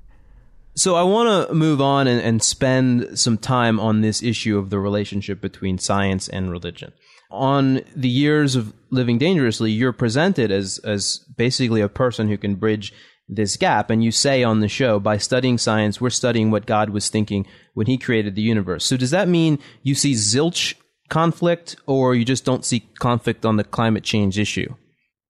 So 0.78 0.94
I 0.94 1.02
want 1.02 1.48
to 1.48 1.54
move 1.54 1.80
on 1.80 2.06
and, 2.06 2.20
and 2.20 2.40
spend 2.40 3.18
some 3.18 3.36
time 3.36 3.80
on 3.80 4.00
this 4.00 4.22
issue 4.22 4.56
of 4.56 4.70
the 4.70 4.78
relationship 4.78 5.40
between 5.40 5.76
science 5.78 6.28
and 6.28 6.52
religion. 6.52 6.92
On 7.32 7.80
the 7.96 8.08
years 8.08 8.54
of 8.54 8.72
living 8.90 9.18
dangerously, 9.18 9.72
you're 9.72 9.92
presented 9.92 10.52
as 10.52 10.78
as 10.84 11.18
basically 11.36 11.80
a 11.80 11.88
person 11.88 12.28
who 12.28 12.38
can 12.38 12.54
bridge 12.54 12.92
this 13.28 13.56
gap. 13.56 13.90
And 13.90 14.04
you 14.04 14.12
say 14.12 14.44
on 14.44 14.60
the 14.60 14.68
show, 14.68 15.00
by 15.00 15.18
studying 15.18 15.58
science, 15.58 16.00
we're 16.00 16.10
studying 16.10 16.52
what 16.52 16.64
God 16.64 16.90
was 16.90 17.08
thinking 17.08 17.44
when 17.74 17.88
he 17.88 17.98
created 17.98 18.36
the 18.36 18.42
universe. 18.42 18.84
So 18.84 18.96
does 18.96 19.10
that 19.10 19.26
mean 19.26 19.58
you 19.82 19.96
see 19.96 20.12
zilch 20.12 20.74
conflict 21.08 21.74
or 21.86 22.14
you 22.14 22.24
just 22.24 22.44
don't 22.44 22.64
see 22.64 22.88
conflict 23.00 23.44
on 23.44 23.56
the 23.56 23.64
climate 23.64 24.04
change 24.04 24.38
issue? 24.38 24.72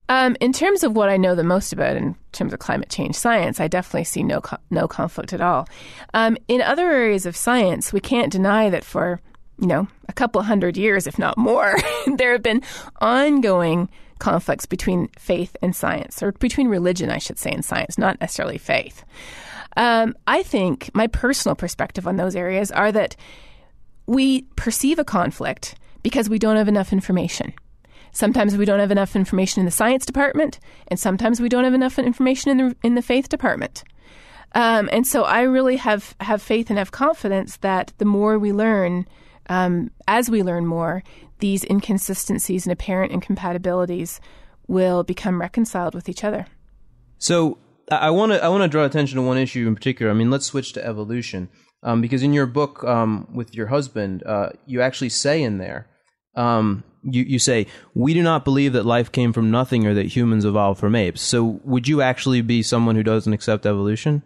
Um, 0.08 0.36
in 0.40 0.52
terms 0.52 0.82
of 0.82 0.96
what 0.96 1.10
I 1.10 1.16
know 1.16 1.34
the 1.34 1.44
most 1.44 1.72
about 1.72 1.96
in 1.96 2.16
terms 2.32 2.52
of 2.52 2.58
climate 2.58 2.88
change 2.88 3.14
science, 3.14 3.60
I 3.60 3.68
definitely 3.68 4.04
see 4.04 4.22
no 4.22 4.40
co- 4.40 4.56
no 4.70 4.88
conflict 4.88 5.32
at 5.32 5.40
all. 5.40 5.68
Um, 6.14 6.36
in 6.48 6.62
other 6.62 6.90
areas 6.90 7.26
of 7.26 7.36
science, 7.36 7.92
we 7.92 8.00
can't 8.00 8.32
deny 8.32 8.70
that 8.70 8.84
for 8.84 9.20
you 9.58 9.66
know 9.66 9.86
a 10.08 10.12
couple 10.12 10.40
hundred 10.42 10.76
years, 10.76 11.06
if 11.06 11.18
not 11.18 11.36
more, 11.36 11.74
there 12.16 12.32
have 12.32 12.42
been 12.42 12.62
ongoing 13.00 13.88
conflicts 14.18 14.66
between 14.66 15.08
faith 15.18 15.56
and 15.62 15.76
science, 15.76 16.22
or 16.22 16.32
between 16.32 16.68
religion, 16.68 17.10
I 17.10 17.18
should 17.18 17.38
say, 17.38 17.50
and 17.50 17.64
science, 17.64 17.98
not 17.98 18.20
necessarily 18.20 18.58
faith. 18.58 19.04
Um, 19.76 20.16
I 20.26 20.42
think 20.42 20.90
my 20.94 21.06
personal 21.06 21.54
perspective 21.54 22.06
on 22.06 22.16
those 22.16 22.34
areas 22.34 22.70
are 22.72 22.90
that 22.92 23.14
we 24.06 24.42
perceive 24.56 24.98
a 24.98 25.04
conflict 25.04 25.76
because 26.02 26.28
we 26.28 26.38
don't 26.38 26.56
have 26.56 26.68
enough 26.68 26.92
information. 26.92 27.52
Sometimes 28.18 28.56
we 28.56 28.64
don't 28.64 28.80
have 28.80 28.90
enough 28.90 29.14
information 29.14 29.60
in 29.60 29.64
the 29.64 29.70
science 29.70 30.04
department, 30.04 30.58
and 30.88 30.98
sometimes 30.98 31.40
we 31.40 31.48
don't 31.48 31.62
have 31.62 31.72
enough 31.72 32.00
information 32.00 32.50
in 32.50 32.56
the 32.56 32.76
in 32.82 32.96
the 32.96 33.00
faith 33.02 33.28
department. 33.28 33.84
Um, 34.56 34.88
and 34.90 35.06
so 35.06 35.22
I 35.22 35.42
really 35.42 35.76
have 35.76 36.16
have 36.18 36.42
faith 36.42 36.68
and 36.68 36.80
have 36.80 36.90
confidence 36.90 37.58
that 37.58 37.92
the 37.98 38.04
more 38.04 38.36
we 38.36 38.52
learn, 38.52 39.06
um, 39.48 39.92
as 40.08 40.28
we 40.28 40.42
learn 40.42 40.66
more, 40.66 41.04
these 41.38 41.62
inconsistencies 41.62 42.66
and 42.66 42.72
apparent 42.72 43.12
incompatibilities 43.12 44.20
will 44.66 45.04
become 45.04 45.40
reconciled 45.40 45.94
with 45.94 46.08
each 46.08 46.24
other. 46.24 46.46
So 47.18 47.58
I 47.88 48.10
want 48.10 48.32
to 48.32 48.42
I 48.42 48.48
want 48.48 48.64
to 48.64 48.68
draw 48.68 48.84
attention 48.84 49.14
to 49.14 49.22
one 49.22 49.38
issue 49.38 49.68
in 49.68 49.76
particular. 49.76 50.10
I 50.10 50.14
mean, 50.16 50.28
let's 50.28 50.46
switch 50.46 50.72
to 50.72 50.84
evolution 50.84 51.50
um, 51.84 52.00
because 52.00 52.24
in 52.24 52.32
your 52.32 52.46
book 52.46 52.82
um, 52.82 53.28
with 53.32 53.54
your 53.54 53.68
husband, 53.68 54.24
uh, 54.26 54.48
you 54.66 54.80
actually 54.80 55.10
say 55.10 55.40
in 55.40 55.58
there, 55.58 55.86
um, 56.34 56.82
you 57.02 57.22
you 57.22 57.38
say 57.38 57.66
we 57.94 58.14
do 58.14 58.22
not 58.22 58.44
believe 58.44 58.72
that 58.72 58.84
life 58.84 59.12
came 59.12 59.32
from 59.32 59.50
nothing 59.50 59.86
or 59.86 59.94
that 59.94 60.06
humans 60.06 60.44
evolved 60.44 60.80
from 60.80 60.94
apes. 60.94 61.20
So 61.20 61.60
would 61.64 61.88
you 61.88 62.02
actually 62.02 62.40
be 62.42 62.62
someone 62.62 62.96
who 62.96 63.02
doesn't 63.02 63.32
accept 63.32 63.66
evolution? 63.66 64.22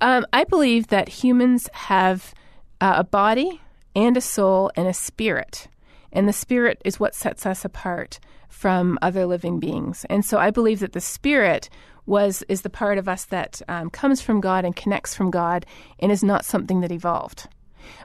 Um, 0.00 0.26
I 0.32 0.44
believe 0.44 0.88
that 0.88 1.08
humans 1.08 1.68
have 1.72 2.34
uh, 2.80 2.94
a 2.98 3.04
body 3.04 3.60
and 3.94 4.16
a 4.16 4.20
soul 4.20 4.70
and 4.76 4.86
a 4.86 4.94
spirit. 4.94 5.68
And 6.12 6.28
the 6.28 6.32
spirit 6.32 6.80
is 6.84 7.00
what 7.00 7.14
sets 7.14 7.46
us 7.46 7.64
apart 7.64 8.20
from 8.48 8.98
other 9.02 9.26
living 9.26 9.58
beings. 9.58 10.06
And 10.08 10.24
so 10.24 10.38
I 10.38 10.50
believe 10.50 10.80
that 10.80 10.92
the 10.92 11.00
spirit 11.00 11.68
was 12.06 12.44
is 12.48 12.62
the 12.62 12.70
part 12.70 12.98
of 12.98 13.08
us 13.08 13.24
that 13.26 13.60
um, 13.68 13.90
comes 13.90 14.22
from 14.22 14.40
God 14.40 14.64
and 14.64 14.76
connects 14.76 15.14
from 15.14 15.30
God 15.30 15.66
and 15.98 16.12
is 16.12 16.22
not 16.22 16.44
something 16.44 16.80
that 16.80 16.92
evolved. 16.92 17.48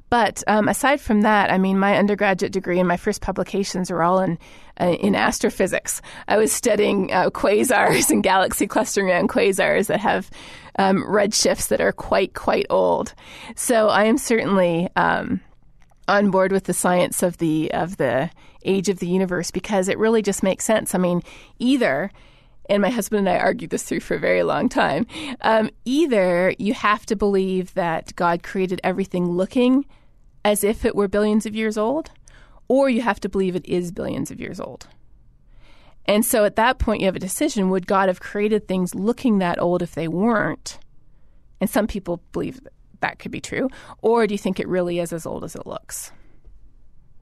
But 0.09 0.43
um, 0.47 0.67
aside 0.67 0.99
from 0.99 1.21
that, 1.21 1.51
I 1.51 1.57
mean, 1.57 1.79
my 1.79 1.97
undergraduate 1.97 2.51
degree 2.51 2.79
and 2.79 2.87
my 2.87 2.97
first 2.97 3.21
publications 3.21 3.89
are 3.89 4.03
all 4.03 4.19
in 4.19 4.37
uh, 4.79 4.95
in 4.99 5.15
astrophysics. 5.15 6.01
I 6.27 6.37
was 6.37 6.51
studying 6.51 7.11
uh, 7.13 7.29
quasars 7.29 8.09
and 8.11 8.23
galaxy 8.23 8.67
clustering 8.67 9.09
around 9.09 9.29
quasars 9.29 9.87
that 9.87 9.99
have 9.99 10.29
um, 10.77 11.03
redshifts 11.03 11.69
that 11.69 11.81
are 11.81 11.91
quite 11.91 12.33
quite 12.33 12.65
old. 12.69 13.13
So 13.55 13.87
I 13.87 14.05
am 14.05 14.17
certainly 14.17 14.89
um, 14.95 15.41
on 16.07 16.31
board 16.31 16.51
with 16.51 16.65
the 16.65 16.73
science 16.73 17.23
of 17.23 17.37
the 17.37 17.71
of 17.73 17.97
the 17.97 18.29
age 18.63 18.89
of 18.89 18.99
the 18.99 19.07
universe 19.07 19.51
because 19.51 19.87
it 19.87 19.97
really 19.97 20.21
just 20.21 20.43
makes 20.43 20.65
sense. 20.65 20.93
I 20.93 20.97
mean, 20.97 21.21
either 21.59 22.11
and 22.71 22.81
my 22.81 22.89
husband 22.89 23.27
and 23.27 23.29
I 23.29 23.37
argued 23.37 23.69
this 23.69 23.83
through 23.83 23.99
for 23.99 24.15
a 24.15 24.19
very 24.19 24.43
long 24.43 24.69
time. 24.69 25.05
Um, 25.41 25.69
either 25.83 26.55
you 26.57 26.73
have 26.73 27.05
to 27.07 27.17
believe 27.17 27.73
that 27.73 28.15
God 28.15 28.43
created 28.43 28.79
everything 28.81 29.29
looking 29.29 29.85
as 30.45 30.63
if 30.63 30.85
it 30.85 30.95
were 30.95 31.09
billions 31.09 31.45
of 31.45 31.53
years 31.53 31.77
old, 31.77 32.11
or 32.69 32.89
you 32.89 33.01
have 33.01 33.19
to 33.19 33.29
believe 33.29 33.57
it 33.57 33.65
is 33.65 33.91
billions 33.91 34.31
of 34.31 34.39
years 34.39 34.57
old. 34.57 34.87
And 36.05 36.25
so 36.25 36.45
at 36.45 36.55
that 36.55 36.79
point, 36.79 37.01
you 37.01 37.07
have 37.07 37.15
a 37.17 37.19
decision 37.19 37.69
would 37.69 37.87
God 37.87 38.07
have 38.07 38.21
created 38.21 38.67
things 38.69 38.95
looking 38.95 39.39
that 39.39 39.61
old 39.61 39.81
if 39.81 39.93
they 39.93 40.07
weren't? 40.07 40.79
And 41.59 41.69
some 41.69 41.87
people 41.87 42.21
believe 42.31 42.61
that 43.01 43.19
could 43.19 43.31
be 43.31 43.41
true? 43.41 43.67
Or 44.01 44.25
do 44.25 44.33
you 44.33 44.37
think 44.37 44.61
it 44.61 44.67
really 44.69 44.99
is 44.99 45.11
as 45.11 45.25
old 45.25 45.43
as 45.43 45.55
it 45.55 45.67
looks? 45.67 46.13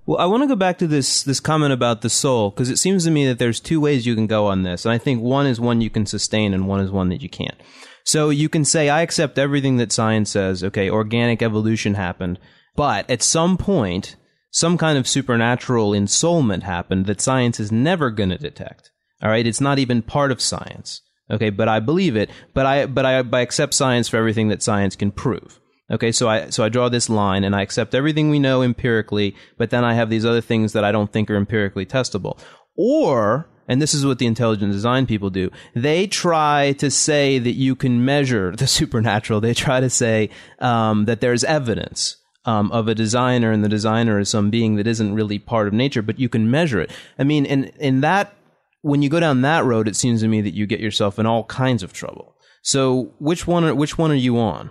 Well, 0.10 0.18
I 0.18 0.26
want 0.26 0.42
to 0.42 0.48
go 0.48 0.56
back 0.56 0.80
to 0.80 0.88
this 0.88 1.22
this 1.22 1.40
comment 1.40 1.72
about 1.72 2.02
the 2.02 2.10
soul 2.10 2.50
because 2.50 2.72
it 2.72 2.78
seems 2.78 3.06
to 3.06 3.12
me 3.12 3.28
that 3.28 3.38
there's 3.38 3.60
two 3.60 3.80
ways 3.80 4.08
you 4.08 4.16
can 4.16 4.26
go 4.26 4.48
on 4.48 4.64
this, 4.64 4.84
and 4.84 4.92
I 4.92 4.98
think 4.98 5.22
one 5.22 5.46
is 5.46 5.60
one 5.60 5.82
you 5.82 5.92
can 5.92 6.08
sustain, 6.08 6.52
and 6.52 6.68
one 6.68 6.80
is 6.80 6.90
one 6.90 7.10
that 7.10 7.22
you 7.22 7.30
can't. 7.30 7.62
So 8.06 8.32
you 8.32 8.50
can 8.50 8.66
say, 8.66 8.90
I 8.90 9.04
accept 9.04 9.38
everything 9.38 9.78
that 9.78 9.92
science 9.92 10.32
says. 10.32 10.64
Okay, 10.64 10.90
organic 10.90 11.44
evolution 11.44 11.94
happened, 11.94 12.40
but 12.76 13.08
at 13.08 13.22
some 13.22 13.56
point, 13.56 14.16
some 14.50 14.80
kind 14.80 14.98
of 14.98 15.08
supernatural 15.08 15.92
ensoulment 15.92 16.64
happened 16.64 17.06
that 17.06 17.22
science 17.22 17.60
is 17.60 17.72
never 17.72 18.10
going 18.10 18.30
to 18.32 18.40
detect. 18.40 18.90
All 19.22 19.30
right, 19.30 19.46
it's 19.46 19.62
not 19.62 19.78
even 19.78 20.02
part 20.02 20.32
of 20.32 20.42
science. 20.42 21.04
Okay, 21.30 21.52
but 21.52 21.70
I 21.70 21.80
believe 21.80 22.16
it. 22.16 22.32
But 22.56 22.66
I 22.66 22.88
but 22.88 23.06
I, 23.06 23.20
I 23.20 23.42
accept 23.42 23.76
science 23.76 24.10
for 24.10 24.18
everything 24.18 24.48
that 24.48 24.64
science 24.64 24.96
can 24.96 25.12
prove. 25.12 25.60
Okay, 25.92 26.12
so 26.12 26.30
I 26.30 26.50
so 26.50 26.64
I 26.64 26.70
draw 26.70 26.90
this 26.90 27.10
line 27.10 27.44
and 27.44 27.56
I 27.56 27.62
accept 27.62 27.96
everything 27.96 28.30
we 28.30 28.40
know 28.40 28.62
empirically, 28.62 29.36
but 29.58 29.70
then 29.72 29.84
I 29.84 29.96
have 29.96 30.10
these 30.10 30.26
other 30.26 30.42
things 30.42 30.74
that 30.74 30.84
I 30.84 30.92
don't 30.92 31.12
think 31.12 31.30
are 31.30 31.36
empirically 31.36 31.86
testable. 31.86 32.40
Or 32.76 33.50
and 33.68 33.82
this 33.82 33.94
is 33.94 34.06
what 34.06 34.18
the 34.18 34.26
intelligent 34.26 34.72
design 34.72 35.06
people 35.06 35.30
do. 35.30 35.52
They 35.76 36.08
try 36.08 36.74
to 36.74 36.90
say 36.90 37.38
that 37.40 37.52
you 37.52 37.76
can 37.76 38.04
measure 38.04 38.56
the 38.56 38.68
supernatural. 38.80 39.42
They 39.42 39.54
try 39.54 39.80
to 39.80 39.90
say 39.90 40.30
um, 40.60 41.06
that 41.06 41.22
there's 41.22 41.44
evidence 41.44 42.18
um, 42.46 42.72
of 42.72 42.88
a 42.88 42.96
designer, 42.96 43.52
and 43.52 43.64
the 43.64 43.70
designer 43.70 44.20
is 44.20 44.30
some 44.30 44.50
being 44.50 44.76
that 44.76 44.88
isn't 44.88 45.14
really 45.14 45.40
part 45.40 45.68
of 45.68 45.74
nature, 45.74 46.02
but 46.02 46.20
you 46.20 46.30
can 46.30 46.50
measure 46.50 46.80
it. 46.80 46.92
I 47.18 47.24
mean, 47.24 47.46
in 47.46 47.66
in 47.80 48.02
that 48.02 48.36
when 48.82 49.02
you 49.02 49.10
go 49.10 49.20
down 49.20 49.42
that 49.42 49.66
road, 49.66 49.88
it 49.88 49.96
seems 49.96 50.22
to 50.22 50.28
me 50.28 50.42
that 50.42 50.54
you 50.54 50.66
get 50.66 50.80
yourself 50.80 51.20
in 51.20 51.26
all 51.26 51.44
kinds 51.46 51.84
of 51.84 51.94
trouble. 51.94 52.36
So, 52.62 53.14
which 53.20 53.48
one? 53.48 53.64
Are, 53.64 53.76
which 53.76 53.98
one 53.98 54.12
are 54.12 54.16
you 54.16 54.38
on? 54.38 54.70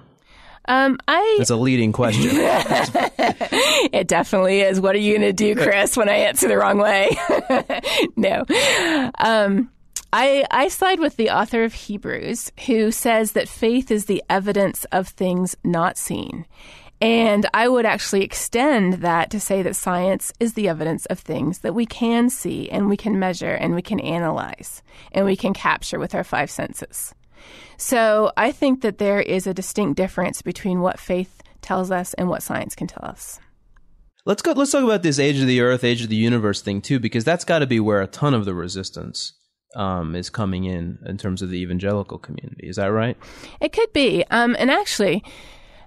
Um, 0.69 0.99
I. 1.09 1.37
That's 1.39 1.51
a 1.51 1.57
leading 1.57 1.93
question. 1.93 2.31
it 3.93 4.07
definitely 4.07 4.61
is. 4.61 4.81
What 4.81 4.95
are 4.95 4.99
you 4.99 5.15
going 5.19 5.27
to 5.27 5.33
do, 5.33 5.57
Chris, 5.57 5.97
when 5.97 6.09
I 6.09 6.17
answer 6.17 6.47
the 6.47 6.59
wrong 6.59 6.79
way? 6.79 7.09
no. 8.17 8.45
Um, 9.19 9.71
I, 10.13 10.45
I 10.51 10.69
side 10.69 11.01
with 11.01 11.17
the 11.17 11.31
author 11.31 11.65
of 11.65 11.73
Hebrews, 11.73 12.53
who 12.67 12.91
says 12.91 13.33
that 13.33 13.49
faith 13.49 13.91
is 13.91 14.05
the 14.05 14.23
evidence 14.29 14.85
of 14.93 15.09
things 15.09 15.57
not 15.65 15.97
seen. 15.97 16.47
And 17.01 17.49
I 17.55 17.69
would 17.69 17.87
actually 17.87 18.23
extend 18.23 18.95
that 18.95 19.31
to 19.31 19.41
say 19.41 19.63
that 19.63 19.77
science 19.77 20.33
is 20.41 20.55
the 20.55 20.69
evidence 20.69 21.07
of 21.07 21.19
things 21.19 21.61
that 21.61 21.75
we 21.75 21.87
can 21.87 22.29
see 22.29 22.69
and 22.71 22.89
we 22.89 22.97
can 22.97 23.19
measure 23.19 23.55
and 23.55 23.75
we 23.75 23.83
can 23.83 24.01
analyze 24.01 24.83
and 25.13 25.25
we 25.25 25.37
can 25.37 25.55
capture 25.55 25.99
with 25.99 26.15
our 26.15 26.25
five 26.25 26.51
senses. 26.51 27.15
So 27.79 28.33
I 28.37 28.53
think 28.53 28.83
that 28.83 28.99
there 28.99 29.21
is 29.21 29.47
a 29.47 29.55
distinct 29.55 29.97
difference 29.97 30.43
between 30.43 30.81
what 30.81 31.01
faith 31.01 31.43
tells 31.63 31.91
us 31.91 32.13
and 32.15 32.29
what 32.29 32.43
science 32.43 32.75
can 32.75 32.89
tell 32.89 33.05
us. 33.05 33.41
Let's 34.27 34.43
go. 34.43 34.53
Let's 34.53 34.73
talk 34.73 34.85
about 34.85 35.03
this 35.03 35.19
age 35.19 35.41
of 35.41 35.47
the 35.47 35.61
Earth, 35.63 35.85
age 35.85 36.03
of 36.03 36.11
the 36.11 36.17
universe 36.17 36.61
thing 36.61 36.83
too, 36.83 36.99
because 36.99 37.25
that's 37.25 37.45
got 37.45 37.61
to 37.61 37.67
be 37.67 37.81
where 37.81 38.03
a 38.03 38.07
ton 38.07 38.35
of 38.35 38.45
the 38.45 38.53
resistance 38.53 39.33
um, 39.75 40.15
is 40.15 40.29
coming 40.29 40.65
in 40.65 40.99
in 41.07 41.17
terms 41.17 41.41
of 41.41 41.51
the 41.51 41.59
evangelical 41.59 42.19
community. 42.19 42.69
Is 42.69 42.77
that 42.77 42.87
right? 42.87 43.17
It 43.61 43.73
could 43.73 43.93
be. 43.93 44.25
Um, 44.31 44.57
and 44.59 44.71
actually, 44.71 45.23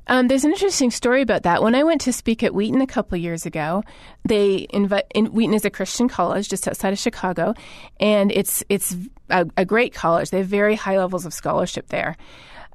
um, 0.08 0.28
there's 0.28 0.44
an 0.44 0.52
interesting 0.52 0.92
story 0.92 1.22
about 1.22 1.44
that. 1.44 1.62
When 1.62 1.76
I 1.76 1.84
went 1.84 2.02
to 2.02 2.14
speak 2.14 2.44
at 2.44 2.54
Wheaton 2.54 2.82
a 2.82 2.88
couple 2.88 3.18
years 3.18 3.46
ago, 3.46 3.84
they 4.26 4.68
invite 4.72 5.06
in, 5.14 5.28
Wheaton 5.28 5.54
is 5.54 5.66
a 5.66 5.70
Christian 5.70 6.08
college 6.08 6.50
just 6.50 6.68
outside 6.68 6.94
of 6.94 7.00
Chicago, 7.00 7.54
and 8.00 8.32
it's 8.32 8.64
it's 8.70 8.96
a, 9.30 9.48
a 9.58 9.66
great 9.66 9.94
college. 9.94 10.30
They 10.30 10.40
have 10.40 10.48
very 10.48 10.76
high 10.76 10.98
levels 10.98 11.26
of 11.26 11.34
scholarship 11.34 11.88
there. 11.88 12.18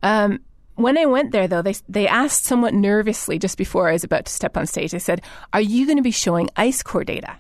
Um, 0.03 0.41
when 0.77 0.99
I 0.99 1.07
went 1.07 1.33
there, 1.33 1.49
though, 1.49 1.63
they 1.63 1.75
they 1.89 2.07
asked 2.07 2.45
somewhat 2.45 2.75
nervously 2.75 3.39
just 3.39 3.59
before 3.59 3.89
I 3.89 3.93
was 3.93 4.05
about 4.05 4.27
to 4.27 4.33
step 4.33 4.57
on 4.57 4.67
stage. 4.67 4.93
They 4.93 4.99
said, 4.99 5.23
"Are 5.53 5.61
you 5.61 5.87
going 5.87 5.99
to 5.99 6.03
be 6.03 6.11
showing 6.11 6.51
ice 6.57 6.83
core 6.83 7.05
data?" 7.05 7.37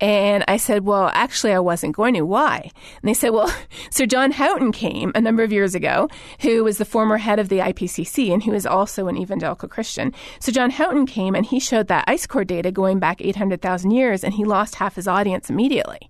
And 0.00 0.44
I 0.48 0.56
said, 0.56 0.84
well, 0.84 1.10
actually, 1.12 1.52
I 1.52 1.58
wasn't 1.58 1.96
going 1.96 2.14
to. 2.14 2.22
Why? 2.22 2.70
And 3.02 3.08
they 3.08 3.14
said, 3.14 3.30
well, 3.30 3.52
Sir 3.90 4.06
John 4.06 4.30
Houghton 4.30 4.72
came 4.72 5.12
a 5.14 5.20
number 5.20 5.42
of 5.42 5.52
years 5.52 5.74
ago, 5.74 6.08
who 6.40 6.64
was 6.64 6.78
the 6.78 6.84
former 6.84 7.18
head 7.18 7.38
of 7.38 7.48
the 7.48 7.58
IPCC 7.58 8.32
and 8.32 8.42
who 8.42 8.52
is 8.54 8.66
also 8.66 9.08
an 9.08 9.16
evangelical 9.16 9.68
Christian. 9.68 10.12
So 10.38 10.52
John 10.52 10.70
Houghton 10.70 11.06
came 11.06 11.34
and 11.34 11.44
he 11.44 11.60
showed 11.60 11.88
that 11.88 12.04
ice 12.06 12.26
core 12.26 12.44
data 12.44 12.70
going 12.72 12.98
back 12.98 13.20
800,000 13.20 13.90
years 13.90 14.24
and 14.24 14.34
he 14.34 14.44
lost 14.44 14.76
half 14.76 14.94
his 14.94 15.08
audience 15.08 15.50
immediately. 15.50 16.08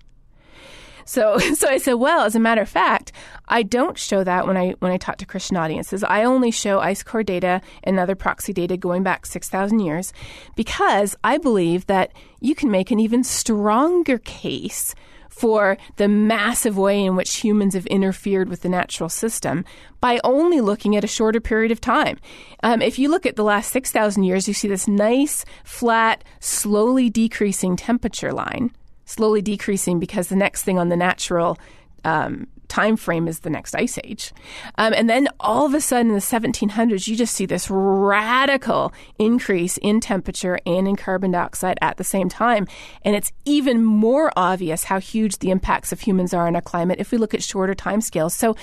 So, 1.11 1.39
so 1.55 1.69
I 1.69 1.79
said, 1.79 1.95
well, 1.95 2.25
as 2.25 2.37
a 2.37 2.41
matter 2.41 2.63
of 2.63 2.69
fact, 2.69 3.11
I 3.49 3.65
don't 3.65 3.99
show 3.99 4.23
that 4.23 4.47
when 4.47 4.57
I 4.57 4.71
when 4.79 4.93
I 4.93 4.97
talk 4.97 5.17
to 5.17 5.27
Christian 5.27 5.57
audiences. 5.57 6.05
I 6.05 6.23
only 6.23 6.53
show 6.53 6.79
ice 6.79 7.03
core 7.03 7.25
data 7.25 7.61
and 7.83 7.99
other 7.99 8.15
proxy 8.15 8.53
data 8.53 8.77
going 8.77 9.03
back 9.03 9.27
six 9.27 9.49
thousand 9.49 9.81
years, 9.81 10.13
because 10.55 11.17
I 11.25 11.39
believe 11.39 11.87
that 11.87 12.13
you 12.41 12.55
can 12.55 12.71
make 12.71 12.93
an 12.93 13.01
even 13.01 13.25
stronger 13.25 14.19
case 14.19 14.95
for 15.29 15.79
the 15.97 16.07
massive 16.07 16.77
way 16.77 17.05
in 17.05 17.17
which 17.17 17.37
humans 17.37 17.75
have 17.75 17.87
interfered 17.87 18.49
with 18.49 18.63
the 18.63 18.69
natural 18.69 19.09
system 19.09 19.65
by 20.01 20.21
only 20.23 20.61
looking 20.61 20.95
at 20.97 21.05
a 21.05 21.09
shorter 21.09 21.41
period 21.41 21.73
of 21.73 21.81
time. 21.81 22.19
Um, 22.63 22.83
if 22.83 22.99
you 22.99 23.09
look 23.09 23.27
at 23.27 23.37
the 23.37 23.45
last 23.45 23.71
6,000 23.73 24.25
years, 24.25 24.49
you 24.49 24.55
see 24.55 24.69
this 24.69 24.87
nice, 24.87 25.45
flat, 25.65 26.25
slowly 26.41 27.09
decreasing 27.09 27.77
temperature 27.77 28.33
line, 28.33 28.73
slowly 29.11 29.43
decreasing 29.43 29.99
because 29.99 30.29
the 30.29 30.37
next 30.37 30.63
thing 30.63 30.79
on 30.79 30.89
the 30.89 30.97
natural 30.97 31.59
um, 32.05 32.47
time 32.69 32.97
frame 32.97 33.29
is 33.29 33.41
the 33.41 33.51
next 33.51 33.75
ice 33.75 33.99
age. 34.05 34.33
Um, 34.79 34.95
and 34.95 35.11
then 35.11 35.29
all 35.41 35.67
of 35.67 35.75
a 35.75 35.81
sudden 35.81 36.09
in 36.09 36.15
the 36.15 36.21
1700s, 36.21 37.07
you 37.07 37.17
just 37.17 37.35
see 37.35 37.45
this 37.45 37.69
radical 37.71 38.95
increase 39.19 39.77
in 39.79 40.01
temperature 40.01 40.59
and 40.65 40.89
in 40.89 40.97
carbon 40.97 41.33
dioxide 41.33 41.79
at 41.83 41.99
the 41.99 42.05
same 42.05 42.29
time. 42.29 42.67
And 43.05 43.15
it's 43.15 43.33
even 43.45 43.85
more 43.85 44.33
obvious 44.37 44.85
how 44.85 45.01
huge 45.01 45.39
the 45.39 45.51
impacts 45.51 45.93
of 45.93 46.01
humans 46.01 46.33
are 46.33 46.47
on 46.47 46.55
our 46.55 46.63
climate 46.63 47.01
if 47.01 47.11
we 47.11 47.19
look 47.19 47.35
at 47.35 47.43
shorter 47.43 47.75
time 47.75 48.01
scales. 48.01 48.35
So 48.35 48.57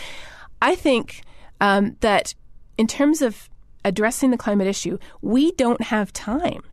I 0.61 0.73
think 0.73 1.21
um, 1.61 1.97
that 1.99 2.33
in 2.77 2.87
terms 2.87 3.21
of 3.21 3.49
addressing 3.83 4.31
the 4.31 4.37
climate 4.37 4.67
issue, 4.67 4.97
we 5.21 5.51
don't 5.51 5.81
have 5.81 6.11
time 6.13 6.63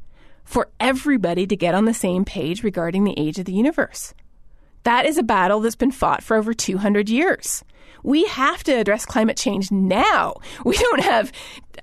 for 0.45 0.69
everybody 0.79 1.47
to 1.47 1.57
get 1.57 1.75
on 1.75 1.85
the 1.85 1.95
same 1.95 2.25
page 2.25 2.63
regarding 2.63 3.05
the 3.05 3.19
age 3.19 3.39
of 3.39 3.45
the 3.45 3.53
universe. 3.53 4.15
That 4.85 5.07
is 5.07 5.19
a 5.19 5.23
battle 5.23 5.61
that's 5.61 5.77
been 5.77 5.91
fought 5.91 6.23
for 6.23 6.37
over 6.37 6.53
200 6.53 7.09
years. 7.09 7.65
We 8.03 8.27
have 8.27 8.63
to 8.65 8.73
address 8.73 9.07
climate 9.07 9.37
change 9.37 9.71
now. 9.71 10.35
We 10.65 10.77
don't 10.77 11.03
have 11.03 11.33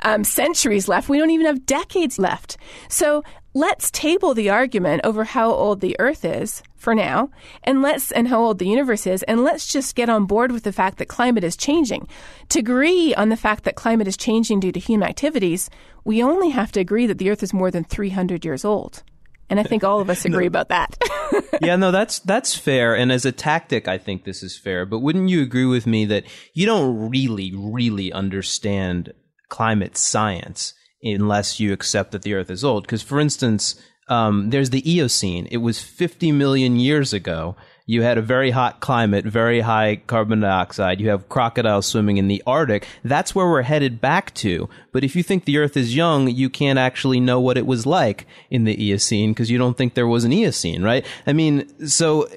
um, 0.03 0.23
centuries 0.23 0.87
left. 0.87 1.09
We 1.09 1.17
don't 1.17 1.31
even 1.31 1.47
have 1.47 1.65
decades 1.65 2.19
left. 2.19 2.57
So 2.87 3.23
let's 3.53 3.91
table 3.91 4.33
the 4.33 4.49
argument 4.49 5.01
over 5.03 5.23
how 5.23 5.51
old 5.51 5.81
the 5.81 5.95
Earth 5.99 6.23
is 6.23 6.61
for 6.81 6.95
now, 6.95 7.29
and 7.63 7.81
let's 7.81 8.11
and 8.11 8.27
how 8.27 8.41
old 8.41 8.59
the 8.59 8.67
universe 8.67 9.05
is, 9.05 9.23
and 9.23 9.43
let's 9.43 9.71
just 9.71 9.95
get 9.95 10.09
on 10.09 10.25
board 10.25 10.51
with 10.51 10.63
the 10.63 10.73
fact 10.73 10.97
that 10.97 11.07
climate 11.07 11.43
is 11.43 11.55
changing. 11.55 12.07
To 12.49 12.59
agree 12.59 13.13
on 13.13 13.29
the 13.29 13.37
fact 13.37 13.63
that 13.65 13.75
climate 13.75 14.07
is 14.07 14.17
changing 14.17 14.59
due 14.59 14.71
to 14.71 14.79
human 14.79 15.07
activities, 15.07 15.69
we 16.03 16.23
only 16.23 16.49
have 16.49 16.71
to 16.73 16.79
agree 16.79 17.05
that 17.05 17.19
the 17.19 17.29
Earth 17.29 17.43
is 17.43 17.53
more 17.53 17.71
than 17.71 17.83
300 17.83 18.43
years 18.43 18.65
old. 18.65 19.03
And 19.49 19.59
I 19.59 19.63
think 19.63 19.83
all 19.83 19.99
of 19.99 20.09
us 20.09 20.25
agree 20.25 20.45
no. 20.45 20.47
about 20.47 20.69
that. 20.69 20.97
yeah, 21.61 21.75
no, 21.75 21.91
that's 21.91 22.19
that's 22.19 22.55
fair. 22.55 22.95
And 22.95 23.11
as 23.11 23.25
a 23.25 23.31
tactic, 23.31 23.87
I 23.87 23.97
think 23.97 24.23
this 24.23 24.41
is 24.41 24.57
fair. 24.57 24.85
But 24.85 24.99
wouldn't 24.99 25.29
you 25.29 25.41
agree 25.41 25.65
with 25.65 25.85
me 25.85 26.05
that 26.05 26.23
you 26.53 26.65
don't 26.65 27.09
really, 27.09 27.51
really 27.53 28.11
understand 28.11 29.13
climate 29.49 29.97
science 29.97 30.73
unless 31.03 31.59
you 31.59 31.73
accept 31.73 32.11
that 32.11 32.23
the 32.23 32.33
Earth 32.33 32.49
is 32.49 32.63
old? 32.63 32.83
Because, 32.83 33.03
for 33.03 33.19
instance, 33.19 33.75
um, 34.11 34.49
there's 34.49 34.69
the 34.69 34.87
Eocene. 34.91 35.47
It 35.49 35.57
was 35.57 35.81
50 35.81 36.31
million 36.31 36.75
years 36.75 37.13
ago 37.13 37.55
you 37.91 38.03
had 38.03 38.17
a 38.17 38.21
very 38.21 38.51
hot 38.51 38.79
climate, 38.79 39.25
very 39.25 39.59
high 39.59 39.97
carbon 40.07 40.39
dioxide. 40.39 41.01
You 41.01 41.09
have 41.09 41.27
crocodiles 41.27 41.85
swimming 41.85 42.15
in 42.15 42.29
the 42.29 42.41
Arctic. 42.47 42.87
That's 43.03 43.35
where 43.35 43.47
we're 43.47 43.63
headed 43.63 43.99
back 43.99 44.33
to. 44.35 44.69
But 44.93 45.03
if 45.03 45.13
you 45.13 45.23
think 45.23 45.43
the 45.43 45.57
Earth 45.57 45.75
is 45.75 45.93
young, 45.93 46.29
you 46.29 46.49
can't 46.49 46.79
actually 46.79 47.19
know 47.19 47.41
what 47.41 47.57
it 47.57 47.65
was 47.65 47.85
like 47.85 48.27
in 48.49 48.63
the 48.63 48.81
Eocene 48.81 49.31
because 49.31 49.51
you 49.51 49.57
don't 49.57 49.77
think 49.77 49.93
there 49.93 50.07
was 50.07 50.23
an 50.23 50.31
Eocene, 50.31 50.83
right? 50.83 51.05
I 51.27 51.33
mean, 51.33 51.67
so 51.85 52.29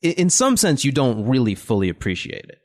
in 0.00 0.30
some 0.30 0.56
sense, 0.56 0.82
you 0.82 0.92
don't 0.92 1.26
really 1.26 1.54
fully 1.54 1.90
appreciate 1.90 2.46
it. 2.48 2.61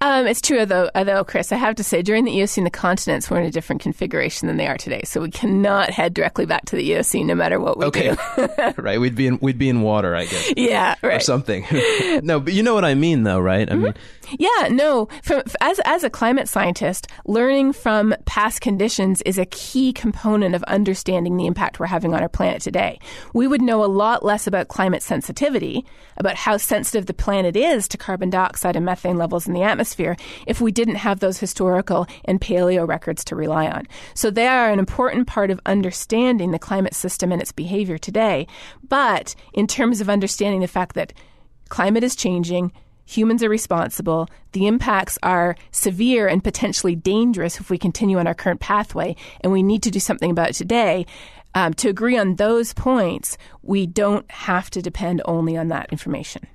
Um, 0.00 0.26
it's 0.26 0.40
true, 0.40 0.64
though, 0.64 0.90
though, 0.94 1.24
Chris, 1.24 1.52
I 1.52 1.56
have 1.56 1.74
to 1.76 1.84
say, 1.84 2.02
during 2.02 2.24
the 2.24 2.32
Eocene, 2.32 2.64
the 2.64 2.70
continents 2.70 3.30
were 3.30 3.38
in 3.38 3.46
a 3.46 3.50
different 3.50 3.82
configuration 3.82 4.48
than 4.48 4.56
they 4.56 4.66
are 4.66 4.76
today. 4.76 5.02
So 5.04 5.20
we 5.20 5.30
cannot 5.30 5.90
head 5.90 6.14
directly 6.14 6.46
back 6.46 6.64
to 6.66 6.76
the 6.76 6.84
Eocene 6.84 7.26
no 7.26 7.34
matter 7.34 7.58
what 7.60 7.78
we 7.78 7.86
okay. 7.86 8.16
do. 8.36 8.48
right. 8.76 9.00
We'd 9.00 9.14
be 9.14 9.26
in, 9.26 9.38
we'd 9.40 9.58
be 9.58 9.68
in 9.68 9.82
water, 9.82 10.14
I 10.14 10.26
guess. 10.26 10.52
Yeah, 10.56 10.94
right. 11.02 11.16
Or 11.16 11.20
something. 11.20 11.66
no, 12.22 12.40
but 12.40 12.52
you 12.52 12.62
know 12.62 12.74
what 12.74 12.84
I 12.84 12.94
mean, 12.94 13.24
though, 13.24 13.40
right? 13.40 13.68
I 13.68 13.72
mm-hmm. 13.72 13.84
mean, 13.84 13.94
yeah, 14.38 14.68
no. 14.70 15.08
From, 15.22 15.42
as 15.60 15.80
as 15.84 16.04
a 16.04 16.10
climate 16.10 16.48
scientist, 16.48 17.06
learning 17.26 17.72
from 17.72 18.14
past 18.24 18.60
conditions 18.60 19.22
is 19.22 19.38
a 19.38 19.46
key 19.46 19.92
component 19.92 20.54
of 20.54 20.62
understanding 20.64 21.36
the 21.36 21.46
impact 21.46 21.78
we're 21.78 21.86
having 21.86 22.14
on 22.14 22.22
our 22.22 22.28
planet 22.28 22.60
today. 22.62 22.98
We 23.32 23.46
would 23.46 23.62
know 23.62 23.84
a 23.84 23.86
lot 23.86 24.24
less 24.24 24.46
about 24.46 24.68
climate 24.68 25.02
sensitivity, 25.02 25.84
about 26.16 26.36
how 26.36 26.56
sensitive 26.56 27.06
the 27.06 27.14
planet 27.14 27.56
is 27.56 27.88
to 27.88 27.98
carbon 27.98 28.30
dioxide 28.30 28.76
and 28.76 28.84
methane 28.84 29.16
levels 29.16 29.46
in 29.46 29.54
the 29.54 29.62
atmosphere, 29.62 30.16
if 30.46 30.60
we 30.60 30.72
didn't 30.72 30.96
have 30.96 31.20
those 31.20 31.38
historical 31.38 32.06
and 32.24 32.40
paleo 32.40 32.86
records 32.86 33.24
to 33.24 33.36
rely 33.36 33.68
on. 33.68 33.86
So 34.14 34.30
they 34.30 34.46
are 34.46 34.70
an 34.70 34.78
important 34.78 35.26
part 35.26 35.50
of 35.50 35.60
understanding 35.66 36.50
the 36.50 36.58
climate 36.58 36.94
system 36.94 37.32
and 37.32 37.40
its 37.40 37.52
behavior 37.52 37.98
today. 37.98 38.46
But 38.88 39.34
in 39.52 39.66
terms 39.66 40.00
of 40.00 40.08
understanding 40.08 40.60
the 40.60 40.68
fact 40.68 40.94
that 40.94 41.12
climate 41.68 42.04
is 42.04 42.16
changing, 42.16 42.72
humans 43.08 43.42
are 43.42 43.48
responsible. 43.48 44.28
The 44.52 44.66
impacts 44.66 45.18
are 45.22 45.56
severe 45.70 46.28
and 46.28 46.44
potentially 46.44 46.94
dangerous 46.94 47.58
if 47.58 47.70
we 47.70 47.78
continue 47.78 48.18
on 48.18 48.26
our 48.26 48.34
current 48.34 48.60
pathway, 48.60 49.16
and 49.40 49.50
we 49.50 49.62
need 49.62 49.82
to 49.84 49.90
do 49.90 49.98
something 49.98 50.30
about 50.30 50.50
it 50.50 50.56
today. 50.56 51.06
Um, 51.54 51.72
to 51.74 51.88
agree 51.88 52.18
on 52.18 52.36
those 52.36 52.74
points, 52.74 53.38
we 53.62 53.86
don't 53.86 54.30
have 54.30 54.68
to 54.70 54.82
depend 54.82 55.22
only 55.24 55.56
on 55.56 55.68
that 55.68 55.90
information. 55.90 56.46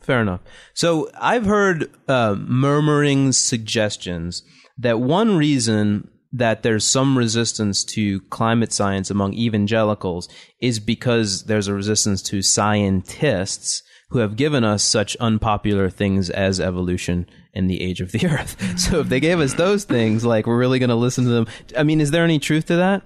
Fair 0.00 0.20
enough. 0.20 0.40
So 0.74 1.10
I've 1.18 1.46
heard 1.46 1.90
uh, 2.08 2.34
murmurings, 2.38 3.38
suggestions 3.38 4.42
that 4.76 5.00
one 5.00 5.36
reason 5.36 6.10
that 6.32 6.64
there's 6.64 6.84
some 6.84 7.16
resistance 7.16 7.84
to 7.84 8.20
climate 8.22 8.72
science 8.72 9.08
among 9.08 9.34
evangelicals 9.34 10.28
is 10.60 10.80
because 10.80 11.44
there's 11.44 11.68
a 11.68 11.74
resistance 11.74 12.20
to 12.22 12.42
scientists 12.42 13.84
who 14.10 14.18
have 14.18 14.36
given 14.36 14.64
us 14.64 14.82
such 14.82 15.16
unpopular 15.16 15.90
things 15.90 16.30
as 16.30 16.60
evolution 16.60 17.26
and 17.52 17.68
the 17.70 17.82
age 17.82 18.00
of 18.00 18.12
the 18.12 18.26
earth. 18.30 18.78
So 18.78 19.00
if 19.00 19.08
they 19.08 19.20
gave 19.20 19.40
us 19.40 19.54
those 19.54 19.84
things, 19.84 20.24
like 20.24 20.46
we're 20.46 20.58
really 20.58 20.78
going 20.78 20.90
to 20.90 20.94
listen 20.94 21.24
to 21.24 21.30
them. 21.30 21.46
I 21.76 21.82
mean, 21.82 22.00
is 22.00 22.10
there 22.10 22.24
any 22.24 22.38
truth 22.38 22.66
to 22.66 22.76
that? 22.76 23.02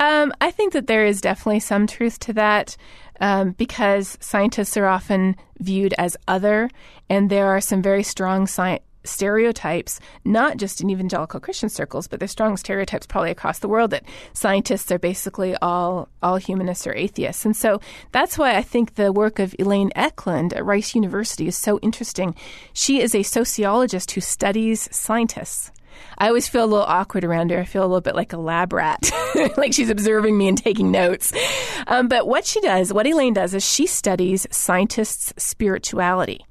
Um, 0.00 0.32
I 0.40 0.50
think 0.50 0.72
that 0.72 0.86
there 0.86 1.04
is 1.04 1.20
definitely 1.20 1.60
some 1.60 1.86
truth 1.86 2.18
to 2.20 2.32
that 2.32 2.76
um, 3.20 3.52
because 3.52 4.16
scientists 4.20 4.76
are 4.78 4.86
often 4.86 5.36
viewed 5.58 5.92
as 5.98 6.16
other, 6.26 6.70
and 7.10 7.28
there 7.28 7.48
are 7.48 7.60
some 7.60 7.82
very 7.82 8.02
strong 8.02 8.46
science 8.46 8.82
stereotypes, 9.04 10.00
not 10.24 10.56
just 10.56 10.80
in 10.80 10.90
evangelical 10.90 11.40
Christian 11.40 11.68
circles, 11.68 12.06
but 12.06 12.20
there's 12.20 12.30
strong 12.30 12.56
stereotypes 12.56 13.06
probably 13.06 13.30
across 13.30 13.58
the 13.58 13.68
world 13.68 13.90
that 13.90 14.04
scientists 14.32 14.90
are 14.90 14.98
basically 14.98 15.56
all 15.56 16.08
all 16.22 16.36
humanists 16.36 16.86
or 16.86 16.94
atheists. 16.94 17.44
And 17.44 17.56
so 17.56 17.80
that's 18.12 18.36
why 18.38 18.56
I 18.56 18.62
think 18.62 18.94
the 18.94 19.12
work 19.12 19.38
of 19.38 19.54
Elaine 19.58 19.90
Ecklund 19.96 20.54
at 20.54 20.64
Rice 20.64 20.94
University 20.94 21.46
is 21.46 21.56
so 21.56 21.78
interesting. 21.80 22.34
She 22.72 23.00
is 23.00 23.14
a 23.14 23.22
sociologist 23.22 24.12
who 24.12 24.20
studies 24.20 24.88
scientists. 24.92 25.70
I 26.18 26.28
always 26.28 26.48
feel 26.48 26.64
a 26.64 26.66
little 26.66 26.86
awkward 26.86 27.24
around 27.24 27.50
her. 27.50 27.60
I 27.60 27.64
feel 27.64 27.82
a 27.82 27.88
little 27.88 28.00
bit 28.00 28.14
like 28.14 28.32
a 28.32 28.38
lab 28.38 28.72
rat, 28.72 29.10
like 29.56 29.72
she's 29.72 29.90
observing 29.90 30.36
me 30.36 30.48
and 30.48 30.58
taking 30.58 30.90
notes. 30.90 31.32
Um, 31.86 32.08
but 32.08 32.26
what 32.26 32.46
she 32.46 32.60
does, 32.60 32.92
what 32.92 33.06
Elaine 33.06 33.34
does, 33.34 33.54
is 33.54 33.64
she 33.64 33.86
studies 33.86 34.46
scientists' 34.50 35.32
spirituality. 35.36 36.46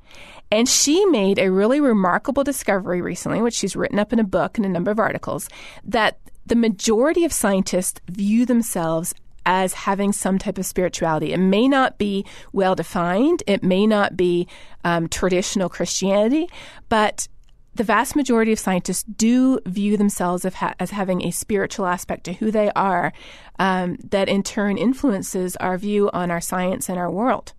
And 0.52 0.68
she 0.68 1.06
made 1.06 1.38
a 1.38 1.52
really 1.52 1.80
remarkable 1.80 2.44
discovery 2.44 3.02
recently, 3.02 3.42
which 3.42 3.54
she's 3.54 3.76
written 3.76 4.00
up 4.00 4.12
in 4.12 4.20
a 4.20 4.24
book 4.24 4.58
and 4.58 4.66
a 4.66 4.70
number 4.70 4.92
of 4.92 5.00
articles, 5.00 5.48
that 5.84 6.20
the 6.46 6.56
majority 6.56 7.24
of 7.24 7.32
scientists 7.32 8.02
view 8.10 8.46
themselves 8.46 9.14
as 9.46 9.74
having 9.74 10.12
some 10.12 10.38
type 10.38 10.58
of 10.58 10.66
spirituality. 10.66 11.34
It 11.34 11.40
may 11.40 11.68
not 11.68 11.98
be 11.98 12.26
well 12.52 12.76
defined, 12.76 13.44
it 13.48 13.64
may 13.64 13.88
not 13.88 14.18
be 14.18 14.48
um, 14.84 15.08
traditional 15.08 15.70
Christianity, 15.70 16.50
but 16.88 17.28
the 17.76 17.84
vast 17.84 18.16
majority 18.16 18.52
of 18.52 18.60
scientists 18.60 19.04
do 19.04 19.60
view 19.66 19.96
themselves 19.96 20.44
as, 20.44 20.56
ha- 20.56 20.76
as 20.80 20.92
having 20.92 21.24
a 21.24 21.32
spiritual 21.32 21.86
aspect 21.86 22.26
to 22.26 22.34
who 22.34 22.52
they 22.52 22.72
are 22.76 23.14
um, 23.58 23.98
that 24.10 24.28
in 24.28 24.44
turn 24.44 24.78
influences 24.78 25.56
our 25.58 25.78
view 25.78 26.10
on 26.12 26.30
our 26.30 26.42
science 26.42 26.90
and 26.90 27.00
our 27.00 27.10
world. 27.10 27.54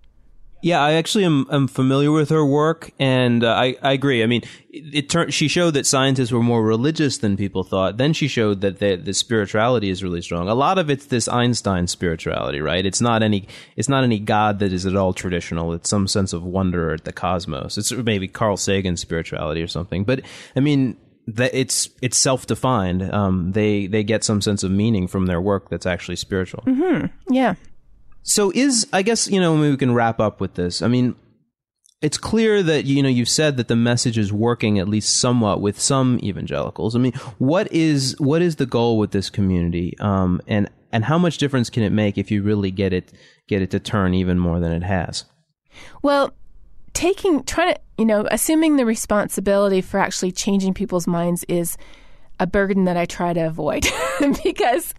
Yeah, 0.62 0.80
I 0.80 0.92
actually 0.92 1.24
am, 1.24 1.46
am 1.50 1.68
familiar 1.68 2.10
with 2.10 2.28
her 2.28 2.44
work, 2.44 2.90
and 2.98 3.42
uh, 3.42 3.52
I, 3.52 3.76
I 3.82 3.92
agree. 3.92 4.22
I 4.22 4.26
mean, 4.26 4.42
it, 4.70 5.08
turned 5.08 5.32
she 5.32 5.48
showed 5.48 5.72
that 5.72 5.86
scientists 5.86 6.32
were 6.32 6.42
more 6.42 6.62
religious 6.62 7.18
than 7.18 7.36
people 7.36 7.64
thought. 7.64 7.96
Then 7.96 8.12
she 8.12 8.28
showed 8.28 8.60
that 8.60 8.78
the, 8.78 8.96
the 8.96 9.14
spirituality 9.14 9.88
is 9.88 10.04
really 10.04 10.20
strong. 10.20 10.48
A 10.48 10.54
lot 10.54 10.78
of 10.78 10.90
it's 10.90 11.06
this 11.06 11.28
Einstein 11.28 11.86
spirituality, 11.86 12.60
right? 12.60 12.84
It's 12.84 13.00
not 13.00 13.22
any 13.22 13.48
it's 13.76 13.88
not 13.88 14.04
any 14.04 14.18
God 14.18 14.58
that 14.58 14.72
is 14.72 14.84
at 14.84 14.96
all 14.96 15.14
traditional. 15.14 15.72
It's 15.72 15.88
some 15.88 16.06
sense 16.06 16.32
of 16.34 16.44
wonder 16.44 16.92
at 16.92 17.04
the 17.04 17.12
cosmos. 17.12 17.78
It's 17.78 17.92
maybe 17.92 18.28
Carl 18.28 18.58
Sagan 18.58 18.96
spirituality 18.96 19.62
or 19.62 19.68
something. 19.68 20.04
But 20.04 20.20
I 20.54 20.60
mean, 20.60 20.96
that 21.26 21.54
it's 21.54 21.88
it's 22.02 22.16
self 22.16 22.46
defined. 22.46 23.02
Um, 23.12 23.52
they 23.52 23.86
they 23.86 24.04
get 24.04 24.24
some 24.24 24.40
sense 24.40 24.62
of 24.62 24.70
meaning 24.70 25.06
from 25.06 25.26
their 25.26 25.40
work 25.40 25.70
that's 25.70 25.86
actually 25.86 26.16
spiritual. 26.16 26.62
Mm-hmm. 26.66 27.34
Yeah. 27.34 27.54
So 28.22 28.52
is 28.54 28.86
I 28.92 29.02
guess 29.02 29.28
you 29.28 29.40
know 29.40 29.56
maybe 29.56 29.70
we 29.70 29.76
can 29.76 29.94
wrap 29.94 30.20
up 30.20 30.40
with 30.40 30.54
this. 30.54 30.82
I 30.82 30.88
mean, 30.88 31.14
it's 32.02 32.18
clear 32.18 32.62
that 32.62 32.84
you 32.84 33.02
know 33.02 33.08
you've 33.08 33.28
said 33.28 33.56
that 33.56 33.68
the 33.68 33.76
message 33.76 34.18
is 34.18 34.32
working 34.32 34.78
at 34.78 34.88
least 34.88 35.16
somewhat 35.16 35.60
with 35.60 35.80
some 35.80 36.18
evangelicals. 36.22 36.96
I 36.96 36.98
mean, 36.98 37.12
what 37.38 37.70
is 37.72 38.14
what 38.18 38.42
is 38.42 38.56
the 38.56 38.66
goal 38.66 38.98
with 38.98 39.10
this 39.10 39.30
community, 39.30 39.96
um, 40.00 40.40
and 40.46 40.68
and 40.92 41.04
how 41.04 41.18
much 41.18 41.38
difference 41.38 41.70
can 41.70 41.82
it 41.82 41.90
make 41.90 42.18
if 42.18 42.30
you 42.30 42.42
really 42.42 42.70
get 42.70 42.92
it 42.92 43.12
get 43.48 43.62
it 43.62 43.70
to 43.70 43.80
turn 43.80 44.14
even 44.14 44.38
more 44.38 44.60
than 44.60 44.72
it 44.72 44.82
has? 44.82 45.24
Well, 46.02 46.32
taking, 46.92 47.44
trying 47.44 47.74
to, 47.74 47.80
you 47.98 48.04
know, 48.04 48.26
assuming 48.30 48.76
the 48.76 48.86
responsibility 48.86 49.80
for 49.80 49.98
actually 49.98 50.32
changing 50.32 50.74
people's 50.74 51.06
minds 51.06 51.44
is 51.48 51.76
a 52.38 52.46
burden 52.46 52.84
that 52.84 52.96
I 52.96 53.04
try 53.04 53.32
to 53.32 53.40
avoid 53.40 53.86
because 54.42 54.94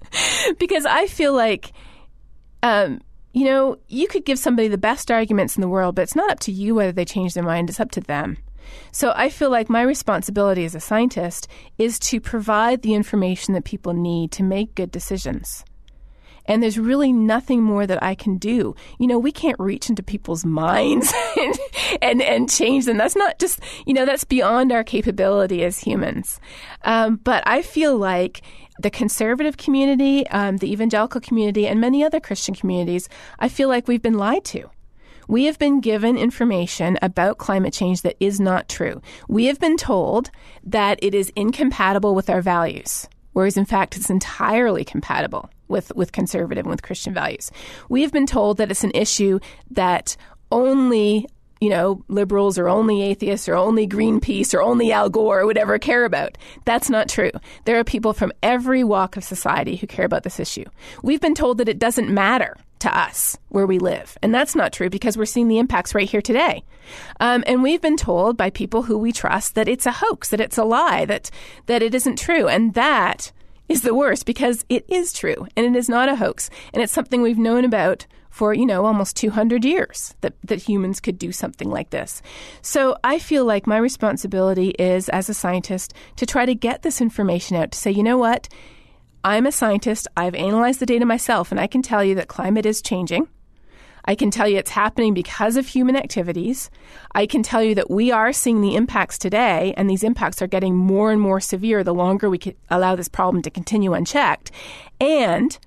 because 0.59 0.86
I 0.86 1.07
feel 1.07 1.34
like 1.34 1.74
um, 2.63 3.01
you 3.34 3.46
know, 3.46 3.78
you 3.88 4.08
could 4.08 4.26
give 4.26 4.40
somebody 4.40 4.68
the 4.68 4.78
best 4.78 5.10
arguments 5.10 5.56
in 5.56 5.62
the 5.62 5.70
world, 5.70 5.96
but 5.96 6.04
it's 6.04 6.16
not 6.16 6.32
up 6.32 6.40
to 6.42 6.52
you 6.52 6.76
whether 6.76 6.92
they 6.92 7.06
change 7.06 7.34
their 7.34 7.44
mind, 7.44 7.70
it's 7.70 7.80
up 7.80 7.92
to 7.92 8.02
them. 8.02 8.38
So 8.92 9.14
I 9.16 9.30
feel 9.30 9.50
like 9.50 9.70
my 9.70 9.82
responsibility 9.82 10.66
as 10.66 10.76
a 10.76 10.80
scientist 10.80 11.48
is 11.78 12.00
to 12.00 12.20
provide 12.20 12.82
the 12.82 12.94
information 12.94 13.54
that 13.54 13.66
people 13.66 13.94
need 13.94 14.32
to 14.34 14.44
make 14.44 14.76
good 14.76 14.92
decisions. 14.92 15.64
And 16.46 16.62
there's 16.62 16.80
really 16.80 17.14
nothing 17.14 17.62
more 17.62 17.86
that 17.86 18.02
I 18.02 18.16
can 18.16 18.38
do. 18.38 18.76
You 19.00 19.08
know, 19.08 19.20
we 19.20 19.32
can't 19.32 19.60
reach 19.60 19.90
into 19.90 20.04
people's 20.04 20.44
minds 20.44 21.14
and, 21.38 21.60
and, 22.02 22.22
and 22.22 22.50
change 22.50 22.86
them. 22.86 22.98
That's 22.98 23.16
not 23.16 23.40
just, 23.40 23.60
you 23.86 23.94
know, 23.94 24.06
that's 24.06 24.24
beyond 24.24 24.72
our 24.72 24.84
capability 24.84 25.64
as 25.64 25.80
humans. 25.80 26.40
Um, 26.84 27.18
but 27.18 27.44
I 27.46 27.62
feel 27.62 27.98
like 27.98 28.42
the 28.82 28.90
conservative 28.90 29.58
community, 29.58 30.28
um, 30.28 30.58
the 30.58 30.72
evangelical 30.72 31.22
community, 31.22 31.68
and 31.68 31.80
many 31.80 32.04
other 32.04 32.20
Christian 32.20 32.56
communities, 32.56 33.08
I 33.40 33.50
feel 33.50 33.70
like 33.70 33.88
we've 33.88 34.02
been 34.02 34.18
lied 34.18 34.46
to. 34.46 34.70
We 35.28 35.46
have 35.46 35.60
been 35.60 35.80
given 35.80 36.18
information 36.18 36.98
about 37.02 37.38
climate 37.38 37.74
change 37.74 38.02
that 38.02 38.18
is 38.20 38.40
not 38.40 38.68
true. 38.68 39.02
We 39.30 39.46
have 39.46 39.60
been 39.60 39.78
told 39.78 40.30
that 40.64 41.00
it 41.02 41.16
is 41.16 41.32
incompatible 41.36 42.16
with 42.16 42.30
our 42.30 42.42
values, 42.42 43.08
whereas 43.34 43.56
in 43.56 43.66
fact 43.66 43.96
it's 43.96 44.10
entirely 44.10 44.84
compatible 44.84 45.50
with, 45.68 45.96
with 45.96 46.12
conservative 46.12 46.66
and 46.66 46.72
with 46.72 46.82
Christian 46.82 47.14
values. 47.14 47.50
We 47.88 48.02
have 48.02 48.12
been 48.12 48.26
told 48.26 48.58
that 48.58 48.72
it's 48.72 48.84
an 48.84 48.92
issue 48.94 49.40
that 49.70 50.18
only 50.52 51.28
you 51.62 51.70
know, 51.70 52.03
liberals 52.07 52.57
or 52.57 52.68
only 52.68 53.03
atheists 53.03 53.47
or 53.47 53.55
only 53.55 53.88
Greenpeace 53.88 54.53
or 54.53 54.62
only 54.62 54.91
Al 54.91 55.09
Gore 55.09 55.41
or 55.41 55.45
whatever 55.45 55.78
care 55.78 56.05
about. 56.05 56.38
That's 56.66 56.89
not 56.89 57.07
true. 57.07 57.32
There 57.66 57.80
are 57.80 57.84
people 57.84 58.14
from 58.14 58.34
every 58.41 58.84
walk 58.84 59.16
of 59.16 59.24
society 59.24 59.76
who 59.76 59.86
care 59.88 60.05
about 60.05 60.24
this 60.24 60.39
issue. 60.39 60.66
We've 61.03 61.22
been 61.22 61.36
told 61.36 61.59
that 61.59 61.70
it 61.70 61.80
doesn't 61.80 62.09
matter 62.09 62.57
to 62.80 62.97
us 62.97 63.38
where 63.49 63.68
we 63.68 63.78
live. 63.78 64.18
And 64.24 64.34
that's 64.34 64.55
not 64.55 64.74
true 64.74 64.89
because 64.89 65.16
we're 65.16 65.26
seeing 65.26 65.47
the 65.47 65.59
impacts 65.59 65.93
right 65.93 66.09
here 66.09 66.22
today. 66.22 66.64
Um, 67.20 67.43
and 67.45 67.62
we've 67.62 67.82
been 67.82 67.95
told 67.95 68.38
by 68.38 68.49
people 68.49 68.82
who 68.82 68.97
we 68.97 69.12
trust 69.12 69.53
that 69.53 69.68
it's 69.68 69.86
a 69.86 69.91
hoax, 69.91 70.30
that 70.30 70.41
it's 70.41 70.57
a 70.57 70.64
lie, 70.64 71.05
that, 71.05 71.30
that 71.68 71.84
it 71.84 71.93
isn't 71.93 72.18
true. 72.18 72.47
And 72.47 72.74
that 72.74 73.32
is 73.70 73.84
the 73.84 73.93
worst 73.93 74.26
because 74.26 74.66
it 74.68 74.84
is 74.89 75.14
true 75.14 75.47
and 75.55 75.66
it 75.66 75.78
is 75.78 75.88
not 75.88 76.09
a 76.09 76.16
hoax. 76.16 76.49
And 76.74 76.82
it's 76.82 76.91
something 76.91 77.22
we've 77.22 77.38
known 77.38 77.66
about 77.66 78.07
for, 78.32 78.54
you 78.54 78.66
know, 78.66 78.86
almost 78.86 79.16
200 79.18 79.64
years 79.64 80.16
that, 80.22 80.34
that 80.44 80.64
humans 80.64 81.00
could 81.00 81.20
do 81.20 81.32
something 81.32 81.70
like 81.70 81.92
this. 81.92 82.22
So 82.62 82.98
I 83.04 83.20
feel 83.20 83.46
like 83.46 83.68
my 83.68 83.78
responsibility 83.78 84.70
is, 84.80 85.10
as 85.10 85.30
a 85.30 85.34
scientist, 85.34 85.94
to 86.16 86.26
try 86.26 86.46
to 86.46 86.56
get 86.56 86.82
this 86.82 87.02
information 87.02 87.58
out 87.58 87.74
to 87.74 87.78
say, 87.78 87.92
you 87.92 88.02
know 88.02 88.18
what? 88.18 88.48
I'm 89.24 89.46
a 89.46 89.52
scientist. 89.52 90.08
I've 90.18 90.34
analyzed 90.34 90.80
the 90.80 90.86
data 90.86 91.06
myself, 91.06 91.52
and 91.52 91.60
I 91.60 91.68
can 91.68 91.84
tell 91.84 92.04
you 92.04 92.16
that 92.16 92.28
climate 92.28 92.66
is 92.66 92.82
changing. 92.82 93.28
I 94.06 94.16
can 94.16 94.32
tell 94.32 94.48
you 94.48 94.58
it's 94.58 94.72
happening 94.72 95.14
because 95.14 95.58
of 95.58 95.68
human 95.68 95.96
activities. 95.96 96.72
I 97.14 97.28
can 97.28 97.44
tell 97.44 97.62
you 97.62 97.76
that 97.76 97.92
we 97.92 98.12
are 98.12 98.34
seeing 98.34 98.62
the 98.62 98.76
impacts 98.76 99.18
today, 99.18 99.76
and 99.78 99.90
these 99.90 100.04
impacts 100.04 100.42
are 100.42 100.48
getting 100.48 100.76
more 100.76 101.12
and 101.12 101.22
more 101.22 101.40
severe 101.40 101.84
the 101.84 101.94
longer 101.94 102.30
we 102.30 102.40
allow 102.70 102.96
this 102.96 103.10
problem 103.10 103.44
to 103.44 103.52
continue 103.52 103.94
unchecked. 103.94 104.52
And 105.00 105.58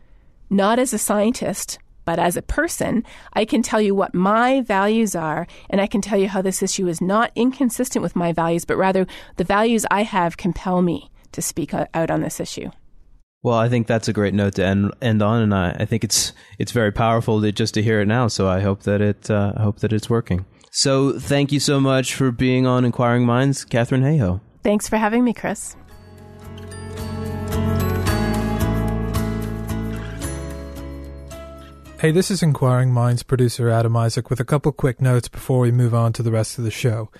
not 0.50 0.78
as 0.78 0.92
a 0.92 0.98
scientist, 0.98 1.78
but 2.04 2.18
as 2.18 2.36
a 2.36 2.42
person, 2.42 3.04
I 3.32 3.44
can 3.44 3.62
tell 3.62 3.80
you 3.80 3.94
what 3.94 4.14
my 4.14 4.60
values 4.60 5.14
are, 5.14 5.46
and 5.70 5.80
I 5.80 5.86
can 5.86 6.00
tell 6.00 6.18
you 6.18 6.28
how 6.28 6.42
this 6.42 6.62
issue 6.62 6.86
is 6.88 7.00
not 7.00 7.30
inconsistent 7.34 8.02
with 8.02 8.16
my 8.16 8.32
values, 8.32 8.64
but 8.64 8.76
rather 8.76 9.06
the 9.36 9.44
values 9.44 9.86
I 9.90 10.02
have 10.02 10.36
compel 10.36 10.82
me 10.82 11.10
to 11.32 11.42
speak 11.42 11.74
out 11.74 12.10
on 12.10 12.20
this 12.20 12.40
issue. 12.40 12.70
Well, 13.42 13.58
I 13.58 13.68
think 13.68 13.86
that's 13.86 14.08
a 14.08 14.12
great 14.12 14.32
note 14.32 14.54
to 14.54 14.64
end 14.64 14.92
end 15.02 15.22
on, 15.22 15.42
and 15.42 15.54
I, 15.54 15.76
I 15.80 15.84
think 15.84 16.02
it's 16.02 16.32
it's 16.58 16.72
very 16.72 16.90
powerful 16.90 17.42
to, 17.42 17.52
just 17.52 17.74
to 17.74 17.82
hear 17.82 18.00
it 18.00 18.06
now. 18.06 18.26
So 18.28 18.48
I 18.48 18.60
hope 18.60 18.84
that 18.84 19.02
it 19.02 19.30
uh, 19.30 19.52
I 19.56 19.62
hope 19.62 19.80
that 19.80 19.92
it's 19.92 20.08
working. 20.08 20.46
So 20.70 21.18
thank 21.18 21.52
you 21.52 21.60
so 21.60 21.78
much 21.78 22.14
for 22.14 22.30
being 22.30 22.66
on 22.66 22.84
Inquiring 22.84 23.26
Minds, 23.26 23.64
Katharine 23.64 24.02
Hayhoe. 24.02 24.40
Thanks 24.62 24.88
for 24.88 24.96
having 24.96 25.22
me, 25.22 25.34
Chris. 25.34 25.76
Hey, 32.04 32.10
this 32.10 32.30
is 32.30 32.42
Inquiring 32.42 32.92
Minds 32.92 33.22
producer 33.22 33.70
Adam 33.70 33.96
Isaak 33.96 34.28
with 34.28 34.38
a 34.38 34.44
couple 34.44 34.70
quick 34.72 35.00
notes 35.00 35.26
before 35.26 35.60
we 35.60 35.72
move 35.72 35.94
on 35.94 36.12
to 36.12 36.22
the 36.22 36.30
rest 36.30 36.58
of 36.58 36.64
the 36.64 36.70
show. 36.70 37.10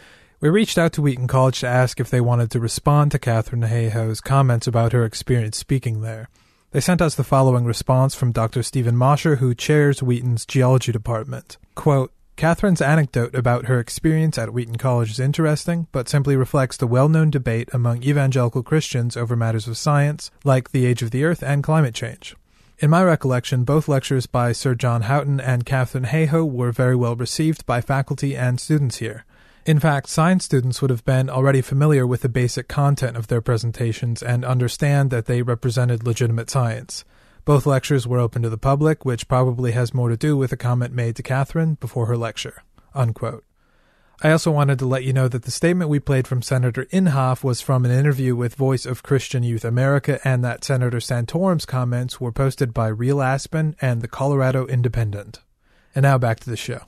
We 0.43 0.51
reached 0.51 0.76
out 0.76 0.93
to 0.93 1.01
Wheaton 1.01 1.26
College 1.26 1.61
to 1.61 1.66
ask 1.66 2.01
if 2.01 2.11
they 2.11 2.20
wanted 2.20 2.51
to 2.51 2.61
respond 2.61 3.11
to 3.12 3.18
Katharine 3.18 3.62
Hayhoe's 3.62 4.20
comments 4.20 4.66
about 4.66 4.93
her 4.93 5.07
experience 5.07 5.57
speaking 5.57 6.03
there. 6.03 6.28
They 6.72 6.80
sent 6.80 7.01
us 7.01 7.14
the 7.14 7.24
following 7.24 7.64
response 7.64 8.14
from 8.14 8.32
Dr. 8.32 8.62
Stephen 8.62 8.95
Moshier, 8.95 9.37
who 9.37 9.55
chairs 9.55 10.03
Wheaton's 10.03 10.45
geology 10.45 10.93
department. 10.93 11.57
Quote, 11.74 12.12
Katharine's 12.37 12.82
anecdote 12.82 13.35
about 13.35 13.64
her 13.68 13.80
experience 13.80 14.37
at 14.37 14.53
Wheaton 14.53 14.76
College 14.76 15.12
is 15.12 15.18
interesting, 15.18 15.87
but 15.93 16.11
simply 16.11 16.37
reflects 16.37 16.76
the 16.76 16.87
well 16.87 17.09
known 17.09 17.30
debate 17.30 17.70
among 17.72 18.03
evangelical 18.03 18.62
Christians 18.62 19.16
over 19.16 19.35
matters 19.35 19.66
of 19.66 19.78
science, 19.78 20.30
like 20.45 20.72
the 20.72 20.85
age 20.85 21.01
of 21.01 21.11
the 21.11 21.24
earth 21.24 21.43
and 21.43 21.64
climate 21.64 21.95
change. 21.95 22.37
In 22.81 22.91
my 22.91 23.05
recollection, 23.05 23.62
both 23.62 23.87
lectures 23.87 24.27
by 24.27 24.51
Sir 24.51 24.75
John 24.75 25.03
Houghton 25.03 25.41
and 25.41 25.64
Katharine 25.64 26.07
Hayhoe 26.07 26.51
were 26.51 26.72
very 26.72 26.97
well 26.97 27.14
received 27.14 27.64
by 27.66 27.81
faculty 27.81 28.37
and 28.37 28.59
students 28.59 28.97
here. 28.97 29.25
In 29.64 29.79
fact, 29.79 30.09
science 30.09 30.45
students 30.45 30.83
would 30.83 30.91
have 30.91 31.05
been 31.05 31.31
already 31.31 31.62
familiar 31.62 32.05
with 32.05 32.22
the 32.22 32.29
basic 32.29 32.66
content 32.66 33.16
of 33.16 33.29
their 33.29 33.41
presentations 33.41 34.22
and 34.22 34.45
understand 34.45 35.11
that 35.11 35.27
they 35.27 35.41
represented 35.41 36.05
legitimate 36.05 36.51
science. 36.51 37.05
Both 37.45 37.64
lectures 37.64 38.09
were 38.09 38.18
open 38.18 38.43
to 38.43 38.51
the 38.51 38.59
public, 38.59 39.05
which 39.05 39.29
probably 39.29 39.72
has 39.72 39.95
more 39.95 40.09
to 40.09 40.16
do 40.16 40.37
with 40.37 40.51
a 40.53 40.57
comment 40.57 40.93
made 40.93 41.14
to 41.16 41.22
Katharine 41.22 41.75
before 41.75 42.07
her 42.07 42.16
lecture. 42.16 42.64
Unquote. 42.93 43.45
I 44.23 44.31
also 44.31 44.51
wanted 44.51 44.79
to 44.79 44.87
let 44.87 45.05
you 45.05 45.12
know 45.12 45.29
that 45.29 45.43
the 45.43 45.51
statement 45.51 45.91
we 45.91 45.99
played 45.99 46.27
from 46.27 46.41
Senator 46.41 46.85
Inhofe 46.87 47.43
was 47.43 47.61
from 47.61 47.85
an 47.85 47.91
interview 47.91 48.37
with 48.37 48.55
Voice 48.55 48.87
of 48.87 49.03
Christian 49.03 49.43
Youth 49.43 49.65
America, 49.65 50.21
and 50.27 50.45
that 50.45 50.65
Senator 50.65 50.99
Santorum's 50.99 51.67
comments 51.67 52.21
were 52.21 52.33
posted 52.33 52.73
by 52.73 52.89
Real 52.89 53.21
Aspen 53.21 53.77
and 53.81 54.03
the 54.03 54.09
Colorado 54.09 54.67
Independent. 54.67 55.41
And 55.95 56.05
now 56.05 56.19
back 56.19 56.41
to 56.41 56.51
the 56.51 56.57
show. 56.57 56.83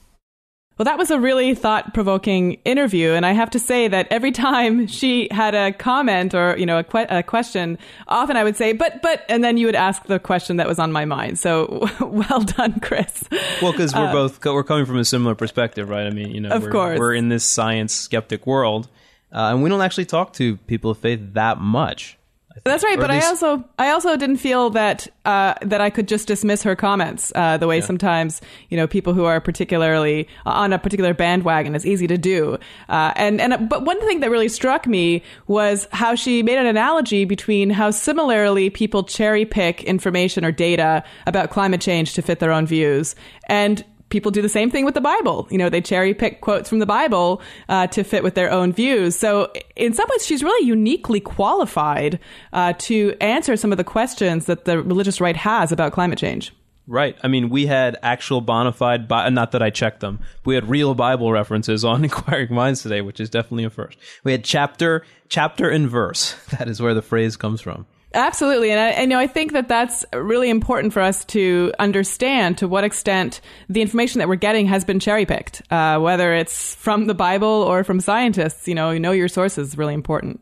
Well, 0.79 0.85
that 0.85 0.99
was 0.99 1.11
a 1.11 1.19
really 1.19 1.55
thought 1.55 1.95
provoking 1.95 2.59
interview. 2.65 3.13
And 3.13 3.25
I 3.25 3.33
have 3.33 3.49
to 3.51 3.59
say 3.59 3.89
that 3.89 4.09
every 4.11 4.31
time 4.31 4.87
she 4.87 5.29
had 5.31 5.55
a 5.55 5.73
comment 5.73 6.35
or, 6.35 6.55
you 6.59 6.67
know, 6.67 6.79
a, 6.79 6.85
que- 6.85 7.07
a, 7.09 7.23
question, 7.23 7.79
often 8.09 8.37
I 8.37 8.45
would 8.45 8.57
say, 8.57 8.75
but, 8.75 9.01
but, 9.01 9.25
and 9.31 9.43
then 9.43 9.57
you 9.57 9.65
would 9.67 9.75
ask 9.75 10.05
the 10.05 10.19
question 10.19 10.59
that 10.59 10.69
was 10.69 10.79
on 10.79 10.93
my 10.93 11.07
mind. 11.07 11.39
So 11.39 11.89
well 12.01 12.41
done, 12.41 12.79
Chris. 12.81 13.25
Well, 13.63 13.73
because 13.73 13.95
we're 13.95 14.09
uh, 14.09 14.13
both, 14.13 14.45
we're 14.45 14.65
coming 14.65 14.85
from 14.85 14.99
a 14.99 15.05
similar 15.05 15.35
perspective, 15.35 15.89
right? 15.89 16.07
I 16.07 16.11
mean, 16.11 16.31
you 16.31 16.41
know, 16.41 16.51
of 16.51 16.65
we're, 16.65 16.71
course. 16.71 16.99
we're 16.99 17.15
in 17.15 17.31
this 17.31 17.45
science 17.45 17.95
skeptic 17.95 18.47
world. 18.47 18.89
Uh, 19.33 19.51
and 19.53 19.63
we 19.63 19.71
don't 19.71 19.81
actually 19.81 20.05
talk 20.05 20.35
to 20.35 20.57
people 20.59 20.91
of 20.91 20.99
faith 20.99 21.21
that 21.33 21.59
much. 21.59 22.19
That's 22.65 22.83
right, 22.83 22.99
but 22.99 23.11
least... 23.11 23.27
I 23.27 23.29
also 23.29 23.65
I 23.79 23.91
also 23.91 24.17
didn't 24.17 24.39
feel 24.39 24.71
that 24.71 25.07
uh, 25.25 25.55
that 25.63 25.81
I 25.81 25.91
could 25.91 26.09
just 26.09 26.27
dismiss 26.29 26.63
her 26.63 26.75
comments 26.75 27.33
uh, 27.35 27.57
the 27.57 27.67
way 27.67 27.79
yeah. 27.79 27.85
sometimes 27.85 28.41
you 28.71 28.77
know 28.77 28.87
people 28.87 29.13
who 29.13 29.25
are 29.25 29.41
particularly 29.41 30.29
on 30.45 30.73
a 30.73 30.79
particular 30.79 31.15
bandwagon 31.15 31.75
is 31.75 31.85
easy 31.87 32.07
to 32.07 32.19
do. 32.19 32.59
Uh, 32.89 33.13
and 33.17 33.41
and 33.41 33.69
but 33.69 33.85
one 33.85 34.01
thing 34.07 34.21
that 34.21 34.31
really 34.31 34.49
struck 34.49 34.87
me 34.87 35.23
was 35.47 35.87
how 35.93 36.15
she 36.15 36.43
made 36.43 36.59
an 36.59 36.67
analogy 36.67 37.25
between 37.25 37.71
how 37.71 37.91
similarly 37.91 38.71
people 38.71 39.03
cherry 39.03 39.45
pick 39.45 39.85
information 39.85 40.45
or 40.45 40.53
data 40.53 41.05
about 41.27 41.51
climate 41.51 41.81
change 41.81 42.15
to 42.15 42.23
fit 42.23 42.39
their 42.39 42.53
own 42.53 42.67
views 42.67 43.15
and 43.49 43.85
people 44.09 44.31
do 44.31 44.43
the 44.43 44.49
same 44.49 44.71
thing 44.71 44.85
with 44.85 44.95
the 44.95 45.01
Bible. 45.01 45.47
You 45.51 45.59
know, 45.59 45.69
they 45.69 45.81
cherry 45.81 46.15
pick 46.15 46.41
quotes 46.41 46.69
from 46.69 46.79
the 46.79 46.87
Bible 46.87 47.43
uh, 47.69 47.87
to 47.89 48.05
fit 48.05 48.23
with 48.23 48.35
their 48.35 48.51
own 48.51 48.73
views. 48.73 49.17
So, 49.17 49.53
in 49.75 49.93
some 49.93 50.07
ways, 50.11 50.27
she's 50.27 50.43
really 50.43 50.67
uniquely 50.67 51.21
qualified 51.21 52.19
uh, 52.53 52.75
to 52.79 53.15
answer 53.21 53.57
some 53.57 53.73
of 53.73 53.79
the 53.79 53.85
questions 53.85 54.47
that 54.47 54.65
the 54.65 54.83
religious 54.83 55.21
right 55.21 55.37
has 55.37 55.73
about 55.73 55.93
climate 55.93 56.19
change. 56.19 56.53
Right. 56.89 57.17
I 57.23 57.29
mean, 57.29 57.49
we 57.49 57.67
had 57.67 57.97
actual 58.03 58.41
bona 58.41 58.73
fide, 58.73 59.09
bi- 59.09 59.29
not 59.31 59.53
that 59.53 59.63
I 59.63 59.71
checked 59.71 60.01
them, 60.01 60.21
we 60.45 60.55
had 60.55 60.69
real 60.69 60.95
Bible 60.95 61.33
references 61.33 61.85
on 61.85 62.05
Inquiring 62.05 62.55
Minds 62.55 62.83
today, 62.83 63.01
which 63.01 63.19
is 63.19 63.29
definitely 63.29 63.65
a 63.65 63.71
first. 63.71 63.99
We 64.23 64.33
had 64.33 64.45
chapter, 64.45 65.05
chapter 65.29 65.69
and 65.69 65.89
verse. 65.89 66.37
That 66.57 66.69
is 66.69 66.81
where 66.81 66.95
the 66.95 67.03
phrase 67.03 67.37
comes 67.37 67.61
from. 67.61 67.87
Absolutely, 68.17 68.71
and 68.71 68.81
I, 68.81 69.03
you 69.03 69.07
know 69.07 69.19
I 69.19 69.27
think 69.27 69.53
that 69.53 69.69
that's 69.69 70.05
really 70.15 70.49
important 70.49 70.95
for 70.95 71.03
us 71.03 71.25
to 71.27 71.73
understand 71.79 72.57
to 72.59 72.67
what 72.67 72.83
extent 72.83 73.43
the 73.69 73.83
information 73.83 74.21
that 74.21 74.29
we're 74.29 74.37
getting 74.37 74.67
has 74.67 74.87
been 74.87 74.99
cherry 74.99 75.27
picked, 75.27 75.61
uh, 75.71 75.99
whether 75.99 76.33
it's 76.33 76.75
from 76.77 77.07
the 77.09 77.15
Bible 77.15 77.47
or 77.47 77.85
from 77.85 78.01
scientists. 78.01 78.67
You 78.67 78.75
know, 78.75 78.91
you 78.91 79.01
know 79.01 79.13
your 79.13 79.29
sources 79.29 79.69
is 79.69 79.79
really 79.79 79.93
important. 79.93 80.41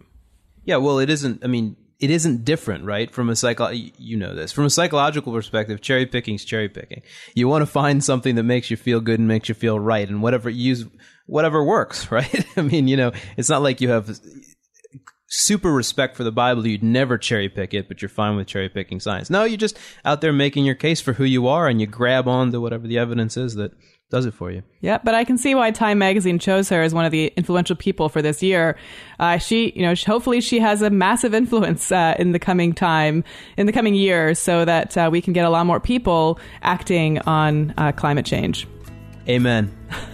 Yeah, 0.64 0.76
well, 0.76 1.00
it 1.00 1.10
isn't. 1.10 1.44
I 1.44 1.48
mean, 1.48 1.76
it 1.98 2.10
isn't 2.10 2.44
different, 2.44 2.84
right? 2.84 3.10
From 3.10 3.28
a 3.28 3.34
psycho, 3.34 3.70
you 3.70 4.16
know 4.16 4.36
this. 4.36 4.52
From 4.52 4.66
a 4.66 4.70
psychological 4.70 5.32
perspective, 5.32 5.80
cherry 5.80 6.06
picking 6.06 6.36
is 6.36 6.44
cherry 6.44 6.68
picking. 6.68 7.02
You 7.34 7.48
want 7.48 7.62
to 7.62 7.66
find 7.66 8.04
something 8.04 8.36
that 8.36 8.44
makes 8.44 8.70
you 8.70 8.76
feel 8.76 9.00
good 9.00 9.18
and 9.18 9.26
makes 9.26 9.48
you 9.48 9.54
feel 9.56 9.80
right, 9.80 10.08
and 10.08 10.22
whatever 10.22 10.48
use, 10.48 10.84
whatever 11.26 11.64
works, 11.64 12.10
right? 12.12 12.46
I 12.56 12.62
mean, 12.62 12.86
you 12.86 12.96
know, 12.96 13.10
it's 13.36 13.48
not 13.48 13.62
like 13.62 13.80
you 13.80 13.88
have 13.88 14.16
super 15.26 15.72
respect 15.72 16.16
for 16.16 16.24
the 16.24 16.32
Bible. 16.32 16.66
You'd 16.66 16.82
never 16.82 17.18
cherry 17.18 17.48
pick 17.48 17.74
it, 17.74 17.88
but 17.88 18.02
you're 18.02 18.08
fine 18.08 18.36
with 18.36 18.46
cherry 18.46 18.68
picking 18.68 19.00
science. 19.00 19.30
No, 19.30 19.44
you're 19.44 19.56
just 19.56 19.78
out 20.04 20.20
there 20.20 20.32
making 20.32 20.64
your 20.64 20.74
case 20.74 21.00
for 21.00 21.14
who 21.14 21.24
you 21.24 21.46
are, 21.46 21.68
and 21.68 21.80
you 21.80 21.86
grab 21.86 22.28
on 22.28 22.52
to 22.52 22.60
whatever 22.60 22.86
the 22.86 22.98
evidence 22.98 23.36
is 23.36 23.54
that 23.54 23.72
does 24.10 24.26
it 24.26 24.34
for 24.34 24.50
you. 24.50 24.62
Yeah, 24.80 24.98
but 25.02 25.14
I 25.14 25.24
can 25.24 25.36
see 25.38 25.54
why 25.54 25.70
Time 25.70 25.98
Magazine 25.98 26.38
chose 26.38 26.68
her 26.68 26.82
as 26.82 26.94
one 26.94 27.04
of 27.04 27.10
the 27.10 27.32
influential 27.36 27.74
people 27.74 28.08
for 28.08 28.22
this 28.22 28.42
year. 28.42 28.76
Uh, 29.18 29.38
she, 29.38 29.72
you 29.74 29.82
know, 29.82 29.94
hopefully 29.94 30.40
she 30.40 30.60
has 30.60 30.82
a 30.82 30.90
massive 30.90 31.34
influence 31.34 31.90
uh, 31.90 32.14
in 32.18 32.32
the 32.32 32.38
coming 32.38 32.72
time, 32.72 33.24
in 33.56 33.66
the 33.66 33.72
coming 33.72 33.94
years, 33.94 34.38
so 34.38 34.64
that 34.64 34.96
uh, 34.96 35.08
we 35.10 35.20
can 35.20 35.32
get 35.32 35.44
a 35.44 35.50
lot 35.50 35.66
more 35.66 35.80
people 35.80 36.38
acting 36.62 37.18
on 37.20 37.74
uh, 37.76 37.92
climate 37.92 38.26
change. 38.26 38.68
Amen. 39.28 39.76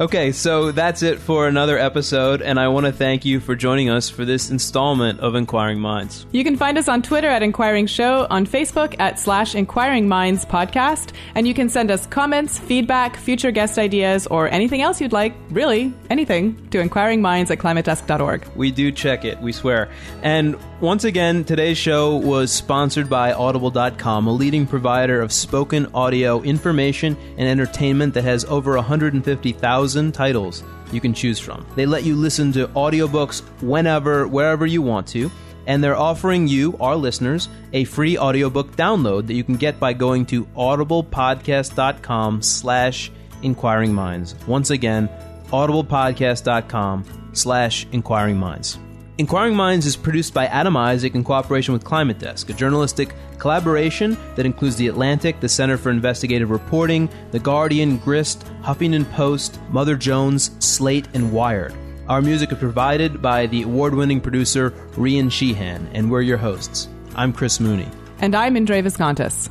Okay, 0.00 0.32
so 0.32 0.72
that's 0.72 1.02
it 1.02 1.18
for 1.18 1.46
another 1.46 1.78
episode, 1.78 2.40
and 2.40 2.58
I 2.58 2.68
want 2.68 2.86
to 2.86 2.92
thank 2.92 3.26
you 3.26 3.38
for 3.38 3.54
joining 3.54 3.90
us 3.90 4.08
for 4.08 4.24
this 4.24 4.48
installment 4.48 5.20
of 5.20 5.34
Inquiring 5.34 5.78
Minds. 5.78 6.24
You 6.32 6.42
can 6.42 6.56
find 6.56 6.78
us 6.78 6.88
on 6.88 7.02
Twitter 7.02 7.28
at 7.28 7.42
Inquiring 7.42 7.86
Show, 7.86 8.26
on 8.30 8.46
Facebook 8.46 8.98
at 8.98 9.18
slash 9.18 9.54
Inquiring 9.54 10.08
Minds 10.08 10.46
Podcast, 10.46 11.12
and 11.34 11.46
you 11.46 11.52
can 11.52 11.68
send 11.68 11.90
us 11.90 12.06
comments, 12.06 12.58
feedback, 12.58 13.14
future 13.18 13.50
guest 13.50 13.78
ideas, 13.78 14.26
or 14.28 14.48
anything 14.48 14.80
else 14.80 15.02
you'd 15.02 15.12
like, 15.12 15.34
really, 15.50 15.92
anything, 16.08 16.56
to 16.70 16.78
inquiringminds 16.78 17.50
at 17.50 17.58
climatedesk.org. 17.58 18.46
We 18.56 18.70
do 18.70 18.90
check 18.92 19.26
it, 19.26 19.38
we 19.42 19.52
swear. 19.52 19.90
And 20.22 20.56
once 20.80 21.04
again, 21.04 21.44
today's 21.44 21.76
show 21.76 22.16
was 22.16 22.50
sponsored 22.50 23.10
by 23.10 23.34
Audible.com, 23.34 24.26
a 24.26 24.32
leading 24.32 24.66
provider 24.66 25.20
of 25.20 25.30
spoken 25.30 25.88
audio 25.92 26.40
information 26.40 27.18
and 27.36 27.46
entertainment 27.46 28.14
that 28.14 28.24
has 28.24 28.46
over 28.46 28.76
150,000 28.76 29.89
titles 30.12 30.62
you 30.92 31.00
can 31.00 31.14
choose 31.14 31.38
from. 31.38 31.66
They 31.76 31.86
let 31.86 32.04
you 32.04 32.16
listen 32.16 32.52
to 32.52 32.68
audiobooks 32.68 33.42
whenever, 33.62 34.26
wherever 34.26 34.66
you 34.66 34.82
want 34.82 35.06
to, 35.08 35.30
and 35.66 35.82
they're 35.84 35.96
offering 35.96 36.48
you, 36.48 36.76
our 36.80 36.96
listeners, 36.96 37.48
a 37.72 37.84
free 37.84 38.18
audiobook 38.18 38.74
download 38.76 39.26
that 39.26 39.34
you 39.34 39.44
can 39.44 39.56
get 39.56 39.78
by 39.78 39.92
going 39.92 40.26
to 40.26 40.44
audiblepodcast.com 40.46 42.42
slash 42.42 43.12
inquiring 43.42 43.92
minds. 43.92 44.34
Once 44.46 44.70
again, 44.70 45.08
audiblepodcast.com 45.52 47.30
slash 47.32 47.86
inquiring 47.92 48.36
minds. 48.36 48.78
Inquiring 49.20 49.54
Minds 49.54 49.84
is 49.84 49.96
produced 49.96 50.32
by 50.32 50.46
Adam 50.46 50.78
Isaak 50.78 51.14
in 51.14 51.22
cooperation 51.22 51.74
with 51.74 51.84
Climate 51.84 52.18
Desk, 52.18 52.48
a 52.48 52.54
journalistic 52.54 53.14
collaboration 53.36 54.16
that 54.34 54.46
includes 54.46 54.76
The 54.76 54.88
Atlantic, 54.88 55.40
the 55.40 55.48
Center 55.48 55.76
for 55.76 55.90
Investigative 55.90 56.48
Reporting, 56.48 57.06
The 57.30 57.38
Guardian, 57.38 57.98
Grist, 57.98 58.46
Huffington 58.62 59.04
Post, 59.12 59.60
Mother 59.68 59.94
Jones, 59.94 60.52
Slate, 60.58 61.06
and 61.12 61.30
Wired. 61.34 61.74
Our 62.08 62.22
music 62.22 62.50
is 62.50 62.56
provided 62.56 63.20
by 63.20 63.44
the 63.44 63.60
award 63.60 63.94
winning 63.94 64.22
producer 64.22 64.70
Rian 64.92 65.30
Sheehan, 65.30 65.90
and 65.92 66.10
we're 66.10 66.22
your 66.22 66.38
hosts. 66.38 66.88
I'm 67.14 67.34
Chris 67.34 67.60
Mooney. 67.60 67.88
And 68.20 68.34
I'm 68.34 68.56
Indre 68.56 68.80
Viskontas. 68.80 69.50